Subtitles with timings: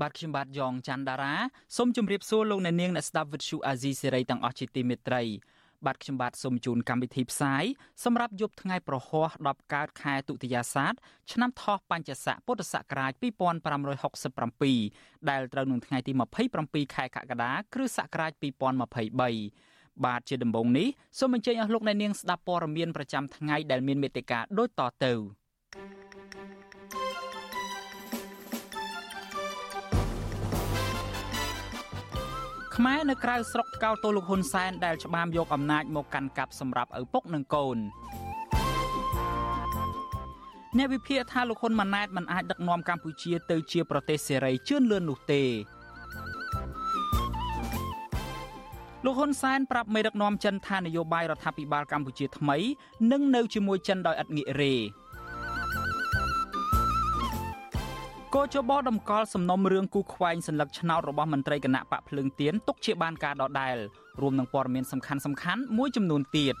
[0.00, 1.34] បាទខ្ញុំបាទយ៉ងច័ន្ទដារា
[1.76, 5.22] សូមជម្រាបសួរលោកអ្នកនាងអ្នកស្ដាប់វិទ្យុអាស៊ីសេរីទាំងអស់ជាទីមេត្រី
[5.86, 7.64] បាទខ្ញុំបាទសូមជូនកម្មវិធីផ្សាយ
[8.04, 10.94] សម្រាប់យប់ថ្ងៃប្រហោះ10កើតខែទុតិយាសាទ
[11.32, 13.24] ឆ្នាំថោះបัญចស័កពុទ្ធសករាជ2567
[15.30, 16.12] ដែលត្រូវនឹងថ្ងៃទី
[16.54, 18.32] 27ខែកក្កដាគ្រិស្តសករាជ
[19.02, 20.88] 2023បាទជាដំបូងនេះ
[21.18, 25.12] សូមអញ្ជើញអស់លោកអ្នកនាងស្ដាប់ព័ត៌មានប្រចាំថ្ងៃដែលមានមេត្តាដូចតទៅ
[32.76, 37.78] ខ្មែរនៅក្រៅស្រុកកោតទោសលោកហ៊ុនសែនដែលច្បាមយកអំណាចមកកាន់កាប់សម្រាប់ឪពុកនិងកូន
[40.76, 45.42] អ្នកវិភាគថាលោកហ៊ុនម៉ាណែតមិនអាចដឹកនាំកម្ពុជាទៅជាប្រទេសសេរីជឿនលឿននោះទេ
[49.04, 52.56] លោកហ៊ុនសែនប្រាប់មេដឹកនាំចិនថានយោបាយរដ្ឋាភិបាលកម្ពុជាថ្មី
[53.12, 54.74] នឹងនៅជាមួយចិនដោយឥតងាករេ
[58.35, 63.75] គោចបដំកល់សំណុំរឿងគូខ្វែងសัญลักษณ์ឆ្នោតរបស់មន្ត្រីគណៈបកភ្លើងទៀនទុកជាបានការដដែល
[64.21, 66.55] រួមនឹងព័ត៌មានសំខាន់សំខាន់មួយចំនួនទៀត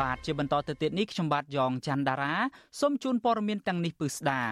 [0.00, 2.34] បាទជាបន្តទៅទៀតនេះខ្ញុំបាទយ៉ងច័ន្ទដារា
[2.80, 4.42] សូមជូនព័ត៌មានទាំងនេះពឺស្ដា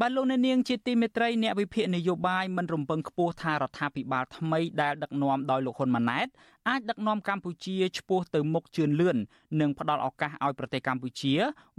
[0.00, 6.28] បាទលោកអ្នកនាងជាទីមេត្រីអ្នកវិភាគនយោបាយមិនរំពឹងខ្ពស់ថារដ្ឋាភិបាលថ្មីដែលដឹកនាំដោយលោកហ៊ុនម៉ាណែត
[6.68, 9.16] អាចដឹកនាំកម្ពុជាឆ្ពោះទៅមុខជឿនលឿន
[9.60, 11.34] និងផ្ដល់ឱកាសឲ្យប្រទេសកម្ពុជា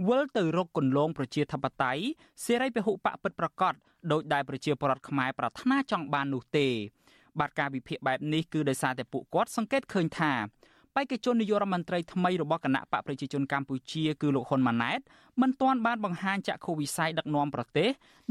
[0.08, 2.04] វិលទៅរកគន្លងប្រជាធិបតេយ្យ
[2.44, 3.74] សេរីពហុបកពិតប្រាកដ
[4.12, 6.68] ដោយដែលប្រជាពលរដ្ឋខ្មែរប្រាថ្នាចង់បាននោះទេ
[7.40, 10.32] បាទការវិភាគបែបនេះគឺដោយសារតែពួកគាត់សង្កេតឃើញថា
[10.98, 15.00] បេក្ខជននាយករដ្ឋមន្ត្រីថ្មីរបស់គណៈបកប្រជាជនកម្ពុជាគឺលោកហ៊ុនម៉ាណែត
[15.40, 17.88] មិនទាន់បានបង្ហាញចក្ខុវិស័យដឹកនាំប្រទេស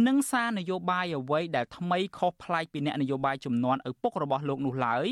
[0.08, 5.08] និងសារនយោបាយអ្វីដែលថ្មីខុសប្លែកពីអ្នកនយោបាយចំនួនឪពុករបស់លោកនោះឡើយ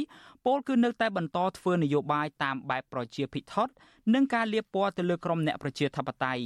[0.45, 3.67] ពលគឺនៅតែបន្តធ្វើនយោបាយតាមបែបប្រជាភិថុត
[4.13, 6.43] និងការលៀបពណ៌ទៅលើក្រុមអ្នកប្រជាធិបតេយ្យ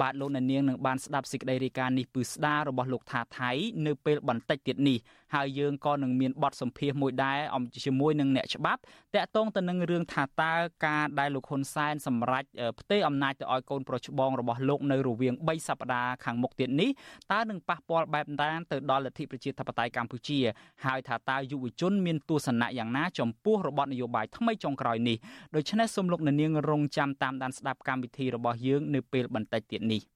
[0.00, 3.50] បាទលោកអ្នកនាងនឹងបានស្ដាប់សេចក្តីរាយការណ៍នេះពឺស្ដាររបស់លោកថាថៃ
[3.86, 4.98] នៅពេលបន្តិចទៀតនេះ
[5.34, 8.80] ហើយយើងក៏នឹងមានបទសម្ភាសន៍មួយដែរអំជាមួយនឹងអ្នកច្បាប់
[9.14, 10.54] តាក់ទងទៅនឹងរឿងថាតើ
[10.86, 12.44] ការដែលលោកហ៊ុនសែនសម្រេច
[12.80, 16.90] ផ្ទេរអំណាចទៅឲ្យកូនប្រុសច្បងរបស់លោកនៅរវាង3សប្តាហ៍ខាងមុខទៀតនេះ
[17.32, 20.38] តើនឹងប៉ះពាល់បែបណាទៅដល់លទ្ធិប្រជាធិបតេយ្យកម្ពុជា
[20.84, 25.16] ហើយថាតើយុវជនមានទស្សនៈយ៉ាងណាចំពោះរបបនយោបាយថ្មីចុងក្រោយនេះ
[25.56, 30.15] ដូច្នេះសូមលោកអ្នកនាងរងចាំតាមដានស្ដាប់កម្មវិធីរបស់យើងនៅពេលបន្តិចទៀតនេះ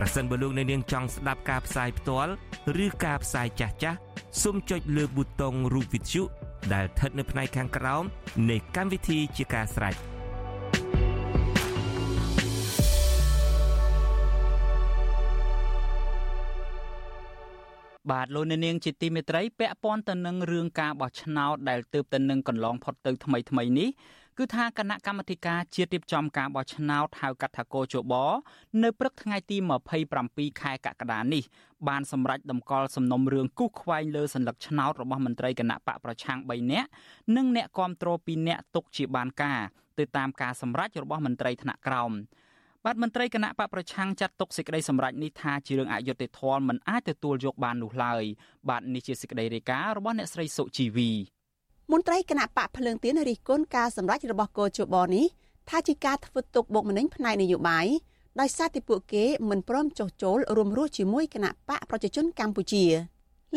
[0.04, 2.32] ្រសិនបើលោកអ្នកនាងចង់ស្ដាប់ការផ្សាយផ្ទាល់
[2.84, 3.98] ឬការផ្សាយចាស់ចាស់
[4.42, 6.22] សូមចុចលើប៊ូតុងរូបវិទ្យុ
[6.72, 8.04] ដែលស្ថិតនៅផ្នែកខាងក្រោម
[8.50, 9.94] នៃកម្មវិធីជាការស្រេច
[18.10, 23.88] បាទលោកអ្នកនាងជាទីមេត្រីពាក់ព័ន្ធទៅនឹងរឿងការបោះឆ្នោតដែលទើបតែនឹងកន្លងផុតទៅថ្មីថ្មីនេះ
[24.37, 28.13] គឺថាគណៈកម្មាធិការជាតិរៀបចំការបោះឆ្នោតហៅកាត់ថាកោជប
[28.83, 29.57] នៅព្រឹកថ្ងៃទី
[30.09, 31.43] 27ខែកក្កដានេះ
[31.87, 36.89] បានសម្រេចដំកល់សំណុំរឿងគូសខ្វែងលើសัญลักษณ์ឆ្នោតរបស់មន្ត្រីគណៈបកប្រឆាំង3នាក់
[37.35, 39.59] និងអ្នកគាំទ្រ2នាក់ទុកជាបានការ
[39.99, 42.13] ទៅតាមការសម្រេចរបស់មន្ត្រីថ្នាក់ក្រោម
[42.85, 48.23] បាទមន្ត្រីគណៈបកប្រឆាំងចាត់ទុកសេចក្តីសម្រេចនេះថាជារឿងអយុត្តិធម៌មិនអាចទទួលយកបាននោះឡើយ
[48.69, 51.11] បាទនេះជាសេចក្តីរាយការណ៍របស់អ្នកស្រីសុជីវី
[51.92, 55.26] មន្ត្រីគណៈបកភ្លើងទៀនរិះគន់ការសម្រេចរបស់កោជបនេះ
[55.68, 57.86] ថាជាការធ្វើទុកបុកម្នេញផ្នែកនយោបាយ
[58.40, 62.84] ដោយសារតែពួកគេមិនព្រមចុះចូលរួមរស់ជាមួយគណៈបកប្រជាជនកម្ពុជា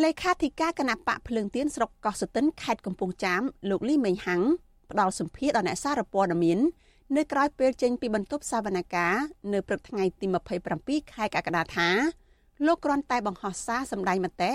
[0.04, 4.42] លេខាធិការគណៈបកភ្លើងទៀនស្រុកកោះសតិនខេត្តកំពង់ចាមលោកលីមេងហាំង
[4.92, 6.60] ផ្ដល់សម្ភារដល់អ្នកសារព័ត៌មាន
[7.18, 9.22] នៅក្រៅពេលចេញពីបន្ទប់សវនកម្ម
[9.54, 10.26] នៅព្រឹកថ្ងៃទី
[10.70, 11.90] 27ខែកក្កដាថា
[12.66, 14.52] លោកគ្រាន់តែបង្ហោះសារសម្ដែងមតិ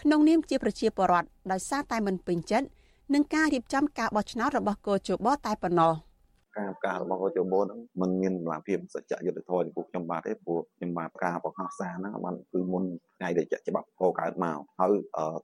[0.00, 2.66] ក្នុងនាមជាប្រជាពលរដ្ឋដោយសារតែមិនពេញចិត្ត
[3.14, 5.92] នឹងការរៀបចំការបោះឆ្នោតរបស់កោជបតែប៉ុណ្ណោះ
[6.58, 12.84] ការការរបស់កោជបហ្នឹងมันមានលទ្ធភាពសច្ចយុត្តិធម៌ចំពោះខ្ញុំបាទទេព្រោះខ្ញុំបាទការបង្ហោះសារហ្នឹងបានគឺមុន
[13.18, 14.92] ថ្ងៃដែលចាក់ច្បាប់កកើតមកហើយ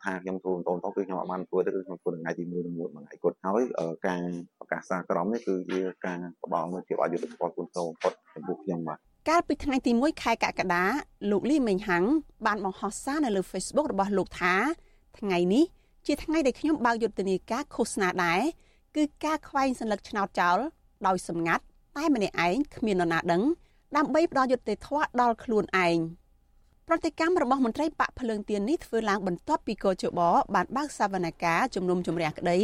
[0.04, 3.62] ថាខ្ញុំធ្វើបន្តទៅគឺខ្ញុំអត់បានធ្វើទេគឺខ្ញុំធ្វើថ្ងៃទី1មួយមួយថ្ងៃគត់ហើយ
[4.06, 4.22] ការ
[4.58, 8.98] ប្រកាសសារក្រមនេះគឺជាការផ្ដល់នូវភាពអយុត្តិធម៌គុណសូមផុតចំពោះខ្ញុំបាទ
[9.28, 10.84] កាលពីថ្ងៃទី1ខែកក្កដា
[11.30, 12.04] លោកលីមេងហាំង
[12.46, 14.54] បានបង្ហោះសារនៅលើ Facebook របស់លោកថា
[15.18, 15.64] ថ្ងៃនេះ
[16.06, 18.40] ជាថ្ងៃដែលខ្ញុំបើកយុទ្ធនាការឃោសនាដែរ
[18.96, 20.58] គឺការខ្វែងសញ្ញាឆ្នោតចោល
[21.06, 21.64] ដោយសម្ងាត់
[21.96, 23.42] តែម្នាក់ឯងគ្មាននរណាដឹង
[23.96, 25.98] ដើម្បីផ្ដល់យុត្តិធម៌ដល់ខ្លួនឯង
[26.88, 30.20] ប្រតិកម្មរបស់មន្ត្រីបាក់ភ្លើងទៀននេះធ្វើឡើងបន្ទាប់ពីកជប
[30.54, 32.58] បានបើកសវនកម្មជំនុំជម្រះក្តី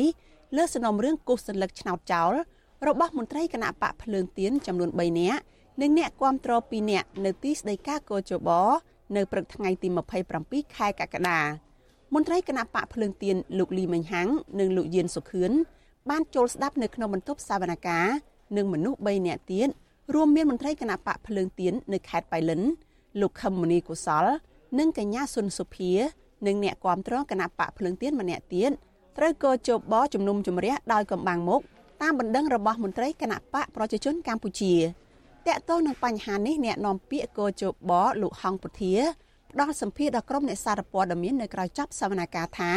[0.57, 2.33] លើសំណុំរឿងគូសសញ្ញាឆ្នោតចោល
[2.89, 5.43] របស់មន្ត្រីគណៈបកភ្លើងទៀនចំនួន3នាក់
[5.81, 8.49] និងអ្នកគាំទ្រ2នាក់នៅទីស្តីការកជប
[9.17, 9.89] នៅព្រឹកថ្ងៃទី
[10.33, 11.41] 27ខែកក្កដា
[12.15, 14.29] មន្ត្រីគណៈបកភ្លើងទៀនលោកលីមិញហាំង
[14.61, 15.53] និងលោកយៀនសុខឿន
[16.11, 19.69] បានចូលស្ដាប់នៅក្នុងបន្ទប់សវនកម្មនិងមនុស្ស3នាក់ទៀត
[20.15, 22.61] រួមមានមន្ត្រីគណៈបកភ្លើងទៀននៅខេត្តបៃលិន
[23.21, 24.27] លោកខឹមមនីកុសល
[24.79, 25.93] និងកញ្ញាសុនសុភា
[26.47, 28.71] និងអ្នកគាំទ្រគណៈបកភ្លើងទៀនម្នាក់ទៀត
[29.19, 31.61] ត្រូវក៏ជបបជំនុំជម្រះដោយកំបាំងមុខ
[32.03, 34.75] តាមបណ្ដឹងរបស់មន្ត្រីគណៈបកប្រជាជនកម្ពុជា
[35.47, 38.95] តកតទៅនឹងបញ្ហានេះអ្នកនាំពាក្យកោជបលោកហងពុធា
[39.53, 42.73] ផ្ដល់សម្ភារដល់ក្រុមអ្នកសារព័ត៌មាននៅក្រៅចប់សវនកម្មថា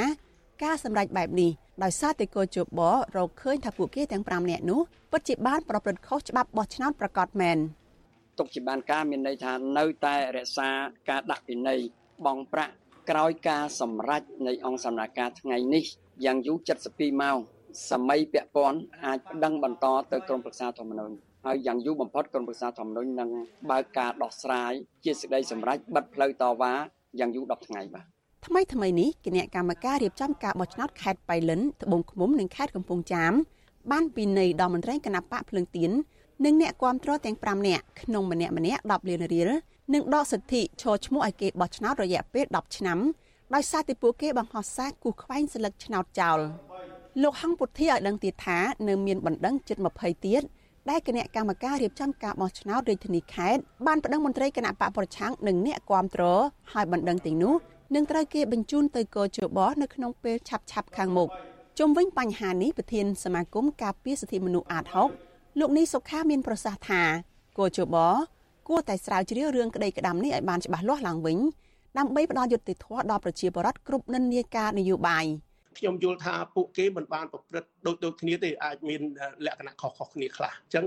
[0.64, 1.52] ការសម្រេចបែបនេះ
[1.84, 2.82] ដោយសារតែកោជប
[3.18, 4.82] រកឃើញថាពួកគេទាំង5នាក់នោះ
[5.12, 7.58] ពិតជាបានប្រព្រឹត្តខុសច្បាប់បោះឆ្នោតប្រកាសមែន
[8.40, 10.70] ទុកជាបានការមានន័យថានៅតែរក្សា
[11.10, 11.80] ការដាក់ពិន័យ
[12.26, 12.74] បងប្រាក់
[13.10, 15.84] ក្រោយការសម្រេចនៃអង្គសម្ដែងការថ្ងៃនេះ
[16.26, 16.58] យ៉ាងយូរ
[16.90, 17.38] 72ម៉ោង
[17.90, 21.16] សម័យពាក់ព័ន្ធអាចប្តឹងបន្តទៅក្រមប្រឹក្សាធម្មនុញ្ញ
[21.46, 23.30] ហើយយ៉ាងយូរបំផុតក្រមប្រឹក្សាធម្មនុញ្ញនឹង
[23.72, 24.74] បើកការដោះស្រាយ
[25.04, 26.74] ជាសេចក្តីសម្រេចបិទផ្លូវតវ៉ា
[27.20, 28.06] យ៉ាងយូរ10ថ្ងៃបាទ
[28.48, 33.34] ថ្មីថ្មីនេះគណៈកម្មការរៀបចំការបោះឆ្នោតខេត្តបៃលិនត្បូងឃ្មុំនិងខេត្តកំពង់ចាម
[33.92, 35.92] បានពិន័យដល់មន្ត្រីគណៈបកភ្លើងទៀន
[36.46, 39.50] និងអ្នកគាំទ្រទាំង5នាក់ក្នុងម្នាក់ម្នាក់10លានរៀល
[39.94, 43.00] និងដកសិទ្ធិឈរឈ្មោះឲ្យគេបោះឆ្នោតរយៈពេល10ឆ្នាំ
[43.56, 46.40] ដោយសារតែពួកគេបង្ហោះសារគូសខ្វែងស្លឹកឆ្នោតចោល
[47.22, 50.44] លោកហងពុធាឲ្យដឹងទៀតថានៅមានបណ្ដឹងជិត20ទៀត
[50.90, 57.56] ដែលគណៈកម្មការរៀបចំការបោះឆ្នោតរាជធានីខេត្តបានប្តឹងមន្ត្រីគណៈបកប្រឆាំងនិងអ្នកគាំទ្រឲ្យបណ្ដឹងទាំងនោះ
[57.96, 61.30] នឹងត្រូវគេបញ្ជូនទៅកោជបនៅក្នុងពេលឆាប់ឆាប់ខាងមុខ
[61.80, 64.86] ជុំវិញបញ្ហានេះប្រធានសមាគមការពារសិទ្ធិមនុស្សអាត
[65.24, 67.02] 6លោកនីសុខាមានប្រសាសន៍ថា
[67.58, 67.96] កោជប
[68.68, 71.38] គួរតែស្រាវជ្រាវរឿងក្តីក្តាំនេះឲ្យបានច្បាស់លាស់ឡើងវិញ
[71.98, 75.26] ដើម្បីផ្ដល់យុត្តិធម៌ដល់ប្រជាពលរដ្ឋគ្រប់និន្នាការនយោបាយ។
[75.78, 79.02] ខ្ញុំយល់ថាពួកគេមិនបានប្រព្រឹត្តដូចដូចគ្នាទេអាចមាន
[79.46, 80.86] លក្ខណៈខុសៗគ្នាខ្លះអញ្ចឹង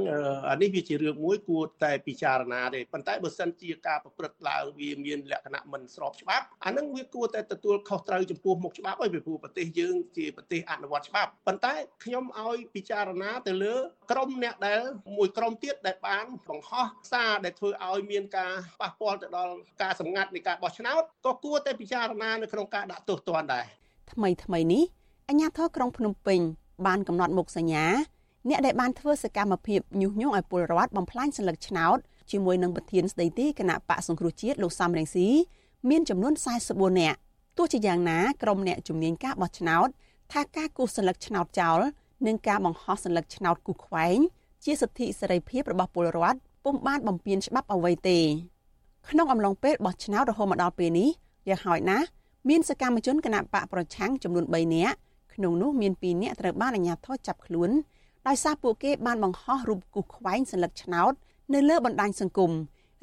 [0.51, 13.75] អានេះវាជារឿងមួយគួរតែពិចារណាទេប៉ុន្តែបើសិនជាការប្រព្រឹត្តឡើងវាមានលក្ខណៈមិនស្របច្បាប់អានឹងវាគួរតែទទួលខុសត្រូវចំពោះមុខច្បាប់ហើយពីព្រោះប្រទេសយើងជាប្រទេសអនុវត្តច្បាប់ប៉ុន្តែខ្ញុំឲ្យពិចារណាទៅលើ
[14.11, 14.81] ក្រុមអ្នកដែល
[15.17, 23.67] មួយក្រុមទៀតដែលបានបង្ហោះសារដែលធ្វើឲ្យមានការប៉ះពាល់ទៅដល់ការសម្ងាត់នៃការបោះឆ្នោតក៏គួរតែពិចារណានៅក្នុងការដាក់ទោសទណ្ឌដែរ
[24.12, 24.84] ថ្មីថ្មីនេះ
[25.30, 26.40] អាជ្ញាធរក្រុងភ្នំពេញ
[26.86, 27.86] បានកំណត់មុខសញ្ញា
[28.50, 31.98] អ្នកដែលបានធ្វើសកម្មភាពញុះញង់ឲ្យពលរដ្ឋបំផ្លាញសัญลักษณ์ឆ្នោត
[32.32, 35.28] ជាមួយនឹងប្រធានស្ដីទីគណៈបកសង្គ្រោះជាតិលោកសំរងស៊ី
[35.90, 36.34] មានចំនួន
[36.68, 37.18] 44នាក់
[37.58, 39.88] ទោះជាយ៉ាងណាក្រុមអ្នកជំនាញការបោះឆ្នោត
[40.32, 41.80] ថាការគូសសัญลักษณ์ឆ្នោតចោល
[42.28, 44.18] និងការបង្ហោះសัญลักษณ์ឆ្នោតគូខ្វែង
[44.64, 48.20] ជាសិទ្ធិសេរីភាពរបស់ពលរដ្ឋពុំបានបំពានច្បាប់អ្វីទេ
[49.10, 51.10] ក្នុងអំឡុងពេលបោះឆ្នោតរហូតមកដល់ពេលនេះ
[51.50, 52.08] យ៉ាងហោចណាស់
[52.50, 54.96] មានសកម្មជនគណៈបកប្រឆាំងចំនួន3នាក់
[55.34, 57.70] ក្នុងនោះមាន2នាក់ត្រូវបានអាជ្ញាធរចាប់ខ្លួន
[58.28, 61.14] ដោយសារពួកគេបានបង្ហោះរូបគូសខ្វែងសัญลักษณ์ឆ្នោត
[61.54, 62.52] នៅលើបណ្ដាញសង្គម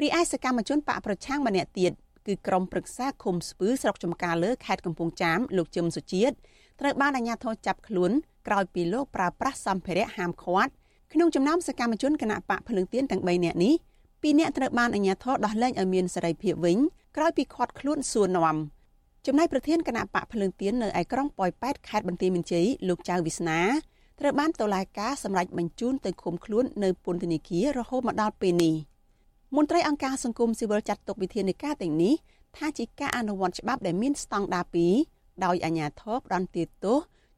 [0.03, 1.93] រីឯសកម្មជនបកប្រឆាំងម្នាក់ទៀត
[2.27, 6.35] គឺក្រុមប្រឹក្សាឃុំស្ពឺស្រុកចំការលើខេត្តកំពង់ចាមលោកជឹមសុជាតិ
[6.81, 8.11] ត្រូវបានអាជ្ញាធរចាប់ខ្លួន
[8.47, 10.73] ក្រោយពីលោកប្រើប្រាស់សម្ភារៈហាមឃាត់
[11.13, 13.75] ក្នុងចំណោមសកម្មជនគណៈបកភ្លើងទៀនទាំង3នាក់នេះ
[14.23, 16.79] ពីរនាក់ត្រូវបានអាជ្ញាធរដោះលែងឲ្យមានសេរីភាពវិញ
[17.17, 18.57] ក្រោយពីឃាត់ខ្លួនសួរនាំ
[19.28, 23.60] ចំណែកប្រធានគណៈបកភ្លើងទៀននៅឯក្រុងប៉ោយប៉ែតខេត្តបន្ទាយមានជ័យលោកចៅវិស្នា
[24.20, 28.76] ត្រូវបានតុលាការសម្រេចបញ្ជូនទៅឃុំខ្លួននៅពន្ធនាគាររហូតមកដល់ពេលនេះ
[29.56, 32.14] មន្ត្រីអង្គការសង្គមស៊ីវិលចាត់ទុកវិធានការទាំងនេះ
[32.58, 34.66] ថាជាការអនុវត្តច្បាប់ដែលមានស្តង់ដារ
[35.06, 36.98] 2ដោយអាជ្ញាធរផ្ដន្ទាទោស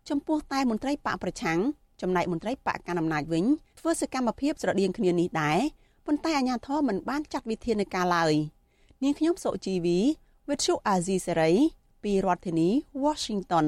[0.09, 1.59] ចំពោះតែមន្ត្រីបកប្រឆាំង
[2.01, 3.45] ចំណែកមន្ត្រីបកកណ្ដាលអំណាចវិញ
[3.79, 5.59] ធ្វើសកម្មភាពស្រដៀងគ្នានេះដែរ
[6.05, 8.33] ប៉ុន្តែអាជ្ញាធរមិនបានចាត់វិធានការឡើយ
[9.03, 9.99] នាងខ្ញុំសុជីវី
[10.49, 11.51] វិទ្យុអាស៊ីសេរី
[12.03, 12.69] ពីរដ្ឋធានី
[13.03, 13.65] Washington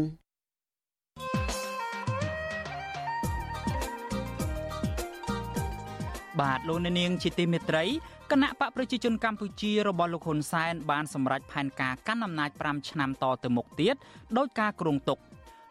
[6.40, 7.84] បាទលោកអ្នកនាងជាទីមេត្រី
[8.32, 13.96] គណៈបកប្រជាជនកម្ពុជារបស់លោកហ៊ុនសែនបានសម្រេចផែនការកាន់អំណាច5ឆ្នាំតទៅមុខទៀត
[14.38, 15.20] ដោយការគ្រោងទុក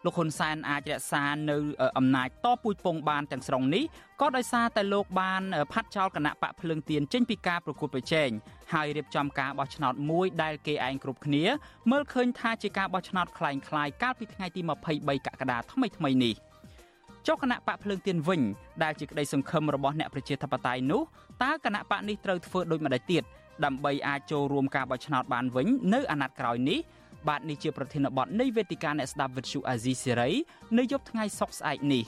[0.04, 1.56] លោកហ៊ុនសែនអាចរក្សានៅ
[1.98, 3.84] អំណាចតពូជពងបានទាំងស្រុងនេះ
[4.20, 5.42] ក៏ដោយសារតែលោកបាន
[5.72, 8.28] ផាត់ចោលគណៈបកភ្លើងទៀនចេញពីការប្រគួតប្រជែង
[8.72, 11.44] ហើយរៀបចំការបោះឆ្នោតមួយដែលគេឯងគ្រប់គ្នា
[11.90, 14.60] មើលឃើញថាជាការបោះឆ្នោតคล้ายៗកាលពីថ្ងៃទី
[14.92, 16.34] 23កក្កដាថ្មីថ្មីនេះ
[17.26, 18.40] ចុះគណៈបកភ្លើងទៀនវិញ
[18.82, 21.02] ដែលជាក្តីសង្ឃឹមរបស់អ្នកប្រជាធិបតេយ្យនោះ
[21.42, 23.22] តើគណៈបកនេះត្រូវធ្វើដូចម្តេចទៀត
[23.64, 26.78] ដើម្បីអាចចូលរួមការបោះឆ្នោតបានវិញនៅអាណត្តិក្រោយនេះ
[27.27, 30.31] បាទនេះជាប្រធានបទនៃវេទិកាអ្នកស្ដាប់វិទ្យុអាស៊ីសេរី
[30.77, 32.05] នៅយប់ថ្ងៃសុក្រស្អែកនេះ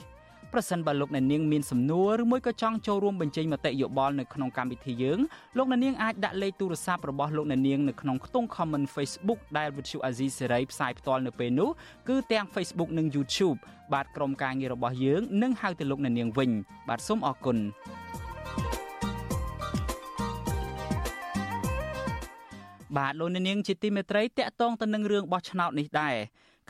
[0.52, 5.18] ប្រសិនបើលោកអ្នកនាងមានសំណួរឬមួយក៏ចង់ចូលរួមបញ្ចេញមតិយោបល់នៅក្នុងកម្មវិធីយើង
[5.56, 11.70] លោកអ្នកនាងអាចដាក់លេខទូរស័ព្ទរបស់លោកអ្នកនាងនៅក្នុងខ្ទង់ comment Facebook ដែលវិទ្យុអាស៊ីសេរីផ្សាយផ្ទាល់នៅពេលនោះ
[12.08, 13.58] គឺទាំង Facebook និង YouTube
[13.92, 16.50] បាទក្រុមការងាររបស់យើងនឹងហៅទៅលោកអ្នកនាងវិញ
[16.88, 17.56] បាទសូមអរគុណ
[22.97, 26.15] បាទលោកនាងជាទីមេត្រីតកតងទៅនឹងរឿងបោះឆ្នោតនេះដែរ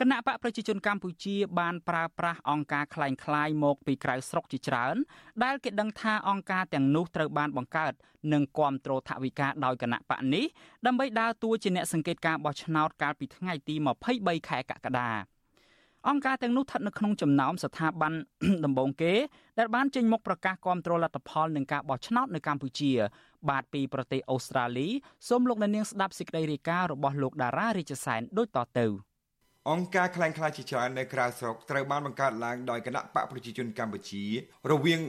[0.00, 4.96] គណៈបកប្រជាជនកម្ពុជាបានប្រើប្រាស់អង្គការคล้ายៗមកពីក្រៅស្រុកជាច្រើន
[5.44, 7.92] ដែលគេដឹងថាអង្គការទាំងនោះត្រូវបានបង្កើត
[8.32, 10.44] និងគ្រប់គ្រងថវិកាដោយគណៈបកនេះ
[10.86, 13.74] ដើម្បីដើរតួជាអ្នកសង្កេតការបោះឆ្នោតកាលពីថ្ងៃទី
[14.12, 15.10] 23ខែកក្កដា
[16.08, 18.12] អង្គការទាំងនោះស្ថិតនៅក្នុងចំណោមស្ថាប័ន
[18.64, 19.12] ដំបូងគេ
[19.58, 22.92] ដែលបានចេញមុខប្រកាសគាំទ្រលទ្ធផលនឹងការបោះឆ្នោតនៅកម្ពុជា
[23.49, 24.87] បាទពីប្រទេសអូស្ត្រាលី
[25.27, 28.87] សូមលោកអ្នកនាងស្ដាប់សេចក្តីរាយការណ៍របស់លោកតារារាជសែនដូចតទៅ
[29.69, 34.23] អង្គការខ្លាំងខ្លាជាច្រើននៅក្រៅស្រុកត្រូវបានបង្កើតឡើងដោយគណៈបកប្រជាជនកម្ពុជា
[34.71, 35.01] រវាង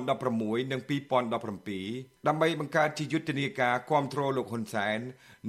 [0.00, 4.98] 2016និង2017ដើម្បីបង្កើតជាយុទ្ធនាការគ្រប់គ្រងលោកហ៊ុនសែន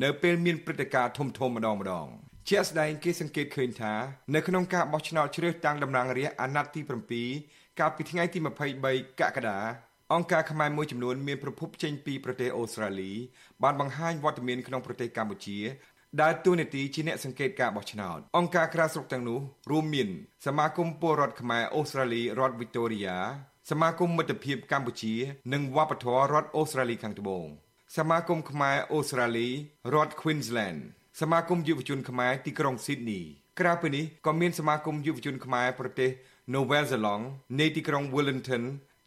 [0.03, 2.07] នៅពេលមានព្រឹត្តិការណ៍ធំធំម្ដងម្ដង
[2.49, 3.93] ជាស្ដែងគេសង្កេតឃើញថា
[4.35, 6.81] នៅក្នុងការបោះឆ្នោតជ្រើសតាំងតំណាងរាស្ត្រអាណត្តិទី
[7.29, 8.39] 7កាលពីថ្ងៃទី
[8.79, 9.59] 23កក្កដា
[10.15, 13.11] អង្គការខ្មែរមួយចំនួនមានប្រភពចេញពីប្រទេសអូស្ត្រាលី
[13.63, 15.59] បានបង្ហាញវត្តមានក្នុងប្រទេសកម្ពុជា
[16.21, 19.39] ដែលទូនាទីជាអ្នកសង្កេតការបោះឆ្នោតអង្គការក្រៅស្រុកទាំងនោះ
[19.71, 20.09] រួមមាន
[20.45, 23.17] សមាគមពលរដ្ឋខ្មែរអូស្ត្រាលីរដ្ឋវីកតូរីយ៉ា
[23.69, 25.13] សមាគមមិត្តភាពកម្ពុជា
[25.53, 27.45] និងវប្បធម៌រដ្ឋអូស្ត្រាលីខាងត្បូង
[27.97, 29.47] សមាគមខ្មែរអូស្ត្រាលី
[29.93, 30.79] រដ្ឋ Queensland
[31.21, 33.21] សមាគមយុវជនខ្មែរទីក្រុងស៊ីដនី
[33.59, 36.11] ក្រៅពីនេះក៏មានសមាគមយុវជនខ្មែរប្រទេស
[36.53, 37.27] Nouvelle Zelande
[37.59, 38.63] នៃទីក្រុង Wellington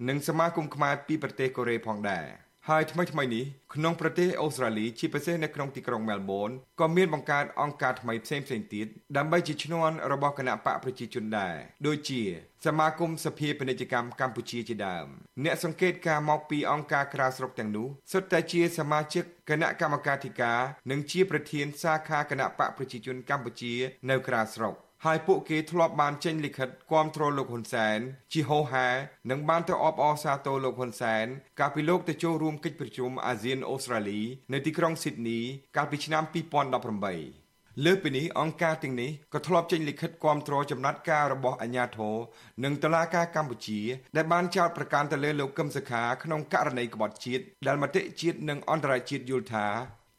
[0.08, 2.26] និងសមាគមខ្មែរពីប្រទេសកូរ៉េផងដែរ
[2.68, 3.44] ហើយថ្មីថ្មីនេះ
[3.74, 11.56] ក្នុងប្រទេសអូស្ត្រាលីជាពិសេសនៅក្នុងទីក្រុងមែលប៊នក៏មានបង្កើតអង្គការថ្មីផ្សេងផ្សេងទៀតដើម្បីជាឈ្នន់របស់គណៈបកប្រជាជនដែរ
[11.86, 12.22] ដូចជា
[12.66, 15.06] សមាគមសភាពាណិជ្ជកម្មកម្ពុជាជាដើម
[15.44, 23.74] អ្នកសង្កេតការមកពីអង្គការក្រៅស្រុកទាំងនោះសុទ្ធតែជាសមាជិកគណៈកម្មការធិការនិងជាប្រធានសាខាគណៈបកប្រជាជនកម្ពុជា
[24.10, 27.98] នៅក្រៅស្រុក។ ហើយពួកគេធ្លាប់បានចេញលិខិតគាំទ្រលោកហ៊ុនសែន
[28.32, 28.88] ជាហោហា
[29.30, 31.26] និងបានទៅអបអរសាទរលោកហ៊ុនសែន
[31.60, 34.20] កាលពីលោកទៅចូលរួមកិច្ចប្រជុំអាស៊ានអូស្ត្រាលី
[34.52, 35.40] នៅទីក្រុងស៊ីដនី
[35.76, 42.16] កាលពីឆ្នាំ2018លើពីនេះអង្គការទាំងនេះក៏ធ្លាប់ចេញលិខិតគាំទ្រចំណាត់ការរបស់អាជ្ញាធរ
[42.64, 43.80] និងតុលាការកម្ពុជា
[44.16, 49.66] ដែលបានចោទប្រកាន់ទៅលើលោកកឹមសុខាក្នុងករណីក្បត់ជាតិដែលមតិជាតិនិងអន្តរជាតិយល់ថា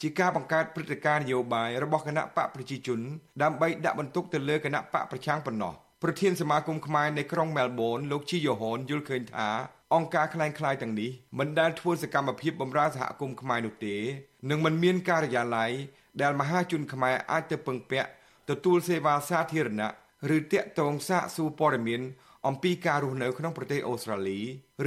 [0.04, 3.00] ជាការបង្កើតព្រឹត្តិការណ៍នយោបាយរបស់គណៈបកប្រជាជន
[3.44, 9.50] ដើម្បីដាក់បន្ទុកទៅលើគណៈបកប្រឆាំងប៉ុណ្ណោះប្រធានសមាគមខ្មែរនៅក្រុងមែលប៊នលោកជីយូហុនយល់ឃើញថា
[9.94, 13.96] អង្គការខ្លាំងខ្លាយទាំងនេះមិនដែលធ្វើសកម្មភាពបម្រើសហគមន៍ខ្មែរនោះទេ
[14.50, 15.72] និងមិនមានការិយាល័យ
[16.22, 18.10] ដែលមហាជនខ្មែរអាចទៅពឹងពាក់
[18.50, 19.92] ទទួលសេវាសាធារណៈ
[20.36, 22.02] ឬតាក់ទងសាកសួរព័ត៌មាន
[22.48, 24.40] អំពីការរស់នៅក្នុងប្រទេសអូស្ត្រាលី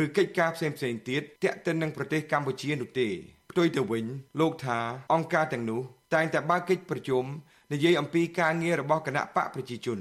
[0.02, 0.76] ឬកិច្ចការផ្សេងៗ
[1.08, 3.08] ទៀតទាក់ទិននឹងប្រទេសកម្ពុជានោះទេ
[3.56, 4.06] ផ្ទុយទៅវិញ
[4.40, 4.78] លោកថា
[5.14, 5.80] អង្គការទាំងនោះ
[6.14, 7.24] តែងតែបើកកិច្ចប្រជុំ
[7.72, 9.98] និយាយអំពីការងាររបស់គណៈបកប្រជាជន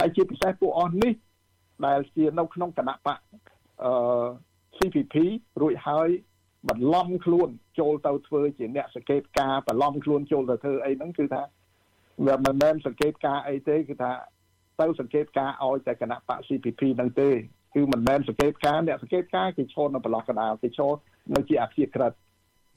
[0.00, 1.12] ហើយជាពិសេសពួកអស់នេះ
[1.86, 3.18] ដែលជានៅក្នុងគណៈបក
[3.82, 3.92] អឺ
[4.76, 5.14] CPP
[5.60, 6.08] រួចហើយ
[6.68, 11.42] បន្លំខ្លួនចូលទៅធ្វើជាអ្នកសង្កេតការបន្លំខ្លួនចូលទៅធ្វើអីហ្នឹងគឺថា
[12.26, 14.12] វាមិនមែនសង្កេតការអីទេគឺថា
[14.80, 17.30] ទៅសង្កេតការឲ្យតែគណៈបក CPP ហ្នឹងទេ
[17.74, 20.92] គឺមិនមែនសង្កេតការអ្នកសង្កេតការគេឈរនៅប្រឡោះកណ្ដាលគេឈរ
[21.34, 22.14] នៅជាអភិក្រិត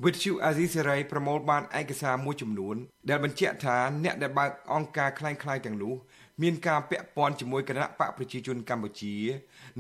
[0.05, 2.77] វិទ្យុអាស៊ីសេរីប្រមូលបានឯកសារមួយចំនួន
[3.09, 5.95] ដែលបញ្ជាក់ថាអ្នកដែលបើកអង្គការคล้ายៗទាំងនោះ
[6.43, 9.15] មានការពាក់ព័ន្ធជាមួយគណៈបកប្រជាជនកម្ពុជា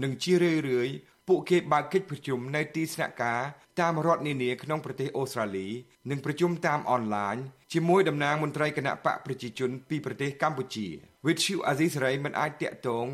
[0.02, 0.88] និងជារឿយរឿយ
[1.28, 3.40] ពួកគេបើកកិច្ចប្រជុំនៅទីស្នាក់ការ
[3.80, 5.68] តាមរដ្ឋនានាក្នុងប្រទេសអូស្ត្រាលី
[6.10, 7.36] និងប្រជុំតាមអនឡាញ
[7.72, 10.86] ជាមួយតំណាងមន្ត្រីគណៈបកប្រជាជនពីប្រទេសកម្ពុជា
[11.26, 13.06] វិទ្យុអាស៊ីសេរីមិនអាចតាក់ទង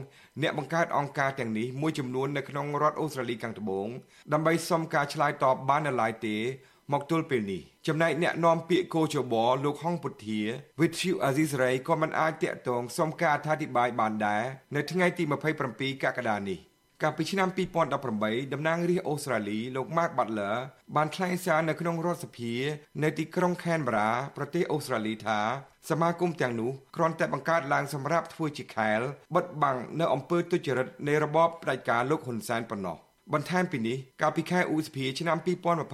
[0.42, 3.88] អ្នកបង្កើតអង្គការទាំងនេះមួយចំនួននៅក្នុងរដ្ឋអូស្ត្រាលីខាងត្បូង
[4.32, 6.36] ដើម្បីសុំការឆ្លើយតបបាននៅឡើយទេ
[6.93, 10.39] មកទល់ពេលនេះចំណែកអ្នកនាំពាក្យកោជបលោកហុងពុធា
[10.81, 14.43] វិទ្យុអាស៊ីសេរីក៏មិនអាចតាក់ទងសុំការអធិប្បាយបានដែរ
[14.75, 15.23] នៅថ្ងៃទី
[15.67, 16.59] 27កក្កដានេះ
[17.03, 17.49] កាលពីឆ្នាំ
[18.01, 20.55] 2018តំណាងរាស្ត្រអូស្ត្រាលីលោក Mark Butler
[20.95, 22.53] បានថ្លែងសារនៅក្នុងរដ្ឋសភា
[23.03, 25.39] នៅទីក្រុង Canberra ប្រទេសអូស្ត្រាលីថា
[25.89, 29.01] សមាគមទាំងនោះគ្រាន់តែបង្កើតឡើងសម្រាប់ធ្វើជាខែល
[29.35, 32.97] បិទបាំងនៅអំពើទុច្ចរិតនៃរបបផ្ដាច់ការលោកហ៊ុនសែនប៉ុណ្ណោះ
[33.33, 35.37] បន្ថែមពីនេះកាលពីខែឧសភាឆ្នាំ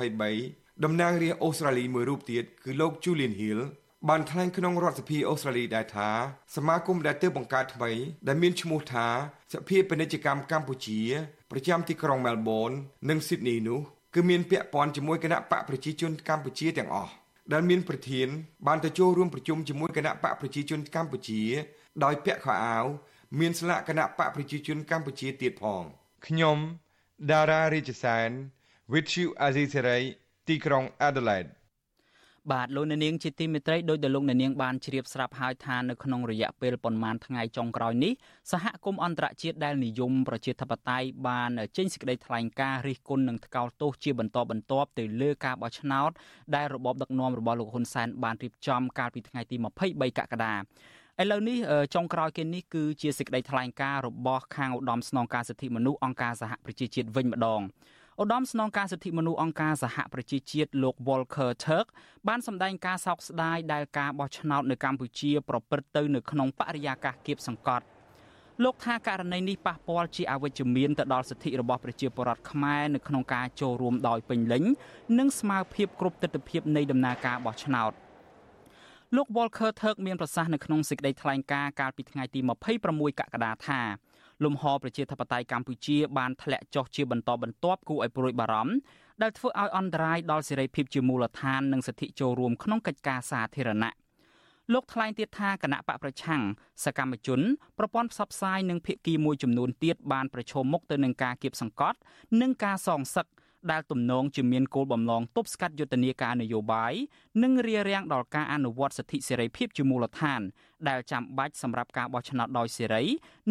[0.10, 3.60] 2023 តំណាងរាស្ត្រអូស្ត្រាលីមួយរូបទៀតគឺលោក Julian Hill
[4.10, 6.10] បានថ្លែងក្នុងរដ្ឋសភាអូស្ត្រាលីដែរថា
[6.56, 7.92] សមាគមដែលទើបបង្កើតថ្មី
[8.28, 9.08] ដែលមានឈ្មោះថា
[9.54, 11.02] សភាពាណិជ្ជកម្មកម្ពុជា
[11.52, 12.72] ប្រចាំទីក្រុងមែលប៊ន
[13.10, 13.80] និងស៊ីដនីនោះ
[14.16, 17.12] គឺមានពាក់ព័ន្ធជាមួយគណៈបកប្រជាជនកម្ពុជាទាំងអស់
[17.54, 18.28] ដែលមានប្រធាន
[18.68, 21.42] បានទៅចូលរួមប្រជុំជាមួយគណៈបកប្រជាជនកម្ពុជា
[22.04, 22.86] ដោយពាក់ខោអាវ
[23.40, 25.84] មានស្លាកគណៈបកប្រជាជនកម្ពុជាទៀតផង
[26.26, 26.58] ខ្ញុំ
[27.32, 28.32] ដារ៉ារាជសែន
[28.92, 30.04] With you Azizari
[30.48, 31.52] ទីក្រុង Adelaide
[32.54, 38.14] បាទលោកអ្នកនាងជាទីមេត្រីដោយដែលលោកអ្នកនាងបានជ្រាបស្រាប់ហើយថានៅក្នុងរយៈពេលប្រមាណថ្ងៃចុងក្រោយនេះ
[38.52, 46.12] សហគមន៍អន្តរជាតិដែលនិយមប្រជាធិបតេយ្យបានចេញសេចក្តីថ្លែងការណ៍រិះគន់និងថ្កោលទោសជាបន្តបន្ទាប់ទៅលើការបោះឆ្នោត
[46.56, 49.56] ដែលរបបដឹកនាំរបស់លោកហ៊ុនសែនបានរៀបចំកាលពីថ្ងៃទី
[49.88, 50.56] 23កក្កដា
[51.22, 51.58] ឥឡូវនេះ
[51.96, 57.62] ចុងក្រោយគេនេះគឺជាសេចក្តីថ្លែងការណ៍របស់ខាងឧត្តមស្នងការសិទ្ធិមនុស្សអង្គការសហប្រជាជាតិវិញម្ដង
[58.22, 61.88] ឧត្តមស្នងការសិទ្ធិមនុស្សអង្គការសហប្រជាជាតិលោក Volker Turk
[62.28, 67.86] បានសម្ដែងការសោកស្ដាយដែលការបោះឆ្នោតនៅកម្ពុជា ប្រព្រឹត្តទៅនៅក្នុងបរិយាកាសគៀបសង្កត់
[68.64, 74.64] លោកថាករណីនេះប៉ះពាល់ជាអវិជ្ជមានទៅដល់សិទ្ធិរបស់ប្រជាពលរដ្ឋខ្មែរនៅក្នុងការចូលរួមដោយពេញលេញ
[75.20, 77.92] និងស្មារភាពគ្រប់ទិដ្ឋភាពនៃដំណើរការបោះឆ្នោត
[79.16, 82.40] លោក Volker Turk មានប្រសាសន៍នៅក្នុងសេចក្តីថ្លែងការណ៍កាលពីថ្ងៃទី
[82.80, 83.82] 26កក្កដាថា
[84.44, 88.74] លំហប្រជាធិបតេយ្យកម្ពុជាបានធ្លាក់ចុះជាបន្តបន្ទាប់គួរឲ្យព្រួយបារម្ភ
[89.22, 93.94] ដែលធ្វើឲ្យអន្តរាយដល់សេរីភាពជាមូលដ្ឋាននិងសិទ្ធិចូលរួមក្នុងកិច្ចការសាធារណៈ
[94.74, 96.42] លោកថ្លែងទៀតថាគណៈបកប្រឆាំង
[96.84, 97.42] សកម្មជន
[97.78, 101.98] ប្រព័ន្ធផ្សព្វផ្សាយនិងភាគីមួយចំនួនទៀតបានប្រឈមមុខទៅនឹងការគៀបសង្កត់
[102.42, 103.28] និងការសងសឹក
[103.72, 106.94] ដែលទំនងជាមានគោលបំណងទប់ស្កាត់យុទ្ធនាការនយោបាយ
[107.44, 110.42] និងរារាំងដល់ការអនុវត្តសិទ្ធិសេរីភាពជាមូលដ្ឋាន
[110.90, 113.04] ដែលចាំបាច់សម្រាប់ការបោះឆ្នោតដោយសេរី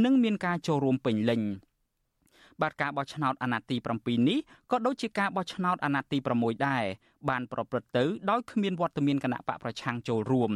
[0.05, 1.43] និងមានការចូលរួមពេញលេញ
[2.63, 4.39] បាទការបោះឆ្នោតអាណត្តិទី7នេះ
[4.71, 6.85] ក៏ដូចជាការបោះឆ្នោតអាណត្តិទី6ដែរ
[7.29, 10.53] បានប្រព្រឹត្តទៅដោយគ្មានវត្តមានគណៈបកប្រឆាំងចូលរួម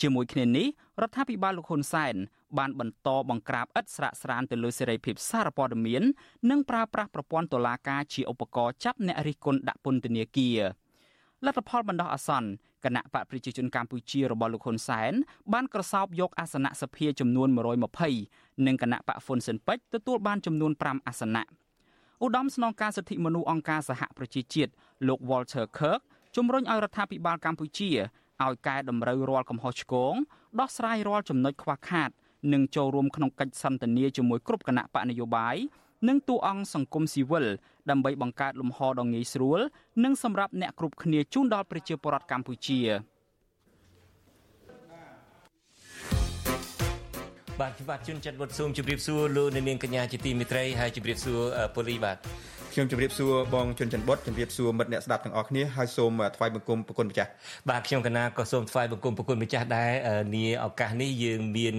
[0.00, 0.66] ជាមួយគ្នានេះ
[1.02, 2.14] រដ្ឋាភិបាលលោកហ៊ុនសែន
[2.58, 6.02] បានបន្តបង្ក្រាបឥតស្រាកស្រានទៅលើសេរីភាពសារព័ត៌មាន
[6.50, 10.60] និងប្រើប្រាស់ប្រព័ន្ធតុលាការជាឧបករណ៍ចាប់អ្នករិះគន់ដាក់ពន្ធនាគារ
[11.46, 12.48] លទ្ធផលបណ្ដោះអាសន្ន
[12.84, 15.12] គណៈបកប្រជាជនកម្ពុជារបស់លោកហ៊ុនសែន
[15.52, 17.48] បានក្រសោបយកអាសនៈសភាចំនួន
[18.06, 21.44] 120និងគណៈបកហ៊ុនស៊ិនពេជ្រទទួលបានចំនួន5អាសនៈ
[22.24, 24.72] ឧត្តមស្នងការសិទ្ធិមនុស្សអង្គការសហប្រជាជាតិ
[25.08, 26.00] លោក Walter Kirk
[26.36, 27.90] ជំរុញឲ្យរដ្ឋាភិបាលកម្ពុជា
[28.44, 30.14] ឲ្យកែតម្រូវរាល់កំហុសឆ្គង
[30.60, 32.10] ដោះស្រាយរាល់ចំណុចខ្វះខាត
[32.52, 35.56] និងចូលរួមក្នុងកិច្ចសន្ទនាជាមួយគ្រប់គណៈបកនយោបាយ
[36.08, 37.46] និងតួអង្គសង្គមស៊ីវិល
[37.90, 39.60] ដើម្បីបង្កើតលំហដ៏ងាយស្រួល
[40.04, 42.80] និងសម្រាប់អ្នកគ្រប់គ្នាជូនដល់ប្រជាពលរដ្ឋកម្ពុជា
[47.60, 51.40] បាទបាទជួនចាត់វត្តសូមជម្រាបសួរលោកអ្នកនាងកញ្ញាជាទីមេត្រីហើយជម្រាបសួរ
[51.74, 52.16] ពូលីបាទ
[52.72, 57.30] ខ្ញុំជម្រាបសួរបងជុនច័ន្ទបុតជម្រាបសួរមិត្តអ្នកស្ដាប់ទាំងអស់គ្នាហើយសូមថ្វាយបង្គំប្រគុណម្ចាស់
[57.70, 59.92] បាទខ្ញុំកណាក៏សូមថ្វាយបង្គំប្រគុណម្ចាស់ដែរ
[60.36, 61.76] នាឱកាសនេះយើងមាន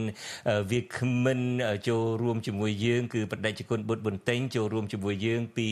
[0.72, 1.40] វាគ្មិន
[1.88, 5.70] ចូលរួមជាមួយយើងគឺបដិជគុណបុត្របន្ទិញចូលរួមជាមួយយើងពី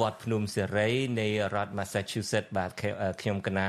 [0.00, 0.88] វត្តភ្នំសេរី
[1.20, 2.70] នៃរដ្ឋ Massachusetts បាទ
[3.20, 3.68] ខ្ញុំកណា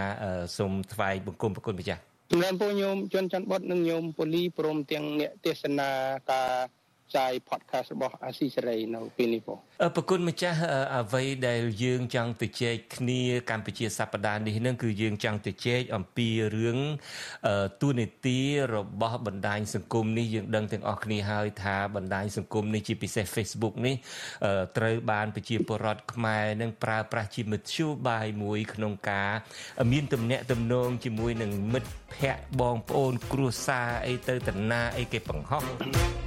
[0.57, 2.01] សូមថ្វាយបង្គំប្រគុណម្ចាស់
[2.31, 5.89] ជំរាបពរញោមជនច័ន្ទបុតនិងញោមពូលីព្រមទាំងអ្នកទេសនា
[6.31, 6.51] ការ
[7.15, 9.59] ចាយ podcast របស់អាស៊ីសេរីនៅពេលនេះបង
[9.95, 10.59] ប្រគុណម្ចាស់
[10.97, 16.79] អ្វីដែលយើងចង់ទៅជែកគ្នាកម្ពុជាសប្តាហ៍នេះនឹងគឺយើងចង់ទៅជែកអំពីរឿង
[17.81, 18.39] ទូនីតិ
[18.75, 23.95] របស់បណ្ដាញសង្គមនេះយើងដឹងទាំងអស់គ្នាហើយថាបណ្ដាញសង្គមនេះជាពិសេស Facebook នេះ
[24.77, 29.31] ត្រូវបានប្រជាពលរដ្ឋខ្មែរនឹងប្រើប្រាស់ជាមធ្យោបាយមួយក្នុងការ
[29.91, 36.26] មានទំនាក់ទំនងជាមួយនឹងមិត្តភ័ក្តិបងប្អូនគ្រួសារអីទៅតាណាអីគេបង្ហោះ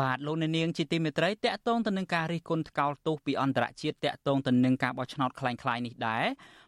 [0.00, 6.24] បាទលោកអ្នកនាងជាទីមេត្រីតកតងទៅនឹងការរិះគន់ថ្កោលទោសពីអន្តរជាតិតកតងទៅនឹងការបោះឆ្នោតคล้ายៗនេះដែរ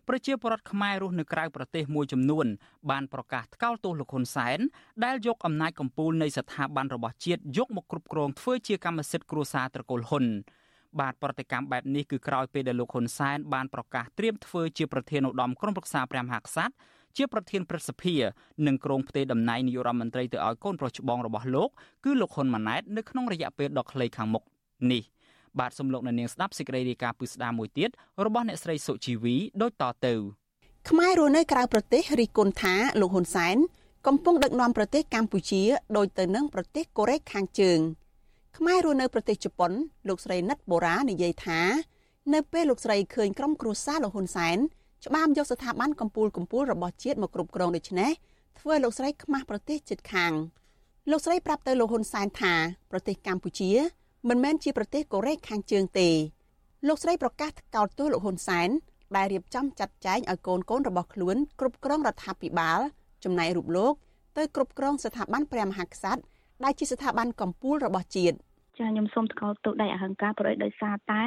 [0.09, 2.47] ប្រជាពលរដ្ឋខ្មែររស់នៅក្រៅប្រទេសមួយចំនួន
[2.91, 4.59] បានប្រកាសថ្កោលទោសលោកហ៊ុនសែន
[5.05, 10.25] ដែលយកអំណាចកំពូលនៃស្ថាប័នរបស់ជាតិយកមកគ្រប់គ្រងធ្វើជាកម្មសិទ្ធិគ្រួសារត្រកូលហ៊ុន
[11.01, 16.75] បាទប្រតិកម្មបែបនេះគឺក្រោយពេលដែលលោកហ៊ុនសែនបានប្រកាសត្រៀមធ្វើជាប្រធានឧត្តមក្រុមប្រឹក្សាព្រះមហាក្សត្រ
[17.18, 18.16] ជាប្រធានព្រឹទ្ធសភា
[18.68, 21.70] និងក្រុងផ្ទេតំណែងនាយករដ្ឋមន្ត្រីទៅឲ្យកូនប្រុសច្បងរបស់លោក
[22.06, 24.44] គឺលោកហ៊ុនម៉ាណែតនៅក្នុងរយៈពេលដ៏ខ្លីខាងមុខ
[24.92, 25.04] នេះ
[25.60, 27.90] បាទសំលោកនៅនាងស្ដាប់សេចក្តីរាយការណ៍ពឹស្ដាមួយទៀត
[28.26, 30.14] របស់អ្នកស្រីសុជីវីដូចតទៅ
[30.90, 33.58] ខ្មែររស់នៅក្រៅប្រទេសរិះគន់ថាលោកហ៊ុនសែន
[34.08, 35.64] កំពុងដឹកនាំប្រទេសកម្ពុជា
[35.98, 37.80] ដោយទៅនឹងប្រទេសកូរ៉េខាងជើង
[38.58, 39.72] ខ្មែររស់នៅប្រទេសជប៉ុន
[40.08, 41.62] លោកស្រីណិតបូរ៉ានិយាយថា
[42.34, 44.58] នៅពេលលោកស្រីឃើញក្រុមគ្រួសារលោកហ៊ុនសែន
[45.08, 48.12] ច្បាមយកស្ថាប័នកម្ពុជាកម្ពុជារបស់ជាតិមកគ្រប់គ្រងដូច្នេះ
[48.60, 50.34] ធ្វើឲ្យលោកស្រីខ្មាស់ប្រទេសជិតខាង
[51.12, 52.54] លោកស្រីប្រាប់ទៅលោកហ៊ុនសែនថា
[52.92, 53.72] ប្រទេសកម្ពុជា
[54.30, 56.10] មិនមែនជាប្រទេសកូរ៉េខាងជើងទេ
[56.88, 58.70] លោកស្រីប្រកាសកោតទោសលោកហ៊ុនសែន
[59.16, 62.80] ដែលរៀបចំចាត់ចែងឲ្យកូនកូនរបស់ខ្លួនគ្រប់គ្រងរដ្ឋាភិបាល
[63.24, 63.94] ចំណែករូបលោក
[64.38, 66.22] ទៅគ្រប់គ្រងស្ថាប័នព្រះមហាក្សត្រ
[66.64, 68.38] ដែលជាស្ថាប័នកម្ពុជារបស់ជាតិ
[68.80, 71.24] ចាខ្ញុំសូមថ្កោលទោសដោយអហង្ការប្រយដោយសារតែ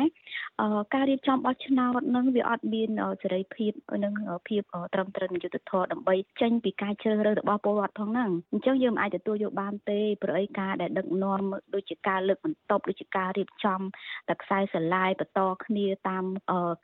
[0.95, 2.91] ការរៀបចំបោះឆ្នោតនឹងវាអត់មាន
[3.23, 3.73] សេរីភាព
[4.05, 4.15] និង
[4.49, 4.63] ភាព
[4.95, 11.43] ត្រឹមត្រូវយុត្តិធម៌ដើម្បីចេញពីការជ្រើសរើសរបស់ពលរដ្ឋផងហ្នឹងអញ្ចឹងយើងមិនអាចទទួលយកបានទេប្រអីការដែលដឹកនាំ
[11.75, 13.81] ដូចជាការលើកបន្ទប់ដូចជាការរៀបចំ
[14.29, 16.25] តែខ្សែស្រឡាយបន្តគ្នាតាម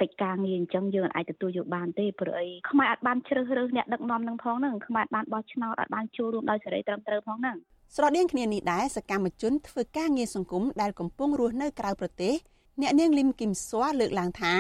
[0.01, 7.59] កិច្ចការងារអញ្ចឹងយើងអាចទទួលយកបានទេប្រអីខ្មែរអាចបានជ្រើសរើសអ្នកដឹកនាំនឹងផងហ្នឹងខ្មែរបានបោះឆ្នោតអាចបានចូលរួមដោយសេរីត្រឹមត្រូវផងហ្នឹង
[7.95, 12.35] ស្រដៀងគ្នានេះដែរសកម្មជនធ្វើការងារសង្គមដែលកំពុងរស់នៅក្រៅប្រទេស
[12.81, 14.55] អ្នកនាងលឹមគឹមស៊័រលើកឡើងថា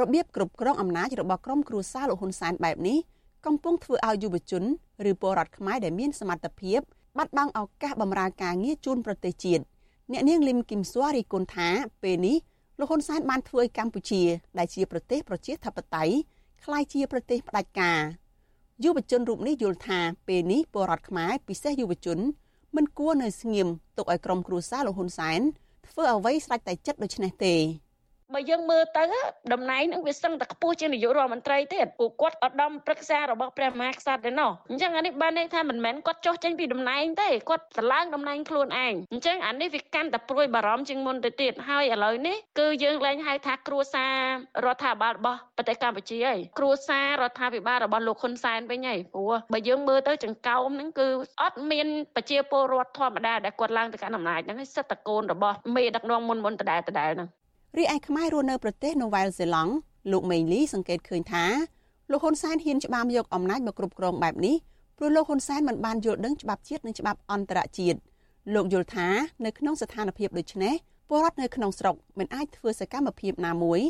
[0.00, 2.98] របៀបគ្រប់គ្រងអំណាចរបស់ក្រុមគ្រួសារលោកហ៊ុនសែនបែបនេះ
[3.46, 4.64] កំពុងធ្វើឲ្យយុវជន
[5.10, 6.80] ឬពលរដ្ឋខ្មែរដែលមានសមត្ថភាព
[7.18, 9.64] បាត់បង់ឱកាសបម្រើការងារជូនប្រទេសជាតិ
[10.12, 11.68] អ្នកនាងលឹមគឹមស៊័ររីគុណថា
[12.02, 12.36] ពេលនេះ
[12.78, 14.22] លោកហ៊ុនសែនបានធ្វើឲ្យកម្ពុជា
[14.58, 16.14] ដែលជាប្រទេសប្រជាធិបតេយ្យ
[16.64, 18.00] ក្លាយជាប្រទេសផ្ដាច់ការ
[18.84, 19.98] យុវជនរូបនេះយល់ថា
[20.28, 22.18] ពេលនេះពលរដ្ឋខ្មែរពិសេសយុវជន
[22.76, 25.40] មិនគួរនៅស្ងៀមទុកឲ្យក្រុមគ្រួសារលោកហ៊ុនសែន
[25.88, 27.54] ធ្វើអ្វីស្រេចតែចិត្តដូច្នេះទេ
[28.34, 29.04] បើយើងមើលទៅ
[29.52, 44.14] តំណែងនឹងវាសឹងតែខ្ពស់ជានាយករដ្ឋមន្ត្រីទៀតពួកគាត់ឧត្តមប្រឹក្សារបស់ព្រះមហាក្សត្រទេណោះអញ្ចឹងអានេះបានន័យថាមិនមែនគាត់ចោះចេញពីតំណែងទេគាត់ឆ្លើងតំណែងខ្លួនឯងអញ្ចឹងអានេះវាកាន់តែព្រួយបារម្ភជាងមុនទៅទៀតហើយឥឡូវនេះគឺយើងលែងហៅថាគ្រួសារ
[44.64, 51.08] រដ្ឋាភិបាលរបស់ប្រទេសកម្ពុជាហើយគ្រួសាររដ្ឋាភិបាលរបស់លោកហ៊ុនសែនវិញហើយព្រោះបើយើងមើលទៅចង្កោមហ្នឹងគឺ
[51.42, 51.86] អត់មាន
[52.16, 57.30] ប្រជាពលរដ្ឋធម្មតាដែលគាត់ឡើងទៅកាន់អំណាចហ្នឹងសិតតកូនរបស់មេដឹកនាំមុនមុនដដែលដដែលហ្នឹង
[57.78, 59.72] រីឯខ្មែររស់នៅប្រទេសនូវែលសេឡង់
[60.12, 61.44] លោកមេងលីសង្កេតឃើញថា
[62.10, 64.56] លោកហ៊ុនសែនហ៊ានច្បាមយកអំណាចមកគ្រប់គ្រងបែបនេះ
[64.98, 67.98] ព្រោះលោកហ៊ុនសែនមិនបានយល់ដឹងច្បាប់ជាតិនិងច្បាប់អន្តរជាតិ
[68.54, 69.08] លោកយល់ថា
[69.44, 70.74] នៅក្នុងស្ថានភាពដូចនេះ
[71.08, 73.80] ពលរដ្ឋនៅក្នុងស្រុកមិនអាចធ្វើសកម្មភាពណាមួយ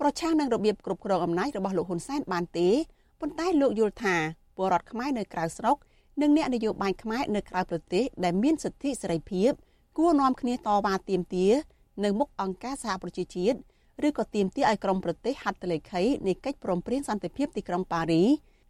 [0.00, 2.68] ប្រឆាំងនឹងរបៀបគ្រប់គ្រងអំណាចរបស់លោកហ៊ុនសែនបានទេ
[3.20, 4.16] ប៉ុន្តែលោកយល់ថា
[4.56, 5.76] ពលរដ្ឋខ្មែរនៅក្រៅស្រុក
[6.22, 9.50] និងអ្នកនយោបាយខ្មែរនៅក្រៅប្រទេសដែលមានសិទ្ធិសេរីភាព
[9.98, 11.52] គួរនាំគ្នាតវ៉ាទាមទារ
[12.04, 13.58] នៅមុខអង្គការសហប្រជាជាតិ
[14.06, 18.22] ឬក៏ទាមទារឲ្យក្រមប្រទេសហត្ថលេខីនៃកិច្ចព្រមព្រៀងសន្តិភាពទីក្រុងប៉ារី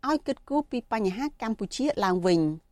[0.09, 2.41] ឲ្យគិតគូរពីបញ្ហាកម្ពុជាឡើងវិញ។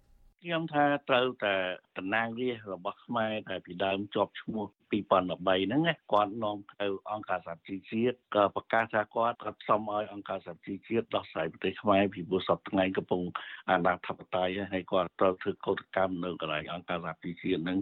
[0.43, 1.55] ខ្ញុំថាត្រូវតែ
[1.97, 13.23] តំណាងរាស្ត្ររបស់ខ្មែរតែពីដើមជាប់ឈ្មោះ 2013ហ្នឹងគាត់នាំទៅអង្គការសហជីវជាតិក៏ប្រកាសថាគាត់គាត់សុំឲ្យអង្គការសហជីវជាតិដោះស្រាយប្រទេសខ្មែរពីព្រោះសពថ្ងៃកំពុង
[13.71, 17.79] អាណាធិបតេយ្យហើយគាត់ត្រូវធ្វើកោតកម្មនៅកន្លែងអង្គការសហជីវជាតិហ្នឹង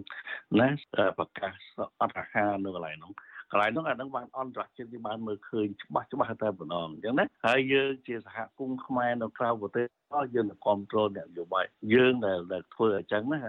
[0.59, 0.69] ណា
[1.17, 1.53] ប្រកាស
[2.01, 3.13] អត់អាហារនៅកន្លែងហ្នឹង
[3.51, 13.39] កន្លែងនោះអានឹងបានអន្តរជាតិគេបានមើលឃើញច្បាស់ច្បាស់តែម្ដងអញ្ចឹងណាហើយយើងជាសហគមន៍ខ្មែរនៅក្រៅប្រទេសក៏យើងនឹងគ្រប់គ្រងអ្នកនយោបាយយើងដែលធ្វើអញ្ចឹងណា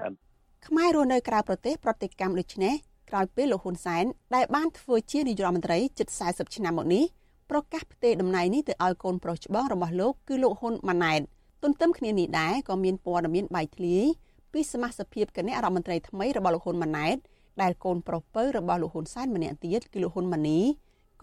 [0.67, 2.75] ខ្មែររស់នៅក្រៅប្រទេសប្រតិកម្មដូចនេះ
[3.13, 7.05] ក្រោយពេលលោកហ៊ុនសែនដែលបានធ្វើជានាយករដ្ឋមន្ត្រីជិត40ឆ្នាំមកនេះ
[7.51, 11.21] ប្រកាសផ្ទេរតំណែងនេះទៅឲ្យកូនប្រុសច្បងរបស់លោកគឺលោកហ៊ុនម៉ាណែត
[11.63, 14.05] ទន្ទឹមគ្នានេះដែរក៏មានព័ត៌មានបែកធ្លាយ
[14.53, 17.17] ពីសមាជិកគណៈរដ្ឋមន្ត្រីថ្មីរបស់លោកហ៊ុនម៉ាណែត
[17.63, 20.61] ដែលកូនប្រុសពៅរបស់លោកហ៊ុនសែនម្នាក់ទៀតគឺលោកហ៊ុនម៉ាណី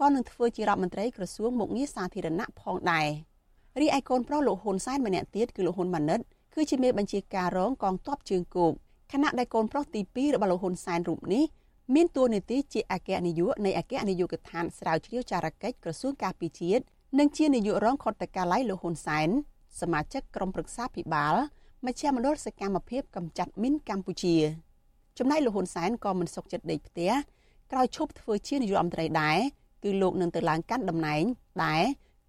[0.00, 3.08] ក៏នឹងធ្វើជារដ្ឋមន្ត្រីក្រសួងមុខងារសាធារណៈផងដែរ
[3.80, 6.20] រីឯកូនប្រុសលោកហ៊ុនសែនម្នាក់ទៀតគឺលោកហ៊ុនម៉ាណិត
[6.54, 8.72] គឺជាមេបញ្ជាការរងកងទ័ពជើងគោក
[9.12, 11.44] ខណៈដែលកូនប្រុសទី2របស់លោកហ៊ុនសែនរូបនេះ
[11.96, 16.82] មានតួនាទីជាអគ្គនាយកនៃអគ្គនាយកដ្ឋានស្រាវជ្រាវចារកិច្ចក្រសួងការពារជាតិ
[17.18, 19.28] និងជានាយករងខុទ្ទកាល័យលោកហ៊ុនសែន
[19.80, 21.34] សមាជិកក្រុមប្រឹក្សាភិបាល
[21.86, 24.36] មជ្ឈមណ្ឌលសកម្មភាពកម្ចាត់មីនកម្ពុជា
[25.18, 27.10] ចំណែកលោកហ៊ុនសែនក៏មិនសុខចិត្តដេកផ្ទះ
[27.72, 29.38] ក្រោយឈប់ធ្វើជានាយករដ្ឋមន្ត្រីដែរ
[29.84, 31.24] គឺលោកនឹងទៅឡើងកាន់តំណែង
[31.64, 31.82] ដែរ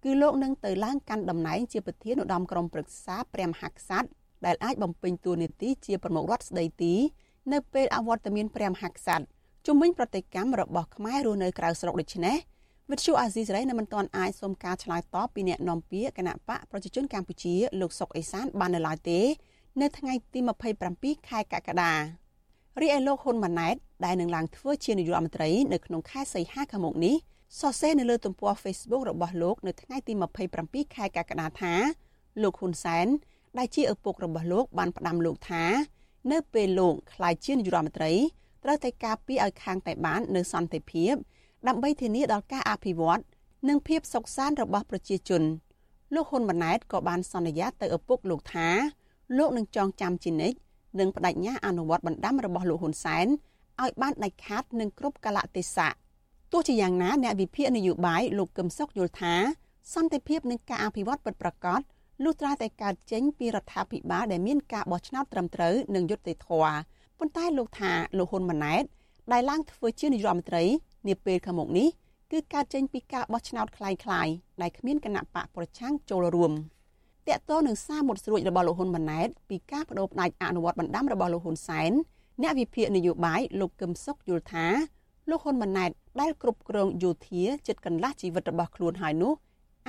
[0.04, 4.08] គឺលោកនឹងទៅឡើងកាន់តំណែងជាប្រធានឧត្តមក្រុមប្រឹក្សាព្រះមហាក្សត្រ
[4.46, 6.94] ដែលអាចបំពេញតួនាទីជាប្រមុខរដ្ឋស្ដីទី
[7.52, 9.26] នៅពេលអវត្តមានព្រះមហាក្សត្រ
[9.66, 12.36] ជំវិញប្រតិកម្មរបស់ខ្មែររស់នៅក្រៅស្រុកដូចនេះ
[12.90, 19.20] វិទ្យុអាស៊ីសេរីនៅមិនទាន់អាចសុំការឆ្លើយតបពីអ្នកនាំពាក្យគណៈបកប្រជាជនកម្ពុជាលោកសុកអេសានបាននៅឡើយទេ
[19.80, 20.40] នៅថ្ងៃទី
[20.84, 21.92] 27ខែកក្កដា
[22.80, 27.16] រីឯលោកហ៊ុនម៉ាណែតដែលនឹងឡើងធ្វើជានាយករដ្ឋមន្ត្រីនៅក្នុងខែសីហាខាងមុខនេះ
[27.60, 30.12] សរសេរនៅលើទំព័រ Facebook របស់លោកនៅថ្ងៃទី
[30.54, 31.74] 27ខែកក្កដាថា
[32.42, 33.06] លោកហ៊ុនសែន
[33.58, 35.64] ដែលជាឪពុករបស់លោកបានផ្ដាំលោកថា
[36.32, 38.12] នៅពេលលោកក្លាយជានាយករដ្ឋមន្ត្រី
[38.62, 41.14] ត្រូវតែការពារឲ្យខាងតែបាននៅសន្តិភាព
[41.68, 43.20] ដើម្បីធានាដល់ការអភិវឌ្ឍ
[43.68, 45.42] និងភាពសុខសាន្តរបស់ប្រជាជន
[46.14, 48.68] លោកហ៊ុនម៉ាណែតក៏បានសន្យាទៅឪពុកលោកថា
[49.38, 50.56] លោកនឹងចងចាំជានិច្ច
[51.00, 53.26] និងបដិញ្ញាអនុវត្តបណ្ដាំរបស់លោកហ៊ុនសែន
[53.82, 55.92] ឲ្យបានដាច់ខាតនឹងគ្រប់កលៈទេសៈ
[56.52, 59.34] ទោះជាយ៉ាងណាអ្នកវិភាគនយោបាយលោកកឹមសុខយល់ថា
[59.94, 61.80] សន្តិភាពនិងការអភិវឌ្ឍពិតប្រាកដ
[62.24, 66.74] លុះត្រាតែកើតចេញពីរដ្ឋាភិបាលដែលមានការបោះឆ្នោតត្រឹមត្រូវនិងយុត្តិធម៌
[67.21, 68.83] ប៉ុន្តែលោកថាលោកហ៊ុនម៉ាណែត
[69.31, 70.63] ដែលឡើងធ្វើជានាយករដ្ឋមន្ត្រី
[71.07, 71.87] នាពេលខាងមុខនេះ
[72.31, 76.51] គឺកើតចេញពីការបោះឆ្នោតคล้ายៗដែលគ្មានគណៈបកប្រឆាំងចូលរួម
[77.27, 81.91] តកតនឹងសារមុតស្រួចរបស់លោកហ៊ុនម៉ាណែតពីការបដូរផ្ដាច់អនុវត្តបណ្ដាំរបស់លោកហ៊ុនសែន
[82.41, 84.65] អ្នកវិភាគនយោបាយលោកកឹមសុខយល់ថា
[85.29, 89.33] លោកហ៊ុនម៉ាណែតដែលគ្រប់គ្រងយោធាចិត្តកន្លះជីវិតរបស់ខ្លួនហើយនោះ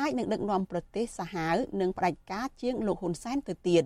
[0.00, 3.84] អាចនឹងដឹកនាំប្រទេសសាហាវនិងផ្ដាច់ការជាងលោកហ៊ុនសែនទៅទៀត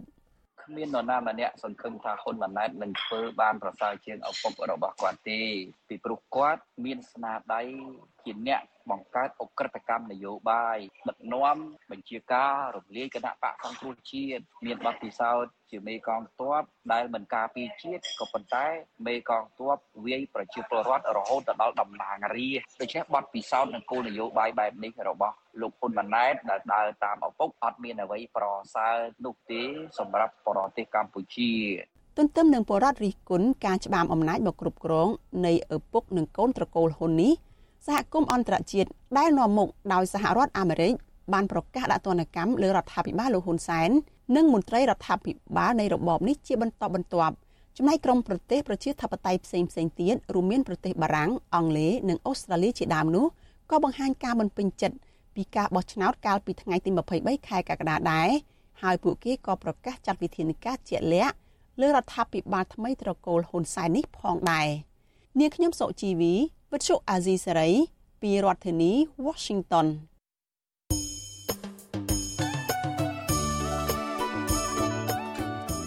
[0.67, 5.39] គ្មាននរណាម្នាក់សង្ឃឹមថាហ៊ុនម៉ាណែតនឹងធ្វើបានប្រសើរជាងឪពុករបស់គាត់ទេ
[5.87, 7.61] ពីព្រោះគាត់មានស្នាដៃ
[8.27, 8.61] ជាអ្នក
[8.91, 10.77] បង្កើតអក្រិតកម្មនយោបាយ
[11.09, 11.57] ដឹកនាំ
[11.91, 16.61] បញ្ជាការរំលាយគណៈបកសង្គ្រោះជាតិមានបទពិសោធន៍ជាមេកងទ័ព
[16.93, 18.65] ដែលមិនការពារជាតិក៏ប៉ុន្តែ
[19.07, 29.61] មេកងទ័ពវាយប្រជាពលរដ្ឋរហូតដល់តំណាងរាស្ត្រដូច្នេះបទពិសោធន៍និងគោលនយោបាយបែបនេះរបស់លោកហ៊ុនម៉ាណែតដែលដើរតាមឪពុកអត់មានអ្វីប្រសើរនោះទេ
[29.99, 31.53] សម្រាប់ប្រទេសកម្ពុជា
[32.17, 35.09] ទន្ទឹមនឹងបរដ្ឋរិះគន់ការច្បាមអំណាចមកគ្រប់គ្រង
[35.45, 37.33] នៃឪពុកនិងកូនត្រកូលហ៊ុននេះ
[37.85, 40.93] សហគមន៍អន្តរជាតិដែលនាំមុខដោយសហរដ្ឋអាមេរិក
[41.33, 43.89] បានប្រកាសដាក់ទណ្ឌកម្មលើរដ្ឋាភិបាលលោកហ៊ុនសែន
[44.35, 47.35] និងមន្ត្រីរដ្ឋាភិបាលនៃរបបនេះជាបន្តបន្ទាប់
[47.77, 53.25] ចំណែកក្រុមប្រទេសប្រជាធិបតេយ្យផ្សេងផ្សេងទៀតរួមមានប្រទេសបារាំងអង់គ្លេសនិងអូស្ត្រាលីជាដើមនោះ
[53.71, 54.97] ក៏បង្ហាញការមិនពេញចិត្ត
[55.35, 58.29] ពីការបោះឆ្នោតកាលពីថ្ងៃទី23ខែកក្កដាដែរ
[58.81, 61.35] ហើយពួកគេក៏ប្រកាសចាត់វិធានការជាក់លាក់
[61.81, 64.67] លើរដ្ឋាភិបាលថ្មីត្រកូលហ៊ុនសែននេះផងដែរ
[65.39, 66.33] នាងខ្ញុំសុជីវី
[66.73, 67.69] វិទ្យុអាស៊ីសេរី
[68.21, 68.91] ពីរដ្ឋធានី
[69.25, 69.87] Washington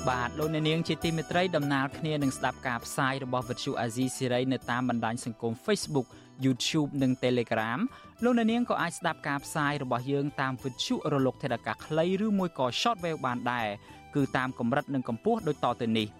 [0.09, 6.07] បាទលោកអ្នកនាងជាទីមេត្រីដំណើរគ្នានឹងស្ដាប់ការផ្សាយរបស់វិទ្យុអាស៊ីសេរីនៅតាមបណ្ដាញសង្គម Facebook
[6.45, 7.81] YouTube និង Telegram
[8.25, 13.69] លោកអ្នកនាងក៏អាចស្ដាប់ការផ្សាយរបស់យើងតាមវិទ្យុរលកថេដាកាខ្លីឬមួយក៏ Shortwave បានដែរ
[14.15, 16.09] គឺតាមកម្រិតនិងកម្ពស់ដូចតទៅនេះ។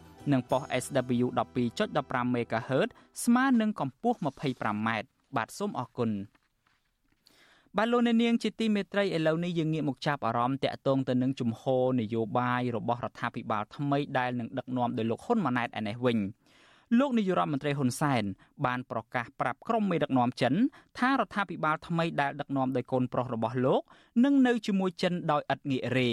[0.31, 1.25] និងប៉ុស SW
[1.77, 2.89] 12.15 MHz
[3.23, 4.87] ស្មើនឹងកម្ពស់ 25m
[5.35, 6.11] បាទសូមអរគុណ
[7.77, 16.17] បាទលោកអ្នកនាងជាទីមេត្រីឥឡូវនេះយើងងាកមកចាប់អារម្មណ៍តាក់ទងទៅនឹងជំហរនយោបាយរបស់រដ្ឋាភិបាលថ្មីដែលនឹងដឹកនាំដោយលោកហ៊ុនម៉ាណែតឯនេះវិញ
[16.99, 18.23] លោកនាយរដ្ឋមន្ត្រីហ៊ុនសែន
[18.65, 20.53] បានប្រកាសប្រាប់ក្រុមមេដឹកនាំចិន
[20.99, 23.81] ថារដ្ឋាភិបាលថ្មីដែលដឹកនាំដោយកូនប្រុសរបស់លោក
[24.23, 26.11] នឹងនៅជាមួយចិនដោយឥតងាករេ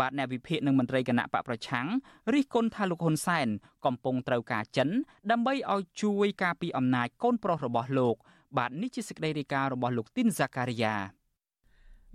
[0.00, 1.86] បាទអ្នកវិភាគនិងមន្ត្រីគណៈបកប្រឆាំង
[2.32, 3.48] រិះគន់ថាលោកហ៊ុនសែន
[3.84, 4.88] កំពុងត្រូវការចិន
[5.30, 8.16] ដើម្បីឲ្យជួយការពារអំណាចកូនប្រុសរបស់លោក
[8.58, 10.94] បាទនេះជាសេចក្តីរាយការណ៍របស់លោកទីនហ្សាការីយ៉ា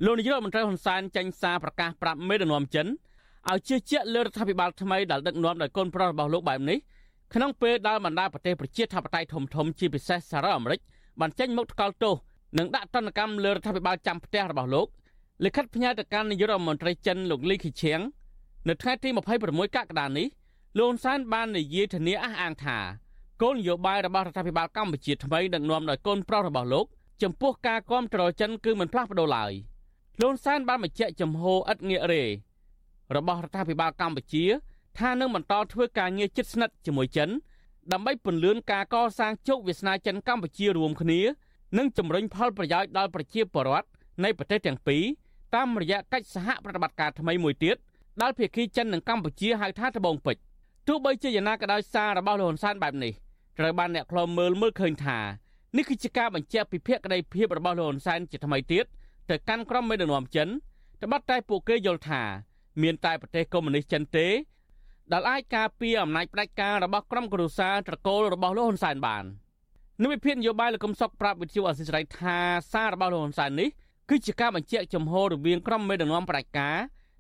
[0.06, 2.88] លោកនាយករដ្ឋមន្ត្រីហ៊ុនសែនចេញសារប្រកាសប្រាប់មេដឹកនាំចិន
[3.50, 6.78] ឲ្យជឿជាក់លើរដ្ឋាភិបាលថ្មីដែលដឹកនាំដោយកូនប្រុសរបស់លោកបែបនេះ
[7.34, 10.80] ក្នុងពេលដែលបណ្ដាប្រទេសប្រជាធិបតេយ្យធំធំជាពិសេសសហរដ្ឋអាមេរិក
[11.20, 12.16] បានចេញមុខថ្កោលទោស
[12.58, 14.88] និងដាក់ទណ្ឌកម្មលើរដ្ឋាភិបាលចាំផ្ទះរបស់លោក
[15.46, 18.00] លិខិតផ្ញើទៅកាន់នាយករដ្ឋមន្ត្រីចិនលោកលីខីឈៀង
[18.68, 19.10] នៅថ្ងៃទី
[19.44, 20.28] 26កក្កដានេះ
[20.78, 22.78] លោកហ៊ុនសែនបាននិយាយធានាអះអាងថា
[23.42, 26.86] គោលនយោបាយរបស់រដ្ឋាភិបាលកម្ពុជាថ្មីដឹកនាំដោយកូនប្រុសរបស់លោក
[27.22, 29.52] ចំពោះការគាំទ្រចិនគឺមិនផ្លាស់ប្ដូរឡើយ
[30.22, 32.24] លោកហ៊ុនសែនបានបញ្ជាក់ចំហឥតងាករេ
[33.16, 34.44] របស់រដ្ឋាភិបាលកម្ពុជា
[35.00, 37.30] ថានឹងបន្តធ្វើការងារជិតស្និទ្ធជាមួយចិន
[37.92, 41.20] ដើម្បីពន្លឿនការកសាងជោគវាសនាចិនកម្ពុជារួមគ្នា
[41.78, 43.88] និងជំរុញផលប្រយោជន៍ដល់ប្រជាពលរដ្ឋ
[44.24, 45.04] នៃប្រទេសទាំងពីរ
[45.56, 47.76] តាមរយៈកិច្ចសហប្រតិបត្តិការថ្មីមួយទៀត
[48.22, 50.42] ដែលភាគីចិននិងកម្ពុជាហៅថាត្បូងពេជ្រ
[50.88, 53.14] ទោះបីជាយ៉ាងណាក៏ដោយសាររបស់លោកហ៊ុនសែនបែបនេះ
[53.60, 55.20] ត្រូវបានអ្នកខ្លមមើលមើលឃើញថា
[55.78, 58.86] នេះគឺជាការបញ្ជាក់ពីភក្តីភាពរបស់លោកហ៊ុនសែនជាថ្មីទៀត
[59.30, 60.48] ទៅកាន់ក្រុមមេដឹកនាំចិន
[61.04, 62.22] ត្បិតតែពួកគេយល់ថា
[62.82, 64.28] មានតែប្រទេសកុម្មុយនីសចិនទេ
[65.12, 69.24] ដែលអាចការពារអំណាចផ្ដាច់ការរបស់ក្រុមគ្រួសារត្រកូលរបស់លោកហ៊ុនសែនបាន
[70.04, 72.38] និវិភាននយោបាយលោកកឹមសុខប្រាប់វិទ្យុអសិរ័យថា
[72.74, 73.70] សាររបស់លោកហ៊ុនសែននេះ
[74.10, 76.76] គឺជាការបញ្ជាក់ចំហរវាងក្រុមមេដឹកនាំប្រជាការ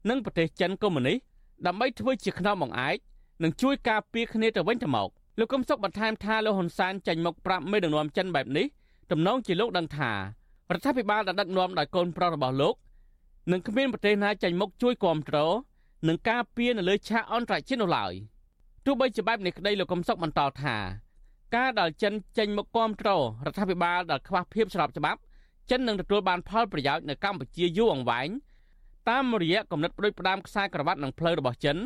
[0.10, 1.18] និងប្រទេសចិនកុម្មុយនីស
[1.66, 2.98] ដើម្បីធ្វើជាខ្នងបង្អែក
[3.44, 8.66] និងជួយការពារគ្នាទៅវិញទៅមកលោកកឹមសុខបន្ថែមថាលោកហ៊ុនសែនចាញ់មុខប្រាប់មេដឹកនាំចិនបែបនេះ
[9.12, 12.76] ទំនងជាលោកដឹងថារដ្ឋាភិបាលដែលដឹកនាំដោយកូនប្រុសរបស់លោក
[13.52, 15.54] នឹងគ្មានប្រទេសណាចាញ់មុខជួយគ្រប់គ្រង
[16.08, 18.14] និងការពារនៅលើឆាកអន្តរជាតិនោះឡើយ
[18.86, 20.76] ទោះបីជាបែបនេះក្តីលោកកឹមសុខបន្តថា
[21.56, 23.10] ការដែលចិនចេញមកគាំទ្រ
[23.46, 25.20] រដ្ឋាភិបាលដែលខ្វះភាពស្របច្បាប់
[25.70, 28.30] ចិននឹងទទួលបានផលប្រយោជន៍នៅកម្ពុជាយូរអង្វែង
[29.10, 31.78] តាមរយៈគំនិតប្រួយផ្ដាមខ្សែក្រវ៉ាត់និងផ្លូវរបស់ចិន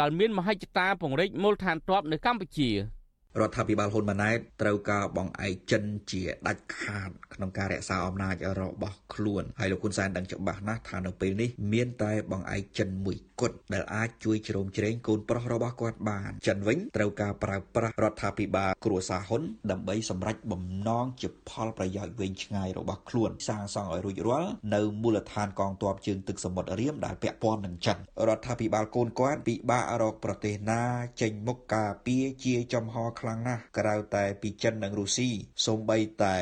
[0.00, 2.70] ដែលមានមហិច្ឆតាពង្រីកមូលដ្ឋានទ័ពនៅកម្ពុជា។
[3.40, 30.82] រដ្ឋាភិបាលហ៊ុនម៉ាណែតត្រូវការបងឯកចិនជាដាច់ខាតក្នុងការរក្សាអំណាចរបស់ខ្លួនហើយលោកហ៊ុនសែនដឹងច្បាស់ណាស់ថានៅពេលនេះមានតែបងឯកចិនមួយគត់ដែលអាចជួយជ្រោមជ្រែងកូនប្រុសរបស់គាត់បានចិនវិញត្រូវការប្រើប្រាស់រដ្ឋាភិបាលគ្រួសារហ៊ុនដើម្បីសម្រេចបំណងជាផលប្រយោជន៍វែងឆ្ងាយរបស់ខ្លួនសាងសង់ឲ្យរួចរាល់នៅមូលដ្ឋានកងទ័ពជើងទឹកសមុទ្ររៀមដែលពាក់ព័ន្ធនឹងចិនរដ្ឋាភិបាលកូនគាត់ពិបាករកប្រទេសណា
[31.20, 35.30] ចេញមុខការពារជាចំហខ្លាំងណាស់ក្រៅតែពីចិននិងរុស្ស៊ី
[35.66, 36.36] សូម្បីតែ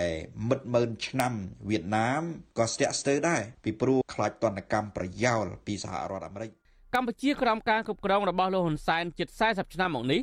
[0.49, 1.33] មិត្តម៉ឺនឆ្នាំ
[1.69, 2.23] វៀតណាម
[2.59, 6.51] ក៏ស្ទាក់ស្ទើរដែរពីព្រោះខ្លាចទណ្ឌកម្មប្រយោលពីសហរដ្ឋអាមេរិក
[6.95, 10.21] កម្ពុជាក្រោមការគ្រប់គ្រងរបស់លោកហ៊ុនសែនជិត40ឆ្នាំមកនេះ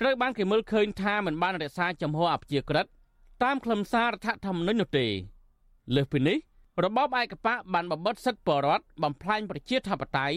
[0.00, 2.86] ត្រូវបានគេមើលឃើញថាមិនបានរក្សាចំហអព្យាក្រឹត
[3.42, 5.06] តាមខ្លឹមសាររដ្ឋធម្មនុញ្ញនោះទេ
[5.94, 6.38] លើសពីនេះ
[6.84, 10.36] របបឯកបកបានបំបិតសិទ្ធិបរដ្ឋបំផ្លាញប្រជាធិបតេយ្យ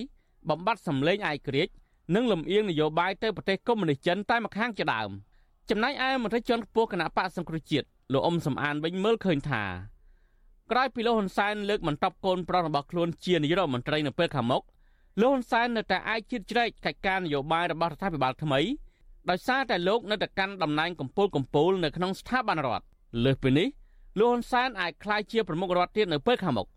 [0.49, 1.73] បំបត្តិសម្លេងឯករាជ្យ
[2.15, 5.11] និងលំអៀងនយោបាយទៅប្រទេសកុម្មុយនីសចិនតែម្ខាងជាដើម។
[5.69, 9.63] ចំណែកឯមន្ត្រីជាន់ខ្ពស់គណៈបកសង្គ្រោះជាតិលោកអ៊ុំសំអានវិញមើលឃើញថា
[10.71, 14.63] ក្រោយពីលោកហ៊ុនសែនលើកមិនតបកូនប្រុសរបស់ខ្លួនជានាយករដ្ឋមន្ត្រីនៅពេលខាងមុខ
[15.21, 18.59] លោកហ៊ុនសែននៅតែអាចជៀតជ្រែកកិច្ចការនយោបាយរបស់រដ្ឋាភិបាលថ្មី
[19.29, 22.85] ដោយសារតែលោកនៅតែកាន់តំណែងកម្ពូលកម្ពូលនៅក្នុងស្ថាប័នរដ្ឋ
[23.23, 23.67] លើសពីនេះ
[24.19, 26.67] លោកហ៊ុនសែនអាចក្លាយជាប្រមុខរដ្ឋទៀតនៅពេលខាងមុខ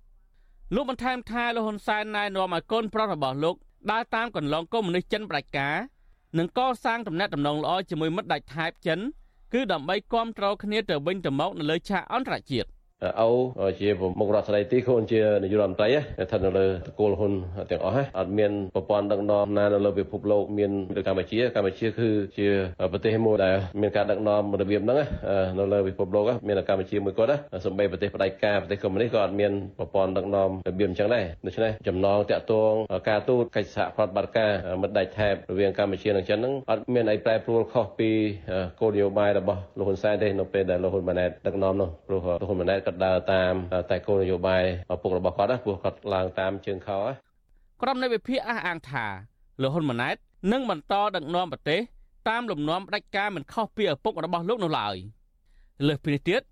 [0.74, 3.56] លោកបន្ថែមថាលោកហ៊ុនសែនណែនាំឲ្យកូនប្រុសរបស់លោក
[3.90, 5.76] ដើរតាមកន្លងកុម្មុយនីសចិនផ្ដាច់ការ
[6.36, 8.98] និងកសាងទំនាក់ទំនងល្អជាមួយមិត្តដាច់ថែបចិន
[9.52, 12.68] គឺដើម្បីគ្រប់គ្រងគ្នាទៅវិញទៅមកនៅលើឆាកអន្តរជាតិ
[13.20, 13.28] អូ
[13.80, 17.32] ជាប្រមុខរដ្ឋស្ដីទីខ្លួនជានាយករដ្ឋមន្ត្រីស្ថិតនៅលើតកូលហ៊ុន
[17.70, 22.08] ទាំងអស់អត់មានប្រព័ន្ធដឹកនាំណានៅលើពិភពលោកមាននៅកម្ពុជាកម្ពុជាគឺ
[22.38, 22.48] ជា
[22.92, 24.98] ប្រទេសមួយដែលមានការដឹកនាំរបៀបហ្នឹង
[25.58, 32.72] នៅលើពិភពលោកមានតែកម្ពុជាមួយគាត់សម្បីប្រទេសផ្ដាច់ការប្រទេសកុម្មុយនីសក៏អត់មានប្រព័ន្ធដឹកនាំរបៀបអញ្ចឹងដែរដូច្នេះចំណងតាក់ទង
[33.08, 34.50] ការទូតកិច្ចសហប្រតិបត្តិការ
[34.82, 38.10] មិត្តដាច់ថែបរវាងកម្ពុជានិងចិនហ្នឹងអត់មានអីប្រែប្រួលខុសពី
[38.80, 43.54] គោលនយោបាយរបស់លោកហ៊ុនសែនទេនៅពេលដែលលោកហ៊ុនម៉ាណែតដឹកនាំនោះព្រោះលោកហ៊ុនម៉ាណែតគាត់ដើរតាម
[43.90, 46.98] តែគោលនយោបាយឪពុករបស់គាត់ណាព្រោះគាត់ឡើងតាមជើងខោ
[47.82, 49.06] ក្រុមនៃវិភាគអះអាងថា
[49.62, 50.16] លោកហ៊ុនម៉ាណែត
[50.52, 51.80] នឹងបន្តដឹកនាំប្រទេស
[52.28, 54.96] តាមលំនាំផ្ដាច់ការមិនខុសពីឪពុករបស់លោកនោះឡើយ
[55.86, 56.42] លើសពីនេះទៀត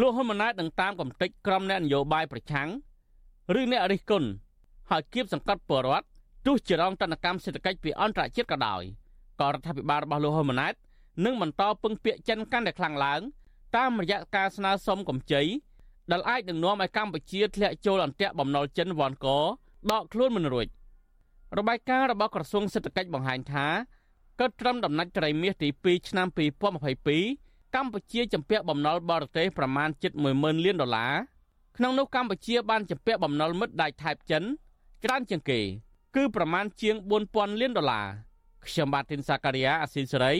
[0.00, 2.68] លោកហ៊ុនម៉ាណែតនឹងតាមកំទេចក្រុមអ្នកនយោបាយប្រឆាំង
[3.60, 4.28] ឬអ្នករិះគន់
[4.90, 6.06] ហើយគៀបសង្កត់បរដ្ឋ
[6.46, 8.82] ទោះជារងតនកម្មសេដ្ឋកិច្ចពីអន្តរជាតិក៏ដោយ
[9.40, 10.74] ក៏រដ្ឋាភិបាលរបស់លោកហ៊ុនម៉ាណែត
[11.24, 13.20] នឹងបន្តពឹងពាក្យចិនកាន់តែខ្លាំងឡើង
[13.76, 15.42] តាមរយៈការស្នើសុំកម្ចី
[16.10, 19.26] ដែលអាចនឹងនាំឲ្យកម្ពុជាធ្លាក់ចូលអន្ទាក់បំណុលចិនវ៉ាន់ក
[19.90, 20.66] ដកខ្លួនមិនរួច
[21.58, 23.66] របាយការណ៍របស់ក្រសួងសេដ្ឋកិច្ចបង្ហាញថា
[24.40, 26.26] កើតត្រឹមដំណាច់ត្រីមាសទី2ឆ្នាំ
[27.06, 29.88] 2022កម្ពុជាជំពាក់បំណុលបរទេសប្រមាណ
[30.26, 31.14] 710,000លានដុល្លារ
[31.76, 34.42] ក្នុងនោះកម្ពុជាបានជំពាក់បំណុលមិត្តដៃថៃចិន
[35.04, 35.60] ច្រើនជាងគេ
[36.16, 36.96] គឺប្រមាណជាង
[37.28, 38.06] 4000លានដុល្លារ
[38.66, 40.32] ខ្ញុំបាទទីនសាការីយ៉ាអស៊ីសេរី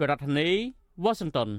[0.00, 1.50] ប្រធានាធិបតី Washington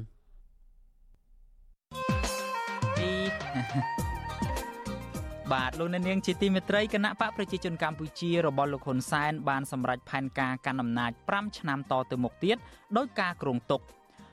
[5.53, 12.57] បាទលោកអ្នកនាងជាទីមេត្រីគណៈបកប្រជាជនកម្ពុជារបស់លោកហ៊ុនសែនបានសម្រេចផែនការកាន់អំណាច5ឆ្នាំតទៅមុខទៀត
[12.97, 13.81] ដោយការគ្រោងទុក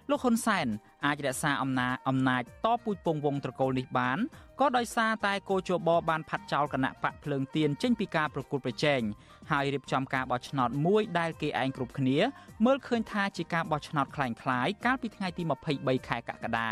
[0.10, 0.67] លោកហ៊ុនសែន
[1.06, 4.17] អាចរក្សាអំណាចអំណាចតពូជពងវងត្រកូលនេះបាន
[4.60, 9.02] ក៏ដោយសារតែគោជបបានផាត់ចោលគណៈបកភ្លើងទៀនចេញពីការប្រគល់ប្រជែង
[9.52, 12.17] ហើយរៀបចំការបោះឆ្នោតមួយដែលគេឯងគ្រប់គ្នា
[12.65, 15.43] មើលឃើញថាជាការបោះឆ្នោតคล้ายៗកាលពីថ្ងៃទី
[15.76, 16.72] 23ខែកក្កដា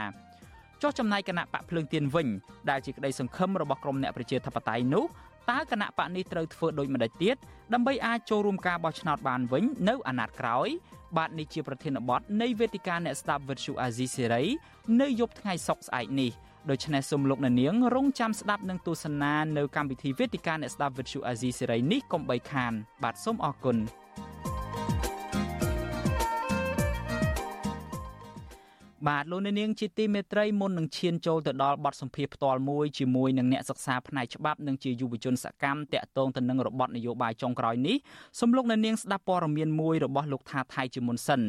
[0.82, 2.28] ចុះចំណែកគណៈបកភ្លើងទៀនវិញ
[2.70, 5.04] ដែលជាក្តីសង្ឃឹមរបស់ក្រមអ្នកប្រជាធិបតេយ្យនោះ
[5.50, 7.36] តើគណៈបកនេះត្រូវធ្វើដូចម្តេចទៀត
[7.72, 10.68] ដើម្បីអាចចូលរួមការបោះឆ្នោតបានវិញនៅអាណត្តិក្រោយ
[11.16, 14.42] បាទនេះជាប្រធានបទនៃវេទិកាអ្នកស្ដាប់វិទ្យុអាស៊ីសេរី
[15.00, 16.30] នៅយប់ថ្ងៃសុក្រស្អែកនេះ
[16.70, 23.76] ដូច្នេះសូមលោកអ្នកនាងរងចាំស្ដាប់នឹងទស្សនានៅកម្មវិធីវេទិកាអ្នកស្ដាប់វិទ្យុអាស៊ីសេរីនេះកុំបីខានបាទសូមអរគុណ
[29.08, 37.96] បាទលោកនាងជាទីមេត្រីមុននឹងឈានចូលទៅដល់បទសម្ភាសផ្ទាល់មួយជាមួយនឹងអ្នកសិក្សាផ្នែកច្បាប់និងជាយុវជនសកម្មតាក់ទងទៅនឹងរបបនយោបាយចុងក្រោយនេះ
[38.40, 41.40] សូមលោកនាងស្ដាប់ព័ត៌មានមួយរបស់លោកថាថៃជាមុនសិន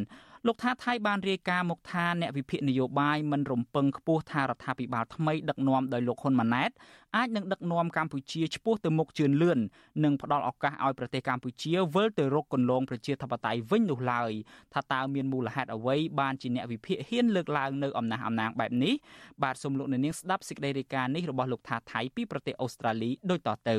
[0.48, 6.72] លោកថាថៃបានរាយការណ៍មកថាអ្នកវិភាគនយោបាយមិនរំពឹងខ្ពស់ថារដ្ឋាភិបាលថ្មីដឹកនាំដោយលោកហ៊ុនម៉ាណែត
[7.18, 9.60] អាចនឹងដឹកនាំកម្ពុជាឆ្ពោះទៅមុខជឿនលឿន
[10.04, 14.32] និងផ្ដល់ឱកាសឲ្យប្រទេសកម្ពុជាវិលទៅរកគន្លងប្រជាធិបតេយ្យវិញនោះឡើយ
[14.74, 18.94] ថាតើមានមូលហេតុអ្វីបានជាអ្នកវិភាគហ៊ានលើកឡើងនៅអំណះអំណាងបែបនេះ
[19.44, 23.78] បាទសូមលោកអ្នកនាងស្ដាប់សេចក្តីរាយការណ៍នេះរបស់លោកថាថៃពីប្រទេសអូស្ត្រាលីដូចតទៅ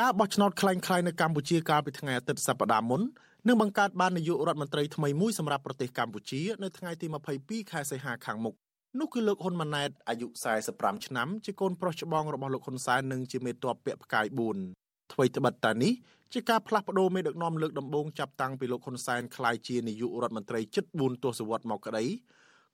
[0.00, 3.02] ការបោះឆ្នោតខ្លាំងៗនៅកម្ពុជាកាលពីថ្ងៃអាទិត្យសប្តាហ៍មុន
[3.46, 7.06] នឹងបង្កើតបាននាយករដ្ឋមន្ត្រីថ្មីមួយសម្រាប់ប្រទេសកម្ពុជានៅថ្ងៃទី
[7.38, 8.54] 22ខែសីហាខាងមុខ
[8.98, 10.26] នោះគឺលោកហ៊ុនម៉ាណែតអាយុ
[10.66, 14.26] 45ឆ្នាំជាកូនប្រុសច្បងរបស់លោកហ៊ុនសែននិងជាមេតបពាក់ផ្កាយ
[14.70, 15.92] 4ថ្មីត្បិតតានេះ
[16.32, 22.04] ជាការផ្លាស់ប្ដូរមេដឹកនាំលើកដំបូងចាប់តាំងពីលោកហ៊ុនសែនក្លាយជានាយករដ្ឋមន្ត្រីជិត4ទសវត្សរ៍មកក្តី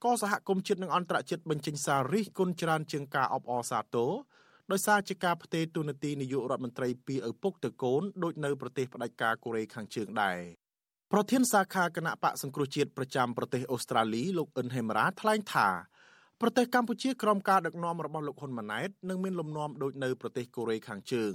[0.05, 4.11] ក៏សហគមន៍ជាតិនិងអន្តរជាតិបញ្ចេញសាររិះគន់ច្រើនជាងការអបអរសាទរ
[4.73, 10.39] ដោយសារជាការផ្ទេរទូនាទីនាយករដ្ឋមន្ត្រីពីឪពុកទៅកូនដូចនៅប្រទេសផ្ដាច់ការកូរ៉េខាងជើងដែរ
[11.13, 15.69] ប្រធានសាខាគណៈបកសង្គ្រោះជាតិប្រចាំប្រទេសអូស្ត្រាលីលោកអ៊ិនហេមរ៉ាថ្លែងថា
[16.41, 21.35] ប្រទេសកម្ពុជាក្រោមការដឹកនាំរបស់លោកហ៊ុនម៉ាណែតនឹងមានលំនាំដូចនៅប្រទេសកូរ៉េខាងជើង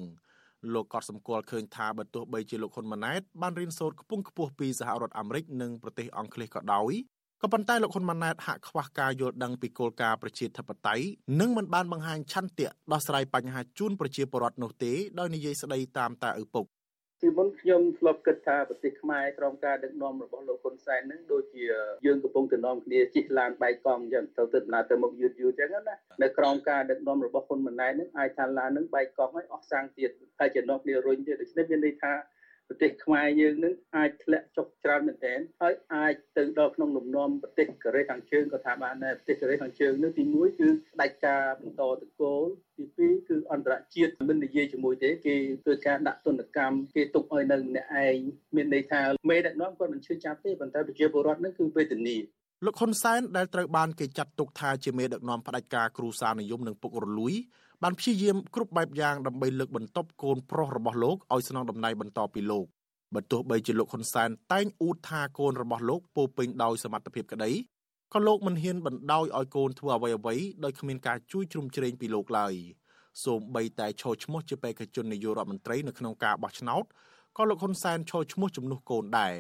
[0.74, 6.94] លោកក៏សម្គាល់ឃើញថាបើទោះបីជាលោកហ៊ុនម៉ាណែតបានរៀនសូត្រខ្ពង់ខ្ពស់ពីសហរដ្ឋអាមេរិកនិងប្រទេសអង់គ្លេសក៏ដោយ
[7.42, 11.06] ក៏ប៉ុន្តែលោកហ៊ុនម៉ាណែតហាក់ខ្វះការយល់ដឹងពីគោលការណ៍ប្រជាធិបតេយ្យ
[11.40, 16.66] និងមិនបានបង្ហាញឆន្ទៈដោះស្រាយបញ្ហាជូនប្រជាពលរដ្ឋនោះទេដោយនិយាយស្ដីតាមតែឪពុក
[17.22, 21.64] ពីមុនខ្ញុំធ្លាប់គិតថាប្រទេសខ្មែរក្រោមការដឹកនាំរបស់លោកហ៊ុនសែននឹងដូចជា
[22.06, 30.10] យើងកំពុងទៅនាំគ្នាជិះឡានបែកកង់អញ្ចឹងទៅទៅដំណើរទៅមុខយឺតយឺតអញ្ចឹងណានៅក្រោមការដឹកនាំរបស់ហ៊ុនម៉ាណែតនឹងអាចថាឡាននឹងបែកកង់ហើយអស់សាំងទៀត
[30.40, 32.14] ហើយជានាំគ្នារុញទៀតដូច្នេះមានន័យថា
[32.70, 40.70] ប្រទេសខ្មែរយើងនឹងអាចធ្លាក់ចុះច្រើនមែនទែនហើយអាចទៅដល់ក្នុងលំនាំប្រទេសកូរ៉េខាងជើងក៏ថាបានដែរប្រទេសកូរ៉េខាងជើងនោះទី1គឺ
[41.02, 42.44] ដាច់ការបន្តតកូល
[42.78, 48.18] ទី2គឺអន្តរជាតិមិននិយាយជាមួយទេគេធ្វើការដាក់ទណ្ឌកម្មគេទុកឲ្យនៅម្នាក់ឯង
[48.56, 52.18] មានន័យថាមេដឹកនាំគាត់មិនឈឺចាប់ទេប៉ុន្តែប្រជាពលរដ្ឋនឹងគឺវេទនា
[52.66, 57.34] លោកហ៊ុនសែនដែលត្រូវបានគេចាត់ទុកថាជាមេដឹកនាំផ្ដាច់ការគ្រូសានិយមនិងពុករលួយ
[57.84, 62.66] បានព្យាយាមគ្រប់បែបយ៉ាងដើម្បីលើកបន្ទប់កូនប្រុសរបស់លោកឲ្យស្នងតំណែងបន្តពីលោក
[63.16, 67.52] បើទោះបីជាលោកហ៊ុនសែនតែងអួតថាកូនរបស់លោកពោពេញដោយសមត្ថភាពក្តី
[68.14, 72.54] ក៏លោកមិនហ៊ានបណ្ដោយឲ្យកូនធ្វើអ្វីអ្វីដោយគ្មានការជួយជ្រោមជ្រែងពីលោកឡើយ
[73.26, 76.84] សូម្បីតែឈរឈ្មោះជាបេក្ខជននាយករដ្ឋមន្ត្រីនៅក្នុងការបោះឆ្នោត
[77.38, 79.34] ក៏លោកហ៊ុនសែនឈរឈ្មោះជំនួសកូនដែរ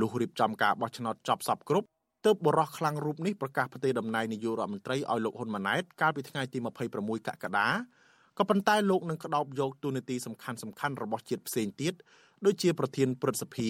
[0.00, 1.88] លុះរៀបចំការបោះឆ្នោតចប់សពគ្រប់
[2.26, 6.58] ទើបបរោះខ្លាំងរូបនេះប្រកាសផ្ទេរតំណែងនាយករដ្ឋមន្ត្រីឲ្យលោកហ៊ុនម៉ាណែតកាលពីថ្ងៃទី
[6.92, 7.68] 26កក្កដា
[8.38, 11.94] ក៏ប៉ុន្តែលោកនឹងក្តោបយកទូនាទីសំខាន់សំខាន់របស់ជាតិផ្សេងទៀត
[12.46, 13.68] ដូចជាប្រធានព្រឹទ្ធសភា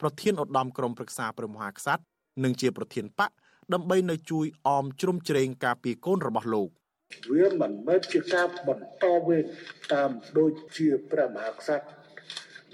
[0.00, 2.02] ប្រធានឧត្តមក្រុមប្រឹក្សាព្រះមហាក្សត្រ
[2.44, 3.30] និងជាប្រធានបក
[3.74, 6.68] ដើម្បីនៅជួយអមជ្រុំជ្រែងការពារកូនរបស់លោក
[7.32, 9.44] វាមិនមែនជាការបន្តវេន
[9.92, 11.86] តាមដូចជាព្រះមហាក្សត្រ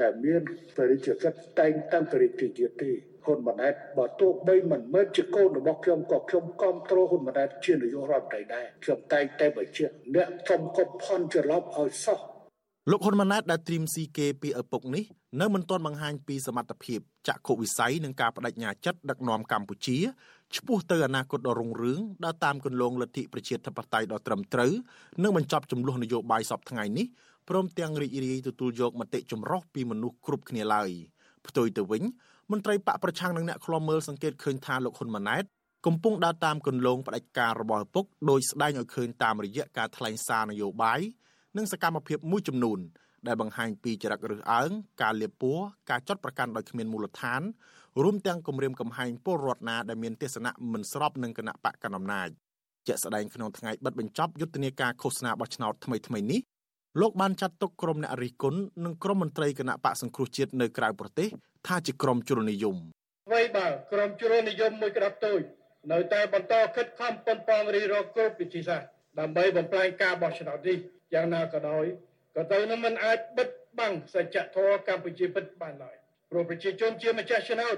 [0.00, 0.42] ដែលមាន
[0.76, 2.92] បរិជ្ជកិច្ចតែងតាំងបរិជ្ជជាតិទេ
[3.26, 12.18] ហ៊ុនម៉ាណែតបើទោះបីមិនមែនជាកូនរបស់ខ្ញុំក៏ខ្ញុំគ្រប់គ្រងហ៊ុនម៉ាណែតជានាយករដ្ឋមន្ត្រីដែរខ្ញុំតែងតែបញ្ជាក់អ្នកសុំកុំផន់ច្រឡំឲ្យសោះ
[12.90, 15.04] លោកហ៊ុនម៉ាណែតដែលត្រៀមស៊ីគេពីឪពុកនេះ
[15.40, 19.98] នៅមិនទាន់បង្ហាញពីសមត្ថភាពចក្ខុវិស័យនិងការបដិញ្ញាចិត្តដឹកនាំកម្ពុជា
[20.56, 24.72] ឆ្ពោះទៅអនាគតដ៏រុងរឿងដើរតាមគន្លងលទ្ធិប្រជាធិបតេយ្យដ៏ត្រឹមត្រូវ
[25.22, 27.06] និងបញ្ចប់ចំនួននយោបាយសពថ្ងៃនេះ
[27.48, 30.90] ព្រមទាំងរីករាយទទួលយកមតិចម្រុះពីមនុស្សគ្រប់គ្នាឡើយ
[31.46, 32.02] ផ្ទុយទៅវិញ
[32.50, 35.44] មន្ត្រីបកប្រឆាំងនិងអ្នកខ្លាំមើលសង្កេតឃើញថាលោកហ៊ុនម៉ាណែត
[35.86, 41.00] កំពុងដើរតាមគន្លងផ្ដាច់ការរបស់ឪពុកដោយស្ដែងឲ្យឃើញតាមរយៈការថ្លែងសារនយោបាយ
[41.56, 42.78] និងសកម្មភាពមួយចំនួន
[43.26, 44.70] ដែលបង្ហាញពីចរិតរើសអើង
[45.02, 45.58] ការលៀបពួរ
[45.90, 47.42] ការចាត់ប្រកាន់ដោយគ្មានមូលដ្ឋាន
[48.02, 52.28] រួមទាំងគម្រាមកំហែងពលរដ្ឋណាដែលមានទស្សនៈមិនស្របនឹងគណៈបកកណ្ដាលអំណាច
[52.86, 56.40] ជាក់ស្ដែងក្នុងថ្ងៃបិទបញ្ចប់យុទ្ធនាការឃោសនាបោះឆ្នោតថ្មីថ្មីនេះ
[57.00, 61.28] លោកបានចាត់ទុកក្រុមអ្នករិះគន់និងក្រុមមន្ត្រីគណៈបកសង្គ្រោះជាតិនៅក្រៅប្រទេស
[61.66, 62.76] ថាជាក្រុមជ្រុលនិយម
[63.28, 65.40] អ្វីបើក្រុមជ្រុលនិយមមួយក្តាប់តូច
[65.92, 68.88] នៅតែបន្តខិតខំប៉ុនប៉ងរីរកគ្រប់វិធីសាស្ត្រ
[69.20, 70.78] ដើម្បីបំផ្លាញការបោះឆ្នោតនេះ
[71.14, 71.84] យ៉ាងណាក៏ដោយ
[72.36, 75.96] ក៏ទៅនឹងមិនអាចបិទបាំងសច្ចធម៌កម្ពុជាពិតបានឡើយ
[76.30, 77.76] ព្រោះប្រជាជនជាម្ចាស់ឆ្នោត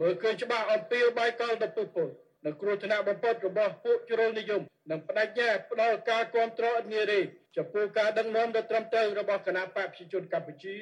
[0.00, 2.08] មើលឃើញច្បាស់អំពីបាយកលទៅពុពល
[2.46, 7.20] នៅគ្រោះថ្នាក់បំផុតរបស់ពួកជ្រុលនិយមនិងបដិញ្ញាផ្ដល់ការគ្រប់គ្រងអត់ងាយទេ
[7.56, 10.76] ចំពោះការដឹកនាំដ៏ត្រឹមត្រូវរបស់គណៈបកប្រជាជនកម្ពុជា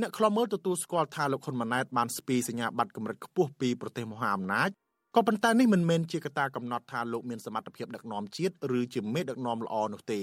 [0.00, 4.70] អ្នកខ្លមើលទទួលស្គាល់ថាលោកហ៊ុនម៉ាណែតបានស្ពាយសញ្ញាបត្រកម្រិតខ្ពស់ពីប្រទេសមហាអំណាច
[5.16, 10.22] ក៏ប៉ុន្តែនេះមិនមែនជាកត្តាកំណត់ថាលោកមានសមត្ថភាពដឹកនាំជាតិឬជាមេដឹកនាំល្អនោះទេ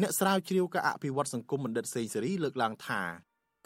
[0.00, 3.02] អ្នកស្រាវជ្រាវការអភិវឌ្ឍសង្គមបណ្ឌិតសេងសេរីលើកឡើងថា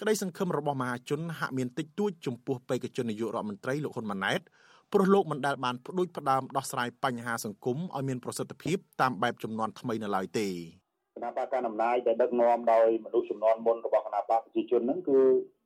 [0.00, 4.40] ក្តីសង្ឃឹមរបស់មហាជនហាក់មានតិចតួចចំពោះបេក្ខជននាយករដ្ឋមន្ត្រីលោកហ៊ុនម៉ាណែត
[4.92, 10.48] ព្រោះលោកមិនដែលបានផ្ដួចផ្ដើមដោះស្រាយបញ្ហាសង្គមឲ្យមានប្រសិទ្ធភាពតាមបែបចំនួនថ្មីនៅឡើយទេ
[11.18, 15.18] គណៈបកកណ្ដាលអំណាចដែលដឹកនាំដោយមនុស្សចំនួនមុនរបស់គណៈបកប្រជាជនហ្នឹងគឺ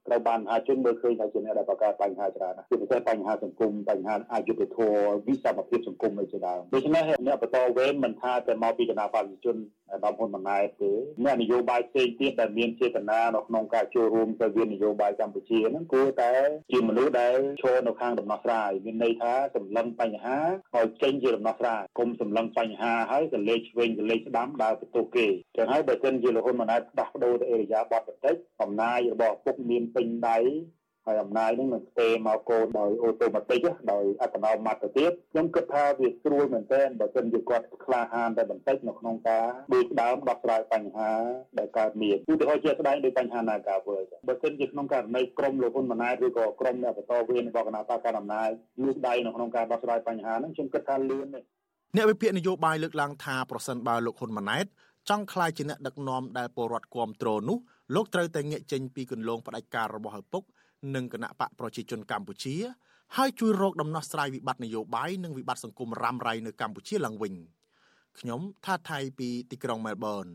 [0.06, 9.56] ត្រូវបានមហាជនមើលឃើញថាជាអ្នកដែលបង្កើតបញ្ហាច្រើនណាស់ជាពិសេសបញ្ហាសង្គមបញ្ហាអយុត្តិធម៌វិសមភាពសង្គមនៅជាដើមដូច្នេះអ្នកបន្តវេនមិនថាតែមកពីគណៈបព្វជិជន
[10.04, 10.92] ដល់ហ៊ុនម៉ាណែតទេ
[11.24, 16.32] អ្នកនយោបាយផ្សេងទៀតដែលមានចេតនានៅក្នុងការចូលរួមទៅវិនយោបាយកម្ពុជាហ្នឹងគួរតែ
[16.72, 20.38] ជាមនុស្សដែលឈរនៅខាងដំណោះស្រាយមានន័យថាសម្លឹងបញ្ហា
[20.76, 25.26] ឲ្យចេញជាដំណោះស្រាយគុំសម្លឹងបញ្ហាហើយក៏លេខឆ្វេងក៏លេខស្ដាំដើរទៅទោសគេ
[25.56, 30.38] ចឹងហើយបើសិនជាលហ៊ុនម៉ាណែតផ្ដាស់ប្ដូរទៅអេរយាប័តបន្តិចអំណាចរបស់ពុកមានពេញដៃ
[31.06, 33.60] ហើយអំណាចហ្នឹងនឹងស្ទេមកកូនដោយអូតូម៉ាទិក
[33.92, 41.10] ដោយអត្តនោម័តទៅទៀតខ្ញុំគិតថាវាស្រួលមែនទែនបើមិនជាគាត់ក្លាហានតែបន្តិចនៅក្នុងការដូចដើមដោះស្រាយបញ្ហា
[41.58, 48.50] ដែលកើតមានឧទាហរណ៍ជាស្ដែងដោយបញ្ហានាការវើបើមិនជាក្នុងករណីក្រមលោកហ៊ុនម៉ាណែតឬក៏ក្រមអ្នកបន្តវេនរបស់គណៈបកកណ្ដាលអំណាច
[48.82, 51.40] លូកដៃនៅក្នុងការដោះស្រាយបញ្ហាហ្នឹងខ្ញុំគិតថាលឿនទេ
[51.96, 54.66] អ្នកវិភាគនយោបាយលើកឡើងថាប្រសិនបើលោកហ៊ុនម៉ាណែត
[55.10, 57.58] ចង់ក្លាយជាអ្នកដឹកនាំដែលពលរដ្ឋគ្រប់គ្រងនោះ
[57.94, 60.42] លោកត្រូវតែងាកចេញពីគន្លងផ្ដាច់ការរបស់ឪពុក
[60.94, 62.56] និងគណៈបកប្រជាជនកម្ពុជា
[63.16, 67.34] ហើយជួយរកដំណោះស្រាយវិបត្តិនយោបាយនិងវិបត្តិសង្គមរ៉ាំរ៉ៃនៅកម្ពុជាឡើងវិញ
[68.18, 70.26] ខ្ញុំថាថៃពីទីក្រុងមែលប៊ន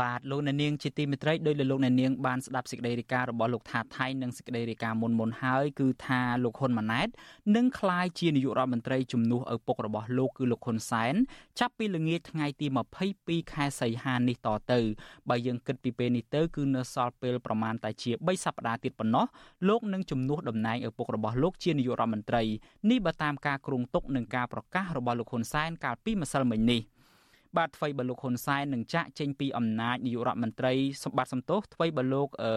[0.00, 7.08] បាទលោកអ្នកនាងជាទីមេត្រីដោយលោកអ្នកនាងបានស្ដាប់សេចក្តីរាយការណ៍របស់លោកថាថៃនិងសេចក្តីរាយការណ៍មុនមុនហើយគឺថាលោកហ៊ុនម៉ាណែត
[7.56, 11.14] នឹងក្លាយជានាយករដ្ឋមន្ត្រីជំនួសឪពុករបស់លោកគឺលោកហ៊ុនសែន
[11.58, 12.66] ចាប់ពីល្ងាចថ្ងៃទី
[13.10, 14.80] 22ខែសីហានេះតទៅ
[15.28, 19.26] បើយើងគិតពីពេលនេះទៅគឺនៅសល់ពេលប្រមាណតែជា3សប្តាហ៍ទៀតប៉ុណ្ណោះ
[19.68, 22.42] លោកនឹងជំនួសតំណែងឪពុករបស់លោកជានាយករដ្ឋមន្ត្រី
[22.90, 26.82] នេះបើតាមការគ្រោងទុកនឹងការប្រកាសរបស់លោកហ៊ុនសែនកាលពីម្សិលមិញនេះ។
[27.56, 30.74] បាទថ្មីបើលោកហ៊ុនសែននឹងចាក់ចេញពីអំណាចនាយករដ្ឋមន្ត្រី
[31.04, 32.50] សម្បត្តិសំទោសថ្មីបើលោកអឺ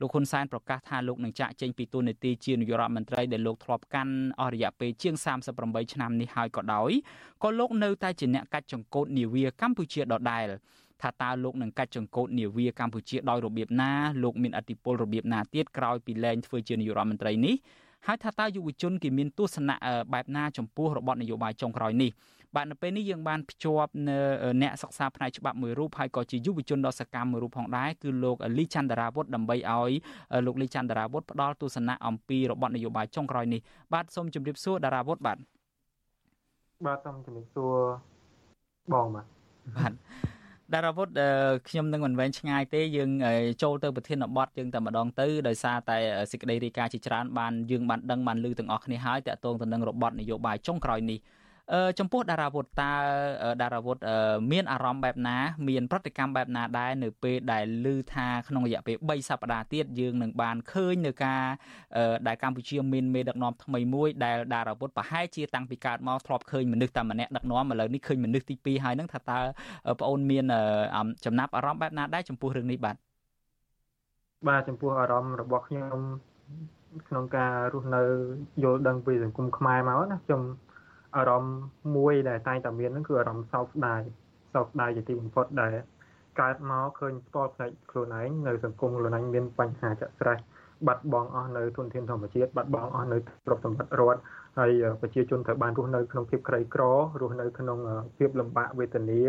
[0.00, 5.14] លោកហ៊ុនសែនប្រកាសថាលោកនឹងចាក់ចេញពីតួនាទីជានាយករដ្ឋមន្ត្រីដែលលោកធ្លាប់កាន់អស់រយៈពេលជាង
[5.54, 6.90] 38ឆ្នាំនេះហើយក៏ដោយ
[7.42, 10.46] ក៏លោកនៅតែជាអ្នកកាច់ចង្កូតនាវាកម្ពុជាដដែល
[11.02, 13.92] ថាតើលោកនឹងកាច់ចង្កូតនាវាកម្ពុជាដោយរបៀបណា
[14.22, 17.54] លោកមានអធិបុលរបៀបណាទៀតក្រោយពីលែងធ្វើជានាយករដ្ឋមន្ត្រីនេះ
[18.06, 19.76] ហើយថាតើយុវជនគេមានទស្សនៈ
[20.12, 22.10] បែបណាចំពោះរបបនយោបាយចុងក្រោយនេះ
[22.54, 24.18] បាទនៅពេលនេះយើងបានភ្ជាប់នៅ
[24.62, 29.92] អ្នកសិក្សាផ្នែកច្បាប់មួយរូបហើយក៏ជាយុវជនដ៏សកម្មមួយរូបផងដែរគឺលោកលីចន្ទរាវុធដើម្បីឲ្យ
[30.46, 33.60] លោកលីចន្ទរាវុធផ្ដល់ទស្សនៈអំពីរបបនយោបាយចុងក្រោយនេះ
[33.92, 35.38] បាទសូមជម្រាបសួរតារាវុធបាទ
[36.86, 37.74] បាទសូមជម្រាបសួរ
[38.92, 39.26] បងបាទ
[39.76, 39.92] បាទ
[40.72, 41.08] តារាវុធ
[41.68, 43.10] ខ្ញុំនឹងមិនវែងឆ្ងាយទេយើង
[43.62, 45.96] ចូលទៅប្រធានបទយើងតែម្ដងទៅដោយសារតែ
[46.30, 51.18] សេចក្តីរាយការណ៍ជាច្រើនបានយើងបានដឹងបានឮទាំងអស់គ្នាហើយតកតងទៅនឹងរបបនយោបាយចុងក្រោយនេះ
[51.98, 52.92] ចំពោះតារាវុធតើ
[53.62, 53.96] តារាវុធ
[54.52, 55.36] មានអារម្មណ៍បែបណា
[55.68, 61.42] មានប្រតិកម្មបែបណាដែរនៅពេលដែលឮថាក្នុងរយៈពេល3សប្តាហ៍ទៀតយើងនឹងបានឃើញនៅការ
[62.26, 69.38] ដែលកម្ពុជាមានមេដឹកនាំថ្មីមួយដែលតារាវុធប្រហែលជាតាំងពីកើតមកធ្លាប់ឃើញមនុស្សតែម្នាក់ដឹកនាំឥឡូវនេះឃើញមនុស្សទី2ហើយនឹងថាតើ
[69.98, 70.44] បងអូនមាន
[71.24, 72.96] ចំណាប់អារម្មណ៍បែបណាដែរចំពោះរឿងនេះបាទ
[74.48, 75.98] បាទចំពោះអារម្មណ៍របស់ខ្ញុំ
[77.08, 78.02] ក្នុងការរស់នៅ
[78.62, 80.40] យល់ដឹងពីសង្គមខ្មែរមកណាខ្ញុំ
[81.16, 81.56] អារម្មណ៍
[81.96, 84.02] មួយដែលតែងតែមានហ្នឹងគឺអារម្មណ៍សោកស្ដាយ
[84.54, 85.74] សោកស្ដាយជាទីបំផុតដែល
[86.40, 90.38] កើតមកឃើញផ្ទាល់ផ្នែកខ្លួនឯងនៅសង្គមខ្លួនឯងមានបញ្ហាចាក់ស្រេះ
[90.86, 94.20] បាត់បង់អស់នៅទុនធានធម្មជាតិបាត់បង់អស់នៅទ្រព្យសម្បត្តិរដ្ឋ
[94.58, 96.82] ហើយប្រជាជនត្រូវបានរស់នៅក្នុងភាពក្រីក្រ
[97.20, 97.78] រស់នៅក្នុង
[98.18, 99.20] ភាពលំបាកវេទនា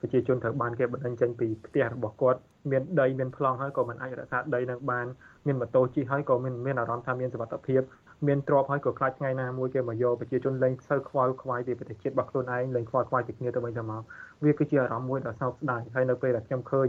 [0.00, 5.06] ប្រជាជនត្រូវបានគេបណ្ដឹងចេញពីផ្ទះរបស់គាត់មានដីមានប្លង់ហើយក៏មិនអាចរក្សាដីនឹងបាន
[5.46, 7.80] មានម៉ូតូជិះហើយក៏មានមានអារម្មណ៍ថាមានសុវត្ថិភាព
[8.26, 14.02] មានទ្រព្យហើយក៏ខ្លាចថ្ងៃណាមួយគេមកយកប្រជាជនលែងសូវខ្វល់ខ្វាយពីប្រទេសជាតិរបស់ខ្លួនឯងលែងខ្វល់ខ្វាយពីគ្នាទៅវិញទៅមក
[14.44, 16.88] វាគឺជាអារម្មណ៍មួយដ៏សោកស្ដាយហើយនៅពេលដែលខ្ញុំឃើញ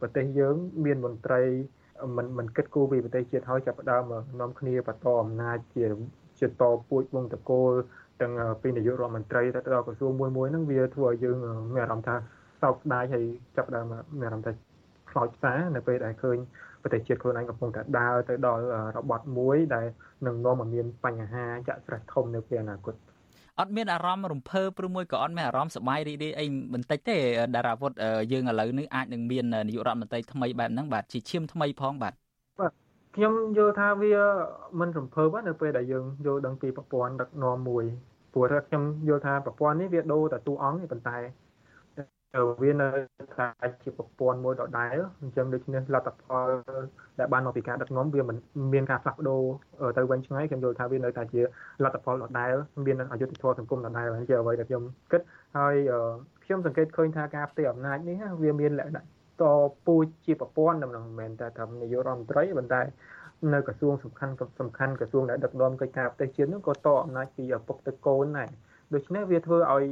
[0.00, 0.54] ប្រទេសយើង
[0.84, 1.42] មានមន្ត្រី
[2.16, 4.02] មិនមិនគិតគូរពីប្រទេសជាតិហើយចាប់ផ្ដើម
[4.40, 5.84] នាំគ្នាបន្តអំណាចជា
[6.40, 6.50] ជាត
[6.88, 7.72] ពួចវងតកូល
[8.20, 8.32] ទាំង
[8.62, 11.36] ពីនាយករដ្ឋមន្ត្រីទៅដល់ក្រសួងមួយមួយហ្នឹងវាធ្វើឲ្យយើង
[11.74, 12.14] មានអារម្មណ៍ថា
[12.62, 13.24] សោកស្ដាយហើយ
[13.56, 13.86] ចាប់ផ្ដើម
[14.20, 14.52] មានអារម្មណ៍ថា
[15.10, 16.36] ខ្លោចផ្សានៅពេលដែលឃើញ
[16.82, 18.62] ប្រទេសជាតិខ្លួនឯងកំពុងតែដើរទៅដល់
[18.96, 19.86] របត់មួយដែល
[20.26, 22.94] នឹងនាំមកមានបញ្ហាចាក់ស្រេះធំនៅពេលអនាគត
[23.60, 27.16] អត់មានអារម្មណ៍រំភើបឬមួយក៏អត់មានអារម្មណ៍សប្បាយរីករាយអីបន្តិចទេ
[27.54, 27.92] តារាវុធ
[28.32, 32.14] យើងឥឡូវនេះអាចនឹងមាននាយករដ្ឋមន្ត្រីថ្មីបែបហ្នឹងបាទជាឈាមថ្មីផងបាទ
[32.60, 32.72] បាទ
[33.16, 34.14] ខ្ញុំយល់ថាវា
[34.80, 37.84] មិនរំភើបនៅពេលដែលយើងយល់ដឹងពីប្រព័ន្ធដឹកនាំមួយ
[38.34, 41.18] ព្រោះថាខ្ញុំយល់ថាប្រព័ន្ធនេះវាដូរតែតួអង្គប៉ុន្តែ
[42.62, 42.88] វានៅ
[43.38, 46.48] តែជាប្រព័ន្ធមួយដដែលអញ្ចឹងដូច្នេះលទ្ធផល
[47.18, 48.36] ដែលបានមកពីការដឹកនាំវាមិន
[48.74, 49.42] មានការផ្លាស់ប្ដូរ
[49.98, 51.40] ទៅវិញឆ្ងាយខ្ញុំយល់ថាវានៅតែជា
[51.84, 52.52] លទ្ធផលដដែល
[52.86, 55.20] មានអយុត្តិធម៌សង្គមដដែលជាអ្វីដែលខ្ញុំគិត
[55.56, 55.74] ហើយ
[56.44, 59.02] ខ្ញុំសង្កេតឃើញថាការផ្ទេរអំណាចនេះវាមានលក្ខណៈ
[59.42, 59.44] ត
[59.86, 62.82] ពូជជាប្រព័ន្ធមិនមែនតែត្រឹមនាយករដ្ឋមន្ត្រីប៉ុន្តែ
[63.52, 68.50] នៅក្រសួងសំខាន់សំខាន់ក្រសួងដែលដឹកនាំកិច្ចការប្រទេសជាតិនោះក៏តអំណាចពីឪពុកទៅកូនដែរ
[68.94, 69.84] ដូច្នេះវាធ្វើឲ្យ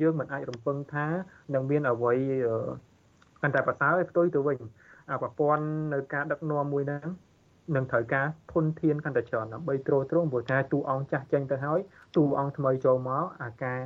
[0.00, 1.06] យើងមិនអាចរំពឹងថា
[1.54, 2.14] នឹងមានអ្វី
[3.42, 4.58] កាន់តែប្រសើរឲ្យផ្ទុយទៅវិញ
[5.10, 7.08] អាប្រព័ន្ធនៅការដឹកនាំមួយហ្នឹង
[7.76, 11.80] នឹងត្រូវការធនធានកាន់តែច្រើនដើម្បីទ្រទ្រង់ព្រោះថាទូអង្គចាស់ចេញទៅហើយ
[12.16, 13.78] ទូអង្គថ្មីចូលមកអាការ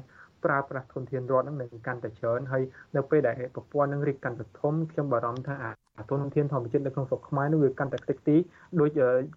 [0.45, 2.63] ប្រើប្រាស់ធនធានរដ្ឋនឹងនឹងកាន់តែច្រើនហើយ
[2.97, 5.55] នៅពេលដែលប្រព័ន្ធនឹងរីកកាន់តែធំខ្ញុំបារម្ភថា
[5.99, 8.37] អាធនធានធម្មជាតិនៅក្នុងស្រុកខ្មែរនោះវាកាន់តែខ្ទេចទី
[8.81, 8.91] ដូច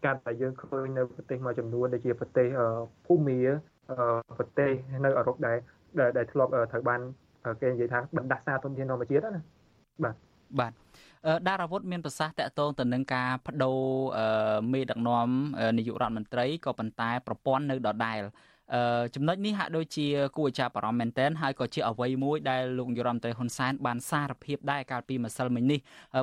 [0.05, 2.47] ការដែលយើងឃើញនៅប្រទេសមួយចំនួនដូចជាប្រទេស
[3.05, 3.39] ភូមា
[4.37, 4.71] ប្រទេស
[5.05, 5.57] នៅអឺរ៉ុបដែល
[6.17, 7.01] ដែលធ្លាប់ត្រូវបាន
[7.61, 9.41] គេនិយាយថាបណ្ដាសាធនធានធម្មជាតិណា
[10.03, 10.15] បាទ
[10.59, 10.73] បាទ
[11.47, 13.79] ដារាវុធមានប្រសាសន៍តាក់ទងទៅនឹងការបដូរ
[14.73, 15.27] មេដឹកនាំ
[15.77, 18.29] នាយករដ្ឋមន្ត្រីក៏ប៉ុន្តែប្រព័ន្ធនៅដដែលអឺ
[19.15, 20.07] ចំណុចនេះហាក់ដូចជា
[20.38, 25.80] គួរឲ្យចាប់អារម្មណ៍មែនទែនហើយក៏ជាអ្វីមួយដែលលោកនាយរដ្ឋមន្ត្រីហ៊ុនសែនបានសារភាពដែរកាលពីម្សិលមិញនេះ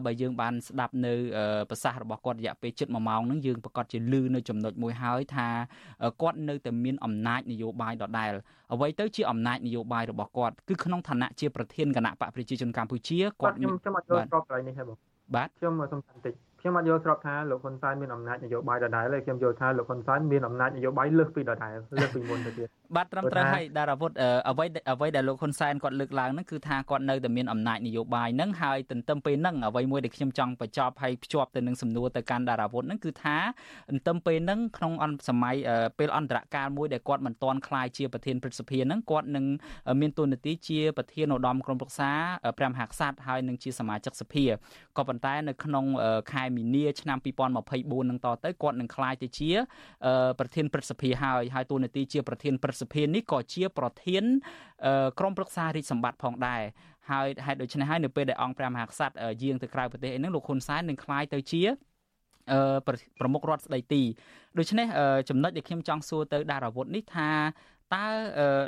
[0.07, 1.13] បើយើងបានស្ដាប់នៅ
[1.71, 5.49] ប្រសាសន៍របស់គាត់រយៈពេលជិត1ម៉ោងហ្នឹងយើងប្រកាសជាលឺនៅចំណុចមួយហើយថា
[6.23, 8.33] គាត់នៅតែមានអំណាចនយោបាយដដែល
[8.73, 14.97] អ្វីទៅជាអំណាចនយោបាយរបស់គាត់គឺក្នុងឋានៈជាប្រធានគណៈបកប្រជាជនកម្ពុជាគាត់ខ្ញុំខ្ញុំអត់យល់ស្របកន្លែងនេះទេបង
[15.35, 24.11] បាទខ្ញុំសូមបន្តិច ខ្ញុំអត់យល់ស្របថាលោកហ៊ុនសែនមានអំណាចនយោបាយដដែលទេខ្ញុំយល់ថាលោកហ៊ុនសែនមានអំណាចនយោបាយលើសពីដដែលលើសពីមុនទៅទៀតបាទត្រឹមត្រូវហើយដារាវុធ
[24.51, 33.37] អ្វីអ្វីដែលលោកហ៊ុនសែនគាត់លើកឡើងហ្នឹងគឺថាគាត់នៅតែមានអំណាចនយោបាយហ្នឹងហើយទន្ទឹមពេលហ្នឹងអ្វីមួយដែលខ្ញុំចង់បញ្ចប់ហើយភ្ជាប់ទៅនឹងសំណួរទៅកាន់ដារាវុធហ្នឹងគឺថា
[33.91, 35.57] ទន្ទឹមពេលហ្នឹងក្នុងអន្តសម័យ
[35.99, 39.45] ពេលអន្តរកាលមួយដែលគាត់មិនទាន់ក្លាយជាប្រធានព្រឹទ្ធសភាហ្នឹងគាត់នឹង
[40.01, 42.11] មានតួនាទីជាប្រធានឧត្តមក្រុមប្រឹក្សា
[42.59, 44.45] ព្រះមហាក្សត្រហើយនឹងជាសមាជិកសភា
[44.97, 45.85] ក៏ប៉ុន្តែនៅក្នុង
[46.33, 47.19] ខែមីនាឆ្នាំ
[47.65, 49.51] 2024នឹងតទៅគាត់នឹងក្លាយទៅជា
[50.39, 54.25] ប្រធានព្រឹទ្ធសភាហើយហើយតួនាទីជាប្រធានព្រឹទ្ធសភានេះក៏ជាប្រធាន
[55.19, 56.63] ក្រុមប្រឹក្សារាជសម្បត្តិផងដែរ
[57.11, 61.63] ហើយហេតុដូច្នេះហើយនៅពេលដែលអង្គព្រះមហាក្សត្រយាងទៅក្រៅប្រទេសអីហ្នឹងលោកហ៊ុនសែននឹងក្លាយទៅជា
[62.53, 62.79] អឺ
[63.21, 64.03] ប្រមុខរដ្ឋស្ដីទី
[64.59, 64.87] ដូច្នេះ
[65.29, 67.29] ចំណុចដែលខ្ញុំចង់សួរទៅដារាវុធនេះថា
[67.95, 68.07] តើ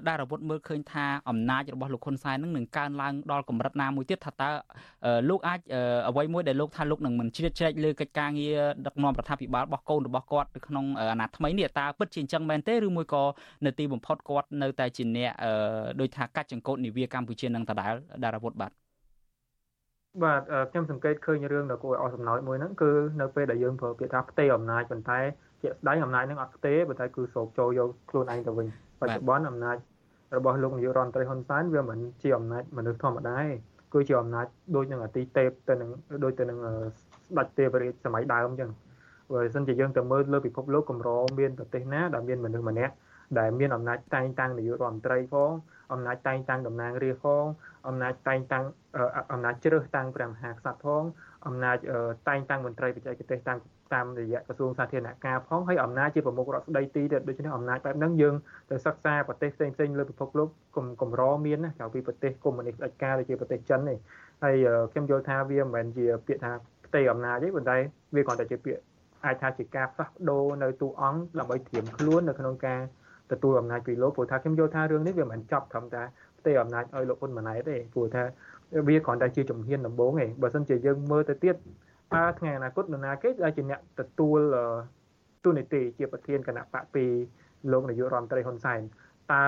[0.08, 4.50] ដារវុធមើលឃើញថាអំណាចរបស់លោកហ៊ុនសែននឹងនឹងកើនឡើងដល់កម្រិតណាមួយទៀតថាតើ
[5.30, 5.60] លោកអាច
[6.08, 13.22] អ្វីមួយដែលលោកថាលោកនឹងមិនជ្រៀតជ្រែកលើកិច្ចការងារដឹកនាំរដ្ឋាភិបាលរបស់កូនរបស់គាត់នៅក្នុងអាណត្តិថ្មីនេះតើពិតជាអញ្ចឹងមែនទេឬមួយក៏
[13.64, 15.30] នៅទីបំផុតគាត់នៅតែជាអ្នក
[16.00, 17.92] ដោយថាកាច់ចង្កូតនាវាកម្ពុជានឹងដដែល
[18.24, 18.72] ដារវុធបាទ
[20.24, 22.90] បាទខ្ញុំសង្កេតឃើញរឿងដ៏គួរឲ្យអស់សំណើចមួយហ្នឹងគឺ
[23.20, 25.18] នៅពេលដែលយើងប្រើពាក្យថាផ្ទេរអំណាចប៉ុន្តែ
[25.62, 28.66] ជាក់ស្ដែងអំណាចហ្នឹងអត់ផ្ទេរប៉ុន្តែគឺស្រូបចូលយកខ្លួនឯងទៅវិញ
[29.00, 29.76] បច្ចុប្បន្នអំណាច
[30.36, 33.46] របស់លោកនាយករដ្ឋមន្ត្រីហ៊ុនសែនវាមិនជាអំណាចមនុស្សធម្មតាទេ
[33.92, 34.46] គឺជាអំណាច
[34.76, 35.90] ដូចនឹងអាទីទេពទៅនឹង
[36.24, 36.58] ដូចទៅនឹង
[36.98, 38.70] ស្ដេចទេវរាជសម័យដើមអញ្ចឹង
[39.32, 42.94] បើមិនជាយើងទៅមើលលើពិភពលោកកម្រមានប្រទេសណាដែលមានមនុស្សម្នាក់
[43.38, 45.52] ដែលមានអំណាចតែងតាំងនាយករដ្ឋមន្ត្រីផង
[45.92, 47.44] អំណាចតែងតាំងតំណាងរាស្ត្រផង
[47.88, 48.64] អំណាចតែងតាំង
[49.32, 51.02] អំណាចជ្រើសតាំងព្រះមហាក្សត្រផង
[51.46, 51.76] អំណាច
[52.28, 53.58] តែងតាំងមន្ត្រីបច្ចេកទេសតាំង
[53.94, 58.34] តាមរយៈក្រសួងសាធារណការផងហើយអំណាចជាប្រមុខរដ្ឋស្ដីទីទៀតដូច្នេះអំណាចបែបហ្នឹងយើង
[58.70, 63.98] ទៅសិក្សាប្រទេសផ្សេងផ្សេងលើពិភពលោកកុំកម្រមានណាក្រៅពីប្រទេសកុម្មុយនីសផ្ដាច់ការដូចជាប្រទេសចិននេះ
[64.42, 64.56] ហើយ
[64.92, 66.52] ខ្ញុំយល់ថាវាមិនមែនជាពាក្យថា
[66.86, 67.76] ផ្ទៃអំណាចទេប៉ុន្តែ
[68.14, 68.80] វាគ្រាន់តែជាពាក្យ
[69.24, 72.80] អាចថាជាការផ្លាស់ប្ដូរនៅទូអង្គដើម្បីត្រៀមខ្លួននៅក្នុងការ
[73.32, 76.02] ទទួលអំណាចពីលោកព្រោះថាខ្ញុំយល់ថារឿងនេះវាមិនចប់ត្រឹមតែ
[76.38, 78.22] ផ្ទៃអំណាចឲ្យលោកហ៊ុនម៉ាណែតទេព្រោះថា
[78.88, 81.54] វាគ្រាន់តែជាជំហានដំបូងទេបើមិនជាយើងមើលទៅទៀត
[82.14, 84.40] តើថ្ងៃអនាគតនរណាគេដែលជាអ្នកទទួល
[85.44, 87.04] ទូនីតិជាប្រធានគណៈបកពី
[87.72, 88.80] លោកនាយករដ្ឋមន្ត្រីហ៊ុនសែន
[89.32, 89.42] តើ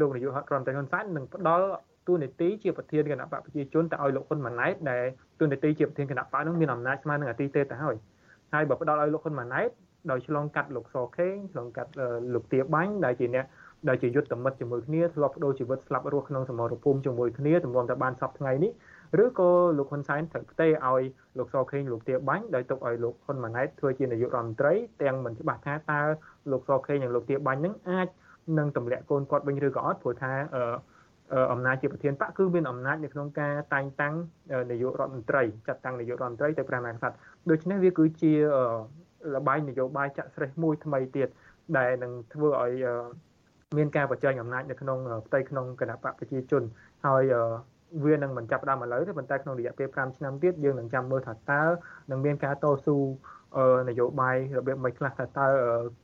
[0.00, 1.66] លោកនាយករដ្ឋមន្ត្រីហ៊ុនសែននឹងផ្ដល់
[2.06, 5.04] ទូនីតិជាប្រធានគណៈបកប្រជាជនទៅឲ្យលោកហ៊ុនម៉ាណែតដែល
[5.40, 7.96] ទូនីតិជាប្រធានគណៈបកនោះមានអំណាចស្មើនឹងអតីតទេទៅហើយ
[8.54, 9.70] ហើយបើផ្ដល់ឲ្យលោកហ៊ុនម៉ាណែត
[10.10, 11.90] ដោយឆ្លងកាត់លោកសខេងឆ្លងកាត់
[12.34, 13.46] លោកទាបាញ់ដែលជាអ្នក
[13.88, 18.72] ដែលជាយុទ្ធមិត្តជាមួយគ្នាធ្លាប់បដូរជីវិតស្លាប់រស់ក្នុងសមរភូមិជាមួយគ្នាទម្រាំតែបានសពថ្ងៃនេះ
[19.20, 21.02] ឬក៏លោកហ៊ុនសែនត្រូវផ្ទេរឲ្យ
[21.38, 26.00] លោកសខេងលោកទាបាញ់ដោយទុកឲ្យលោកហ៊ុនម៉ាណែតធ្វើជានាយករដ្ឋមន្ត្រីទាំងមិនច្បាស់ថាតើ
[26.52, 28.08] លោកសខេងនិងលោកទាបាញ់នឹងអាច
[28.58, 30.62] នឹងទម្លាក់កូនគាត់វិញឬក៏អត់ព្រោះថាអឺ
[31.52, 34.14] អំណាចជាប្រធានបកគឺមានអំណាចនៅក្នុងការតែងតាំង
[34.70, 37.14] នាយករដ្ឋមន្ត្រីចាត់តាំងនាយករដ្ឋមន្ត្រីទៅព្រះមហាក្សត្រ
[37.50, 38.32] ដូច្នេះវាគឺជា
[39.34, 41.28] លបាយនយោបាយចាក់ស្រេះមួយថ្មីទៀត
[41.78, 42.72] ដែលនឹងធ្វើឲ្យ
[43.76, 46.62] មានការបញ្ចេញអំណាចនៅក្នុងផ្ទៃក្នុងគណៈបកប្រជាជន
[47.06, 47.22] ហើយ
[48.04, 51.62] វានឹងមិនចាប់ផ្ដើមឥឡូវទេប៉ុន្តែក្នុងរយៈពេល5ឆ្នាំទៀតយើងនឹងចាំមើលថាតើ
[52.10, 52.98] នឹងមានការតស៊ូ
[53.88, 55.46] នយោបាយរបៀបមិនខ្លះថាតើ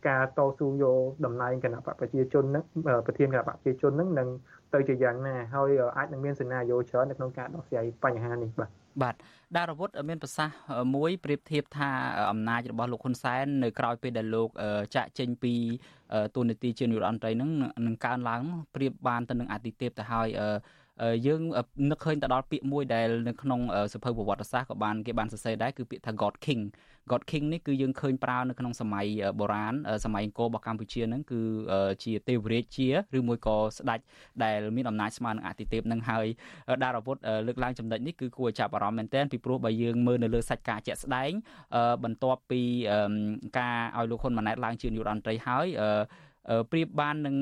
[0.09, 2.65] ការតស៊ូយកតំណែងគណៈបកប្រជាជននឹង
[3.07, 4.29] ប្រធានគណៈបកប្រជាជននឹងនឹង
[4.75, 8.71] ទៅជាយ៉ាងណាហើយអាចនឹងមានសេណារីយ៉ូច្រើននៅក្នុងការដោះស្រាយបញ្ហានេះបាទ
[9.03, 9.15] បាទ
[9.57, 10.55] ដារវុធមានប្រសាសន៍
[10.95, 11.91] មួយប្រៀបធៀបថា
[12.31, 14.49] អំណាចរបស់លោកហ៊ុនសែននៅក្រៅពេលដែលលោក
[14.97, 15.55] ចាក់ចេញពី
[16.35, 17.51] ទូនីតិជានាយករដ្ឋមន្ត្រីនឹង
[17.87, 18.43] នឹងកើនឡើង
[18.75, 20.29] ប្រៀបបានទៅនឹងអតិទេពទៅហើយ
[21.27, 21.41] យើង
[21.91, 23.61] នឹកឃើញទៅដល់ពាក្យមួយដែលនៅក្នុង
[23.93, 26.63] សភៅប្រវត្តិសាស្ត្រក៏បានគេបានសរសេរដែរគឺពាក្យថា God King
[27.11, 29.07] God King នេះគឺយើងឃើញប្រើនៅក្នុងសម័យ
[29.41, 29.75] បុរាណ
[30.05, 31.41] សម័យអង្គររបស់កម្ពុជាហ្នឹងគឺ
[32.05, 32.89] ជាទេវរាជជា
[33.19, 34.01] ឬមួយក៏ស្ដេច
[34.45, 36.27] ដែលមានអំណាចស្មើនឹងអតិទេពនឹងហើយ
[36.85, 41.31] ដារវុធលើកឡើងចំណុចនេះគឺគួរចាប់អារម្មណ៍មែនទែនពីព្រោះបើយើងមើលនៅលើសាច់ការជាក់ស្ដែង
[42.05, 42.61] បន្ទាប់ពី
[43.59, 45.67] ការឲ្យលោកហ៊ុនម៉ាណែតឡើងជានាយករដ្ឋមន្ត្រីហើយ
[46.71, 47.37] ប្រៀបបាននឹង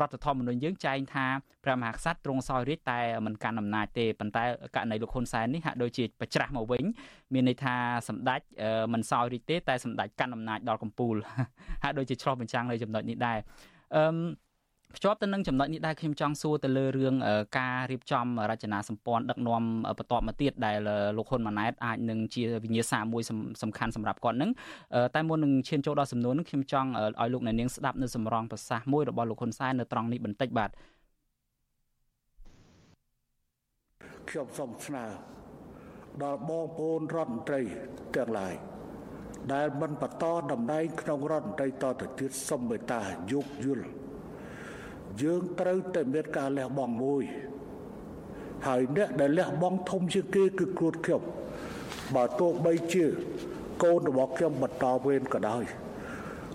[0.00, 1.26] រដ្ឋធម្មនុញ្ញយើងចែងថា
[1.64, 4.44] ព្រះមហាក្សត្រទ្រង់សោយរាជតែមិនកាន់អំណាចទេប៉ុន្តែ
[4.76, 6.84] ករណីលោកហ៊ុនសែននេះហាក់ដូចជាប្រច្រាស់មកវិញ
[7.34, 7.74] មានន័យថា
[8.08, 8.40] សម្ដេច
[8.92, 11.14] មិនសោយរាជទេតែសម្ដេចកាន់អំណាចដល់កំពូល
[11.82, 13.38] ហាក់ដូចជាឆ្លោះបញ្ចាំងនៅចំណុចនេះដែរ
[13.96, 14.04] អឺ
[14.96, 17.14] ភ្ជាប់ទៅនឹងចំណុចនេះដែរខ្ញុំចង់សួរទៅលើរឿង
[17.58, 19.62] ការរៀបចំរចនាសម្ព័ន្ធដឹកនាំ
[19.98, 20.76] បន្ទាប់មកទៀតដែល
[21.16, 23.22] លោកហ៊ុនម៉ាណែតអាចនឹងជាវិញ្ញាសាមួយ
[23.62, 24.50] សំខាន់សម្រាប់គាត់នឹង
[25.14, 26.88] តែមុននឹងឈានចូលដល់សំណួរនឹងខ្ញុំចង់
[27.20, 30.70] ឲ្យលោកអ្នកនាងស្ដាប់នៅសម្រងប្រសាសន៍មួយរបស់លោកហ៊ុនសែននៅត្រង់នេះបន្តិចបាទ
[34.30, 35.04] ខ្ញុំសូមស្នើ
[36.22, 37.60] ដល់បងប្អូនរដ្ឋមន្ត្រី
[38.16, 38.54] ទាំងឡាយ
[39.54, 43.00] ដែលមិនបន្តតំណែងក្នុងរដ្ឋមន្ត្រីតទៅទៀតសូមមេត្តា
[43.32, 44.01] យោគយល់
[45.20, 47.24] យើងត្រូវតែមានការលះបង់មួយ
[48.66, 51.22] ហើយអ្នកដែលលះបង់ធំជាងគេគឺគ្រូតខ្ញុំ
[52.14, 53.04] បើទោះបីជា
[53.82, 55.64] កូនរបស់ខ្ញុំបន្តវេនក៏ដោយ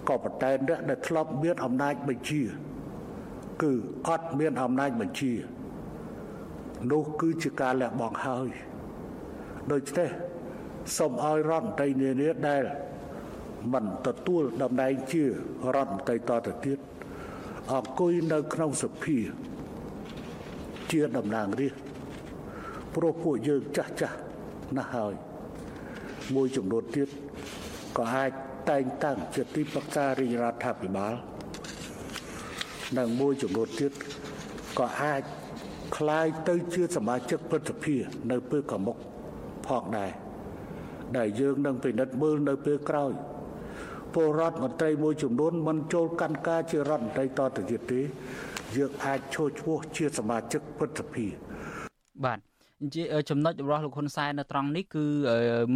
[0.08, 2.41] ក៏ប៉ុន្តែអ្នកដែលធ្លាប់មានអំណាចបញ្ជា
[3.64, 3.74] គឺ
[4.08, 5.34] អត់មានអំណាចបញ្ជា
[6.91, 8.49] នោះគឺជាការលះបង់ហើយ
[9.72, 10.10] ដូច្នេះ
[10.97, 12.64] សូមឲ្យរដ្ឋមន្ត្រីនានាដែល
[13.74, 15.30] មិនទទួលតំណែងជារ
[15.84, 16.80] ដ្ឋមន្ត្រីតទៅទៀត
[17.72, 19.18] អង្គុយនៅក្នុងសភា
[20.93, 21.93] ជាតំណាងរាស្ត្រ
[22.95, 24.16] ព្រោះពួកយើងចាស់ចាស់
[24.76, 25.14] ណាស់ហើយ
[26.34, 27.09] មួយចំនួនទៀត
[27.99, 28.30] ក៏អាច
[28.70, 31.14] តែងតាំងជាទីប្រឹក្សារាជរដ្ឋាភិបាល
[32.99, 33.93] និងមួយចំនួនទៀត
[34.78, 35.22] ក៏អាច
[35.97, 37.97] คล้ายទៅជាសមាជិកព្រឹទ្ធសភា
[38.30, 38.97] នៅពេលខាងមុខ
[39.66, 40.12] ផងដែរ
[41.16, 43.12] ដែលយើងនឹងពិនិត្យមើលនៅពេលក្រោយ
[44.14, 48.01] ពលរដ្ឋមន្ត្រីមួយចំនួនមិនចូលកាន់ការជារដ្ឋមន្ត្រីតទៅទៀតទេ
[48.78, 51.26] យើងអាចឈរឈ្មោះជាសមាជិកព្រឹទ្ធសភា
[52.26, 52.39] បាទ
[52.95, 55.05] ជាចំណុចរបស់លោកហ៊ុនសែននៅត្រង់នេះគឺ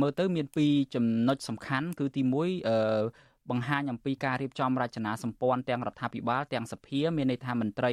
[0.02, 7.92] មើលទៅមានពីរចំណុចសំខាន់ គឺទី1បង្ហាញអំពីការរៀបចំរចនាសម្ព័ន្ធទាំងរដ្ឋាភិបាលទាំងសភាមានន័យថាមន្ត្រី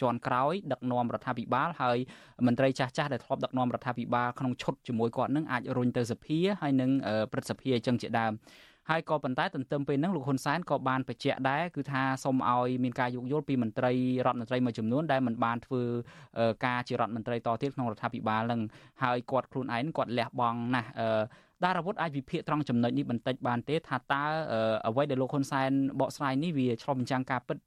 [0.00, 1.98] ជាន់ក្រោយដឹកនាំរដ្ឋាភិបាលហើយ
[2.46, 6.90] មន្ត្រីចាស់ចាស់ដែលធ្លាប់ដឹកនាំរដ្ឋាភិបាលក្នុងឈុតជាមួយគាត់នឹងអាចរុញទៅសភាហើយនឹង
[7.32, 8.32] ព្រឹទ្ធសភាអញ្ចឹងជាដើម
[8.90, 13.92] ហើយក៏ប៉ុន្តែទន្ទឹមពេលហ្នឹងលោកហ៊ុនសែនក៏បានបញ្ជាក់ដែរគឺថាសូមឲ្យមានការយោគយល់ពីមន្ត្រី
[14.26, 15.82] រដ្ឋមន្ត្រីមួយចំនួនដែលមិនបានធ្វើ
[16.66, 18.60] ការជារដ្ឋមន្ត្រីតទៀតក្នុងរដ្ឋាភិបាលនឹង
[19.02, 20.88] ហើយគាត់ខ្លួនឯងគាត់លះបង់ណាស់
[21.64, 24.22] តារាវុធអាចវិភាគត្រង់ចំណុចនេះបន្តិចបានទេថាតើ
[24.86, 25.70] អ្វីដែលលោកហ៊ុនសែន
[26.00, 27.58] បកស្រាយនេះវាឆ្លុះបញ្ចាំងការពិត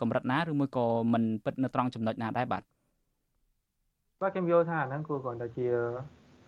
[0.00, 2.62] កម្រិតណាឬមួយក៏មិនពិតនៅត្រង់ចំណុចណាដែរបាទ
[4.20, 5.66] បាទខ្ញុំយល់ថាអាហ្នឹងគួរគ្រាន់តែជា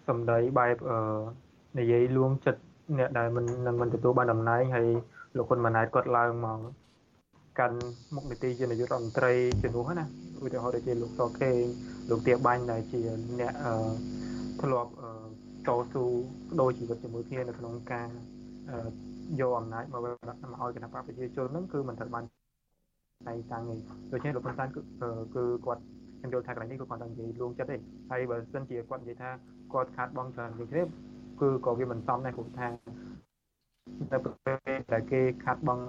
[0.08, 0.76] សម្ដីបែប
[1.78, 2.62] និយាយលួងចិត្ត
[2.98, 4.86] អ្នកដែលមិននឹងមិនទទួលបានតំណែងហើយ
[5.36, 6.58] លោកហ៊ុនម៉ាណែតគាត់ឡើងមក
[7.58, 7.78] កាន់
[8.14, 10.04] មុខនីតិជានាយករដ្ឋមន្ត្រីជំនួសណា
[10.44, 11.60] ឧទាហរណ៍ដូចជាលោកសខេង
[12.10, 13.00] លោកទាបាញ់ដែលជា
[13.40, 13.52] អ្នក
[14.60, 14.90] ធ្លាប់
[15.68, 16.12] តស៊ូប
[16.60, 18.08] ដូរជីវិតជាមួយគ្នានៅក្នុងការ
[19.40, 22.24] យកអំណាចមកមកឲ្យគណៈបកប្រជាជនហ្នឹងគឺមិនត្រូវបាន
[23.28, 23.76] តែតាំងទេ
[24.12, 24.80] ដូច្នេះលោកហ៊ុនសែនគឺ
[25.34, 25.82] គឺគាត់
[26.18, 27.76] ខ្ញុំយល់ថាកន្លែងនេះគឺគាត់តែនិយាយលួងចិត្តទេ
[28.10, 29.30] ហើយបើសិនជាគាត់និយាយថា
[29.72, 30.82] គាត់ខាតបង់ច្រើនជាងគ្នា
[31.40, 32.68] គឺក៏វាមិនសមដែរព្រោះថា
[34.12, 34.34] នៅពេល
[34.92, 35.84] ដែលគេខាត់បង់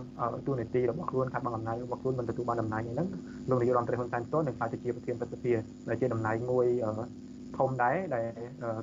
[0.47, 3.07] ទូនាទីរបស់ខ្លួនខាត់បង់អំណាចរបស់ខ្លួនមិនទទួលបានតំណែងហ្នឹង
[3.49, 5.51] លោកនាយករដ្ឋមន្ត្រីហ៊ុនសែនផ្ទាល់នឹងក្លាយទៅជាប្រធានប្រតិភិ
[5.89, 6.65] ដែលជាតំណែងមួយ
[7.57, 8.25] ធំដែរដែល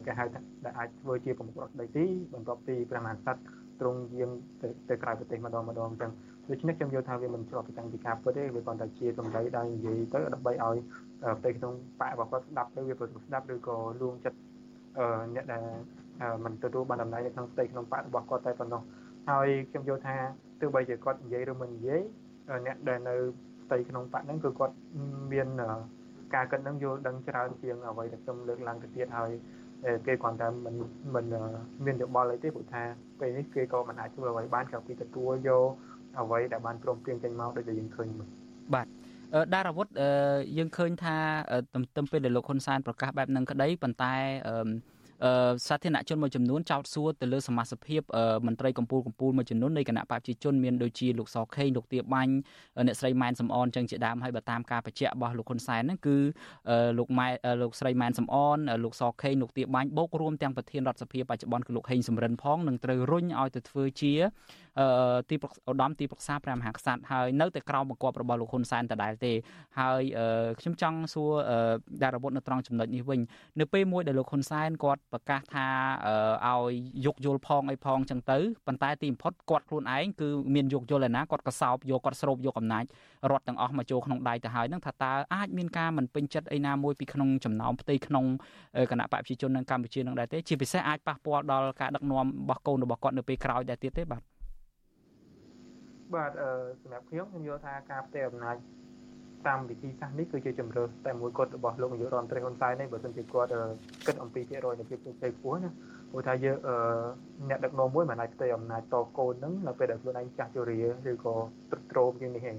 [0.05, 3.41] គេហៅថាដែលអាចធ្វើជាប្រមុខរដ្ឋដីទីបន្ទាប់ពីព្រះមហាក្សត្រ
[3.81, 4.31] ទ្រង់យាង
[4.89, 6.11] ទៅក្រៅប្រទេសម្ដងម្ដងអញ្ចឹង
[6.51, 10.77] ដូច្នេះខ្ញុំយល់ថាវាមិនឆ្លុះពីតាំងពីការពិតទេវាគ្រាន់តែជាសម្ដីដែលនិយាយទៅដើម្បីឲ្យ
[11.39, 14.39] ផ្ទៃក្នុងបករបស់គាត់ស្ដាប់ទៅវាប្រទស្ដាប់ឬក៏លួងចិត្ត
[15.35, 15.65] អ្នកដែល
[16.45, 18.83] មិនទទួលបានតំណែងនៅក្នុងផ្ទៃក្នុងបករបស់គាត់តែប៉ុណ្ណោះ
[19.31, 20.17] ហើយខ្ញុំយល់ថា
[20.61, 22.01] ទោះបីជាគាត់និយាយឬមិននិយាយ
[22.67, 23.15] អ្នកដែលនៅ
[23.65, 24.75] ផ្ទៃក្នុងបកហ្នឹងគឺគាត់
[25.33, 25.49] មាន
[26.35, 29.31] ការគិតនឹងយល់ដឹងច្រើនជាងអ្វីដែលខ្ញុំលើកឡើងទៅទៀតហើយ
[30.07, 30.75] គេគ្រាន់តែមិន
[31.15, 31.25] មិន
[31.85, 32.83] មានយោបល់អីទេព្រោះថា
[33.21, 35.69] ពេលនេះគេក៏មិនអាចធ្វើអ្វីបានក្រៅពីទទួលយក
[36.21, 38.09] អ្វីដែលបានព្រមព្រៀងចេញមកដូចដែលយើងឃើញ
[38.75, 38.87] បាទ
[39.55, 39.87] ដារាវុធ
[40.59, 41.17] យើងឃើញថា
[41.75, 44.15] ទន្ទឹមពេលដែលលោកហ៊ុនសែនប្រកាសបែបហ្នឹងក្តីប៉ុន្តែ
[45.67, 48.03] សាធារណជនមួយចំនួនចោទសួរទៅលើសមាជិកភាព
[48.47, 52.33] មន្ត្រីកម្ពុជាកម្ពុជាមួយចំនួននៃគណៈបព្វជិជនមានដូចជាលោកសខេងលោកទាបាញ់
[52.87, 56.17] អ្នកស្រីម៉ែនសំអនចឹងជាដើមហើយបើតាមការបញ្ជាក់របស់លោកហ៊ុនសែនហ្នឹងគឺ
[56.99, 57.29] លោកម៉ែ
[57.63, 64.13] លោកស្រីម៉ែនសំអនលោកសខេងលោកទាបាញ់បូករួមទាំងប្រធានរដ្ឋសភាបច្ចុប្បន្នគឺលោកហេងសំរិនផងនឹងត្រូវរុញឲ្យទៅធ្វើជា
[65.31, 69.33] ទីឧត្តមទីប្រឹក្សាព្រះមហាក្សត្រហើយនៅតែក្រោមបង្គាប់របស់លោកហ៊ុនសែនដដែលទេ
[69.79, 70.03] ហើយ
[70.61, 71.31] ខ្ញុំចង់សួរ
[72.03, 73.21] ដារវុធនៅត្រង់ចំណុចនេះវិញ
[73.61, 75.67] នៅពេលមួយដែលលោកហ៊ុនសែនគាត់ប្រកាសថា
[76.47, 76.73] ឲ្យ
[77.07, 82.85] យកយល់ផងអីផងចឹងទៅប៉ុន្តែទីបំផុតគាត់ខ្លួនឯងគឺមានយកយល់ឯណាគាត់ក៏សោបយកគាត់ស្រូបយកអំណាច
[83.31, 88.25] រដ្ឋទាំងអស់មកចូលក្នុងដៃទៅហើយនឹងថាតើអាចមានការមិនពេញចិត្តអីណាមួយពីក្នុងចំណោមផ្ទៃក្នុង
[88.91, 94.23] គណៈបព្វជិជននៅកម្ពុជានឹងដែរទេជាពិសេសអាចប៉ះពាល់ដល់ការដឹកនាំរបស់កូនរបស់គាត់នៅពេលក្រោយដែរទៀតទេបាទ
[96.15, 96.31] បាទ
[96.83, 98.57] សម្រាប់ខ្ញុំខ្ញុំយល់ថាការផ្ទេរអំណាច
[99.49, 103.51] តាមវិធីសាស្ត្រនេះគឺជាជំរើសតែមួយគត់របស់លោកនាយករដ្ឋមន្ត្រីហ៊ុនសែននេះបើមិនជាគាត់
[104.07, 105.71] គិតអំពីភាគរយនៃភាពជោគជ័យខ្ពស់ណា
[106.11, 106.57] ព្រោះថាយើង
[107.49, 110.81] អ្នកដឹកនាំមួយមិនអាចផ្ទេរអំណាចតកូននឹងនៅពេលដែលខ្លួនឯងចាស់ជរា
[111.11, 111.35] ឬក៏
[111.71, 112.57] ទ្រុឌទ្រោមជាងនេះឯង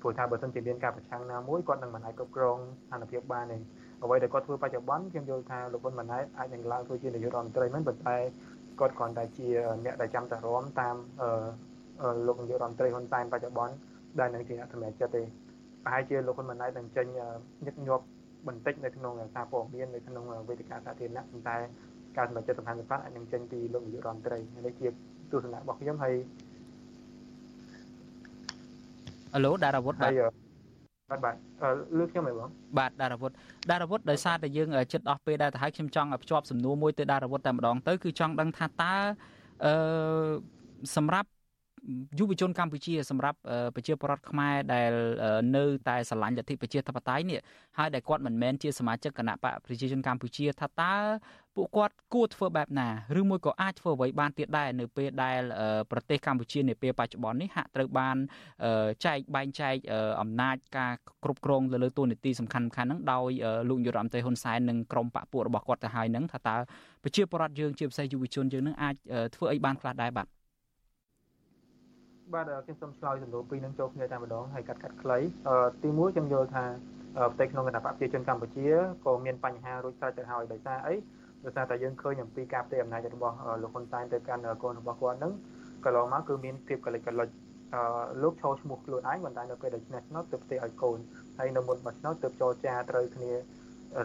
[0.00, 3.58] ព្រោះថាបើសិនជាមានការប្រឆាំងណាមួយគាត់នឹងមិនអាចគ្រប់គ្រងស្ថានភាពបានទេ
[4.02, 8.16] អ្វីដែលគាត់ធ្វើបច្ចុប្បន្នខ្ញុំយល់ថាលោកហ៊ុនម៉ាណែតអាចនឹងឡើងធ្វើជានាយករដ្ឋមន្ត្រីមិនប៉ុន្តែ
[8.80, 9.48] គាត់គ្រាន់តែជា
[9.84, 10.96] អ្នកដែលចាំតែរំតាម
[12.26, 13.74] លោកនាយករដ្ឋមន្ត្រីហ៊ុនសែនបច្ចុប្បន្ន
[14.18, 15.22] ដែលនឹងជាអ្នកសម្រេចចិត្តទេ
[15.84, 17.06] ប្រហែលជាលោកហ៊ុនម៉ាណែតនឹងចេញ
[17.66, 18.04] ញឹកញាប់
[18.46, 21.56] បន្តិចនៅក្នុងសារព័ត៌មាននៅក្នុងវេទិកាសាធារណៈប៉ុន្តែ
[22.16, 24.88] ការសម្រេចចិត្តសំខាន់ៗអាចនឹងចេញពីលោកនាយករដ្ឋមន្ត្រីនេះជា
[25.30, 26.14] ទស្សនៈរបស់ខ្ញុំហើយ
[29.34, 30.12] អឡូដារាវុធបាទ
[31.10, 31.34] បាទបាទ
[31.98, 33.32] លើខ្ញុំហ៎បងបាទដារាវុធ
[33.70, 38.94] ដារាវុធដោយសារតែយើងចិត្តអស់ពេលដែរទៅហើយខ្ញុំចង់ភ្ជាប់សំណួរមួយទៅដារាវុធតែម្ដងទៅគឺចង់ដឹងថាតើ
[39.64, 39.72] អឺ
[40.96, 41.28] សម្រាប់
[42.18, 43.38] យុវជនកម្ពុជាសម្រាប់
[43.74, 44.92] ប្រជាពលរដ្ឋខ្មែរដែល
[45.56, 47.40] នៅតែស្រឡាញ់លទ្ធិប្រជាធិបតេយ្យនេះ
[47.78, 50.94] ហើយដែលគាត់មិនមែនជាសមាជិកគណៈបកប្រជាជនកម្ពុជាថាតើ
[51.56, 52.88] ពួកគាត់គួរធ្វើបែបណា
[53.20, 55.40] ឬមួយក៏អាចធ្វើអ្វីបានទៀតដែរនៅពេលដែល
[55.90, 58.16] ប្រទេសកម្ពុជានាពេលបច្ចុប្បន្ននេះហាក់ត្រូវបាន
[59.06, 59.74] ចែកបែងចែក
[60.20, 60.92] អំណាចការ
[61.24, 63.30] គ្រប់គ្រងលើលើតួនាទីសំខាន់ៗហ្នឹងដោយ
[63.68, 66.56] លោកយុរដ្ឋមន្ត្រីហ៊ុនសែននិងក្រុមបកពួករបស់គាត់ទៅហើយហ្នឹងថាតើ
[67.02, 68.94] ប្រជាពលរដ្ឋយើងជាពិសេសយុវជនយើងនឹងអាច
[69.34, 70.26] ធ្វើអីបានខ្លះដែរបាទ
[72.34, 75.18] បាទខ្ញុំសូមឆ្លើយសំណួរពីរនឹងចូលគ្នាតែម្ដងហើយកាត់កាត់ខ្លី
[75.82, 76.64] ទីមួយខ្ញុំយល់ថា
[77.32, 78.68] ផ្ទៃក្នុងគណៈបកប្រជាជនកម្ពុជា
[79.04, 80.94] ក៏មានបញ្ហារួចស្រេចទៅហើយដោយសារអី
[81.44, 85.32] ដោយសារតែយើងឃើញអំពីការផ្ទេរអំណាចរបស់លោកហ៊ុនសែនទៅកាន់កូនរបស់គាត់ហ្នឹង
[85.84, 87.28] កន្លងមកគឺមានភាពកលិចកលុច
[87.74, 87.82] អឺ
[88.22, 90.98] លោកឈរឈ្មោះខ្លួនឯងប៉ុន្តែនៅពេលដែលឆ្នះឆ្នោតទើបផ្ទេរឲ្យកូន
[91.38, 93.32] ហើយនៅមុនបោះឆ្នោតទើបចរចាត្រូវគ្នា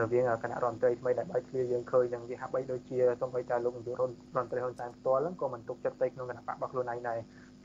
[0.01, 7.19] រវាងគណៈរដ្ឋមន្ត្រីថ្មីដែលបើកឃ្លាយើងឃើញនឹងវាហាក់បីដូចជាសូម្បីតែលោកនាយករដ្ឋមន្ត្រីហ៊ុនសែនផ្ទាល់ហ្នឹងក៏មិនទុកចិត្តទៅក្នុងគណៈបករបស់ខ្លួនឯងដែរ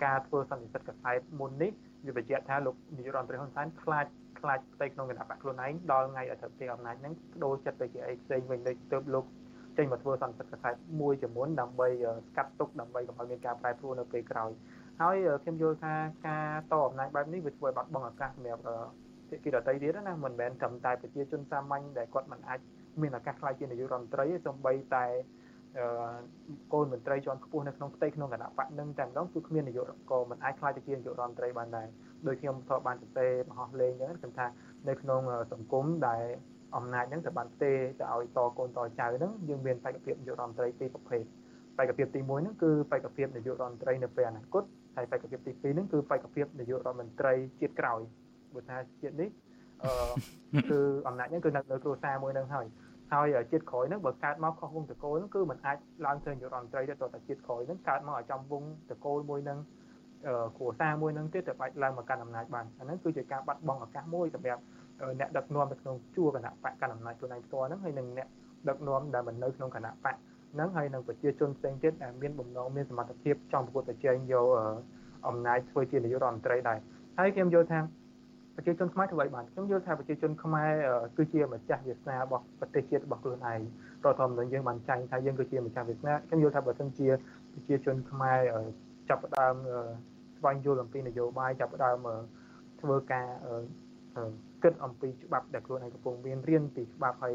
[0.05, 1.73] ការធ្វើសន្និសិទកសែតមុននេះ
[2.07, 4.07] វាបញ្ជាក់ថាលោកនាយករដ្ឋមន្ត្រីហ៊ុនសែនខ្លាច
[4.41, 9.25] ខ្លាចផ្ទៃក្នុងគណៈបកខ្លួនឯងដល់ថ្ងៃអធិបតេយ្យអំណាចហ្នឹងបដូរចិត្តទៅជាអីផ្សេងវិញដូចទៅលោក
[9.79, 11.89] ចេញមកធ្វើសន្និសិទកសែតមួយចំនួនដើម្បី
[12.29, 14.51] ស្កាត់ទុកដើម្បីកុំឲ្យមានការប្រែប្រួលនៅពេលក្រោយ
[15.01, 15.95] ហើយខ្ញុំយល់ថា
[16.29, 18.63] ការតអំណាចបែបនេះវាធ្វើឲ្យបាត់បង់ឱកាសសម្រាប់
[19.29, 22.61] ភាគីដទៃទៀតណាមិនមែនត្រឹមតែប្រជាជនសាមញ្ញដែលគាត់មិនអាច
[23.01, 25.05] មានឱកាសខ្លាចជានាយករដ្ឋមន្ត្រីទេសូម្បីតែ
[26.73, 31.89] កូនមន្ត្រីជាន់ខ្ពស់នៅក្នុងផ្ទៃក្នុងគណៈបកនឹងតែម្ដងគឺគ្មាននាយកក៏មិនអាចខ្លាចទៅជានាយករដ្ឋមន្ត្រីបានដែរ
[32.27, 34.47] ដោយខ្ញុំធ្លាប់បានសរសេរមហោះលេងអញ្ចឹងខ្ញុំថា
[34.89, 35.21] នៅក្នុង
[35.53, 36.25] សង្គមដែល
[36.77, 41.25] អំណាចហ្នឹងត្រូវបានផ្ទេរទៅឲ្យតកូនតចៅហ្នឹងយើងមានបេក្ខភាពនាយករដ្ឋមន្ត្រីពីរប្រភេទ
[41.79, 44.63] បេក្ខភាពទី1ហ្នឹងគឺបេក្ខភាពនាយករដ្ឋមន្ត្រីនៅពេលអនាគត
[44.97, 48.01] ហើយបេក្ខភាពទី2ហ្នឹងគឺបេក្ខភាពនាយករដ្ឋមន្ត្រីជាតិក្រោយ
[48.55, 49.31] បើថាជាតិនេះ
[49.83, 52.67] អឺគឺអំណាចហ្នឹងគឺនៅលើគ្រួសារមួយហ្នឹងហើយ
[53.13, 59.59] ហើយជាតិក្រោយហ្នឹងបើកើតមកខុសវងតកូលហ្នឹងគឺมันអាចឡើងធ្វើនាយករដ្ឋមន្ត្រីទេតើតែជាតិក្រោយហ្នឹងកើតមកឲ្យចំវងតកូលមួយហ្នឹង
[60.57, 64.63] គ្រួសារមួយហ្នឹងទៀតទៅបាច់ឡើងមកកាន់អំណាចបានអាហ្នឹងគឺជាការបាត់បង់ឱកាសមួយសម្រាប់
[65.21, 68.29] អ្នកដឹកនាំនៅក្នុងជួរគណៈបកកាន់អំណាចខ្លួនឯងផ្ទាល់ហ្នឹងហើយនឹងអ្នក
[68.69, 70.15] ដឹកនាំដែលមិននៅក្នុងគណៈបក
[70.53, 74.47] ហ្នឹងហើយនឹងប្រជាជនផ្សេងទៀតដែលមានបំណងមានសមត្ថភាពចង់ប្រកួតប្រជែងយក
[75.29, 76.79] អំណាចធ្វើជានាយករដ្ឋមន្ត្រីដែរ
[77.19, 77.79] ហើយខ្ញុំយល់ថា
[78.59, 80.71] ប្រជាជនខ្មែរធ្វើឲ្យបានខ្ញុំយល់ថាប្រជាជនខ្មែរ
[81.17, 83.61] គឺជាម្ចាស់វាសនារបស់ប្រទេសជាតិរបស់ខ្លួនឯង
[84.05, 87.09] រដ្ឋធម្មនុញ្ញយើងបានចែងថាយើងគឺជាម្ចាស់វាសនាខ្ញុំយល់ថាបើសិនជា
[87.53, 88.39] ប្រជាជនខ្មែរ
[89.09, 89.55] ចាប់ផ្ដើម
[90.39, 91.99] ស្វែងយល់អំពីនយោបាយចាប់ផ្ដើម
[92.81, 93.27] ធ្វើការ
[94.63, 97.35] គិតអំពីច្បាប់ដែលខ្លួនឯងកំពុងមានរៀនពីច្បាប់ហើយ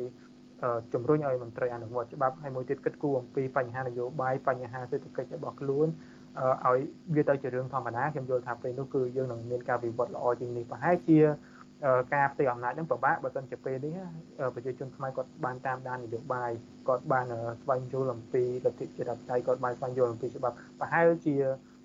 [0.93, 5.87] ជំរុញឲ្យមន្ត្រីអនុវត្តច្បាប់ហើយមួយទៀតគិតគូរអំពីបញ្ហានយោបាយបញ្ហាសេដ្ឋកិច្ចរបស់ខ្លួន
[6.41, 6.79] ឲ្យ
[7.15, 11.19] វាទៅជារឿងធម្មតាខ្ញុំយល់ថាពេលនោះគឺយើងនឹងមានការវិវត្តល្អជាងនេះប្រហែលជា
[12.15, 13.97] ការផ្ទេរអំណាចនឹងពិបាកបើមិនជាពេលនេះ
[14.55, 16.51] ប្រជាជនខ្មែរគាត់បានតាមដាននយោបាយ
[16.87, 17.25] គាត់បាន
[17.61, 21.35] ស្វែងយល់អំពីលទ្ធិជាតិបតៃគាត់បានស្វែងយល់អំពីច្បាប់ប្រហែលជា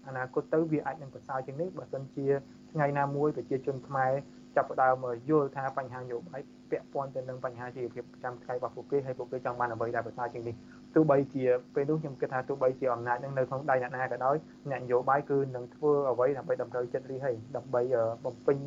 [0.07, 2.27] អនាគតទៅវាអាចនឹងប្រសើរជាងនេះបើមិនជា
[2.73, 4.13] ថ្ងៃណាមួយប្រជាជនខ្មែរ
[4.57, 6.41] ចាប់ផ្ដើមយល់ថាបញ្ហានយោបាយ
[6.71, 10.55] ពាក់ព័ន្ធទៅនឹងបញ្ហាជីវភាពប្រចាំថ្ងៃរបស់ពួកគេហើយពួកគេចង់បានអ្វីដែលប្រសើរជាងនេះ
[10.99, 11.45] ទោះបីជា
[11.75, 14.37] ពេលនោះខ្ញុំគិតថាទោះបីជាអំណាចនឹងនៅក្នុងដៃអ្នកណាក៏ដោយ
[14.71, 17.83] អ្នកនយោបាយគឺនឹងធ្វើអ្វីដើម្បីតម្រូវចិត្តរីហើយដើម្បី
[18.25, 18.59] បំពេញ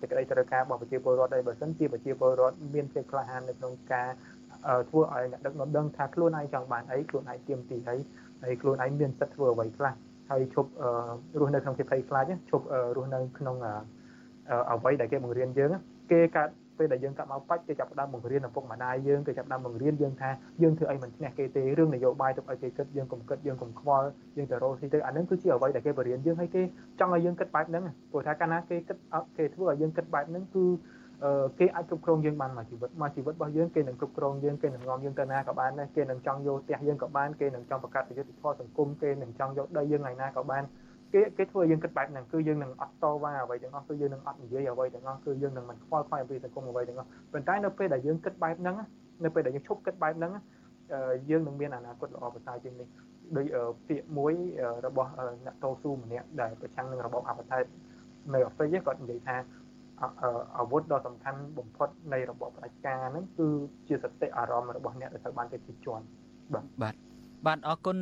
[0.00, 4.08] សេចក្តីត្រូវការរបស់ប្រជាពលរដ្ឋដែរបើមិនជាប្រជាពលរដ្ឋមានភាពក្លាហាននៅក្នុងការ
[4.88, 7.96] ធ្វើឲ្យអ្នកដឹកនាំដឹងថាខ្លួនឯងចង់បានអីខ្លួនឯងទៀមទីអី
[8.42, 9.94] ហើយខ្លួនឯងមានសិទ្ធិធ្វើអ្វីខ្លះ
[10.30, 10.70] ហើយឈប់
[11.40, 12.64] រស់នៅក្នុងភាពភ័យខ្លាចឈប់
[12.96, 13.56] រស់នៅក្នុង
[14.70, 15.70] អ្វីដែលគេបង្រៀនយើង
[16.12, 20.30] គេកើត ពេលដែលយើងកลับមកបាច់គេចាប់ផ្ដើមបង្រៀនឪពុកម្ដាយយើងគេចាប់ផ្ដើមបង្រៀនយើងថា
[20.62, 24.06] យើងធ្វើអីមិនឈ្នះគេទេរឿងនយោបាយទុកឲ្យគេគិតយើងកុំគិតយើងកុំខ្វល់
[24.36, 26.62] យើងទៅរកស៊ីទៅអានឹងគឺជាអ្វីដែលគេបង្រៀនយើងហើយគេ
[27.00, 28.96] ចង់ឲ្យយើងគិតបែបហ្នឹងព្រោះថាកាលណាគេគិត
[29.38, 30.64] គេធ្វើឲ្យយើងគិតបែបហ្នឹងគឺ
[31.58, 40.62] គេអាចគ្រប់គ្រងយើងបានមួយជីវិតមួយជីវិតរបស់យើងគេនឹងគ្រប់គ្រងយើងគេនឹងនាំយើងទៅណាក៏បានដែរគេនឹងចង់យកផ្ទះយើងក៏បានគេនឹងចង់បង្កើតប្រយោជន៍ផលសង្គមគេនឹងចង់យកដីយើងថ្ងៃណាក៏បាន
[41.12, 48.76] គេគេធ្វើយើងគិតបែបហ្នឹងគឺយើងនឹងអត់តវ៉ាអ្វីទាំងអស់គឺយើងនឹងអត់និយាយអ្វីទាំងអស់គឺយើងនឹងមិនខ្វល់ខ្វាយអំពីសង្គមអ្វីទាំងអស់ប៉ុន្តែនៅពេលដែលយើងគិតបែបហ្នឹង
[49.24, 50.32] នៅពេលដែលយើងឈប់គិតបែបហ្នឹង
[51.30, 52.88] យើងនឹងមានអនាគតល្អប្រសើរជាងនេះ
[53.36, 53.46] ដោយ
[53.88, 54.34] ពាក្យមួយ
[54.86, 55.10] របស់
[55.44, 57.64] អ្នកតស៊ូម្នាក់ដែលប្រឆាំងនឹងរបបអបថេត
[58.34, 59.36] នៅអាហ្វ្រិកគាត់និយាយថា
[60.58, 63.48] អាវុធដ៏សំខាន់បំផុតនៃរបបផ្ដាច់ការហ្នឹងគឺ
[63.88, 66.04] ជាសតិអារម្មណ៍របស់អ្នកដែលត្រូវបានគេជិះជាន់
[66.54, 66.94] បាទបាទ
[67.46, 67.96] បាទអរគុណ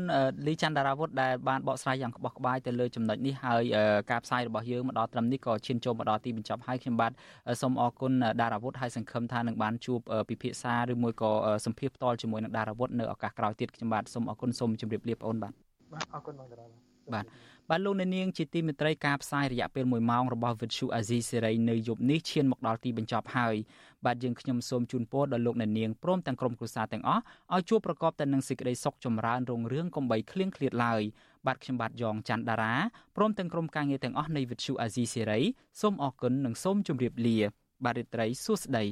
[0.46, 3.62] លីច័ន្ទដារាវុធដែលបានបកស្រាយយ៉ាងក្បោះក្បាយទៅលើចំណុចនេះហើយ
[4.10, 7.12] ការផ្សាយរបស់យើងមកដល់ត្រឹមនេះក៏ឈានចូលមកដល់ទីបញ្ចប់ហើយខ្ញុំបាទ
[7.60, 11.30] សូមអរគុណដារាវុធហើយសង្ឃឹមថានឹងបានជួបពិភាក្សាឬមួយក៏
[11.64, 15.52] សម្ភាសផ្ទាល់ជាមួយនឹងដារាវុធនៅឱកាសក្រោយទៀតខ្ញុំបាទសូមអរគុណសូមជម្រាបលាបងអូនបាទ
[15.92, 16.66] បាទអរគុណបងតារា
[17.14, 17.24] បាទ
[17.70, 23.56] បាទលោកអ្នកនាងជាទីមេត្រីការផ្សាយរយៈពេល1ម៉ោងរបស់ Vuthu Azizi Serai នៅយប់នេះឈានមកដល់ទីបញ្ចប់ហើយ
[24.06, 27.22] បាទយើងខ្ញុំសូមជូនពរដល់លោកអ្នកនាងព្រមទាំងក្រុមគ្រួសារទាំងអស់
[27.54, 31.02] ឲ្យជួបប្រកបតែនឹងសេចក្តីសុខចម្រើនរុងរឿងកំបីឃ្លៀងឃ្លាតឡើយ
[31.46, 32.74] បាទខ្ញុំបាទយ៉ងច័ន្ទដារា
[33.16, 35.42] ព្រមទាំងក្រុមការងារទាំងអស់នៃ Vuthu Azizi Serai
[35.80, 37.38] សូមអរគុណនិងសូមជម្រាបលា
[37.84, 38.84] បាទរីត្រីសួស្តី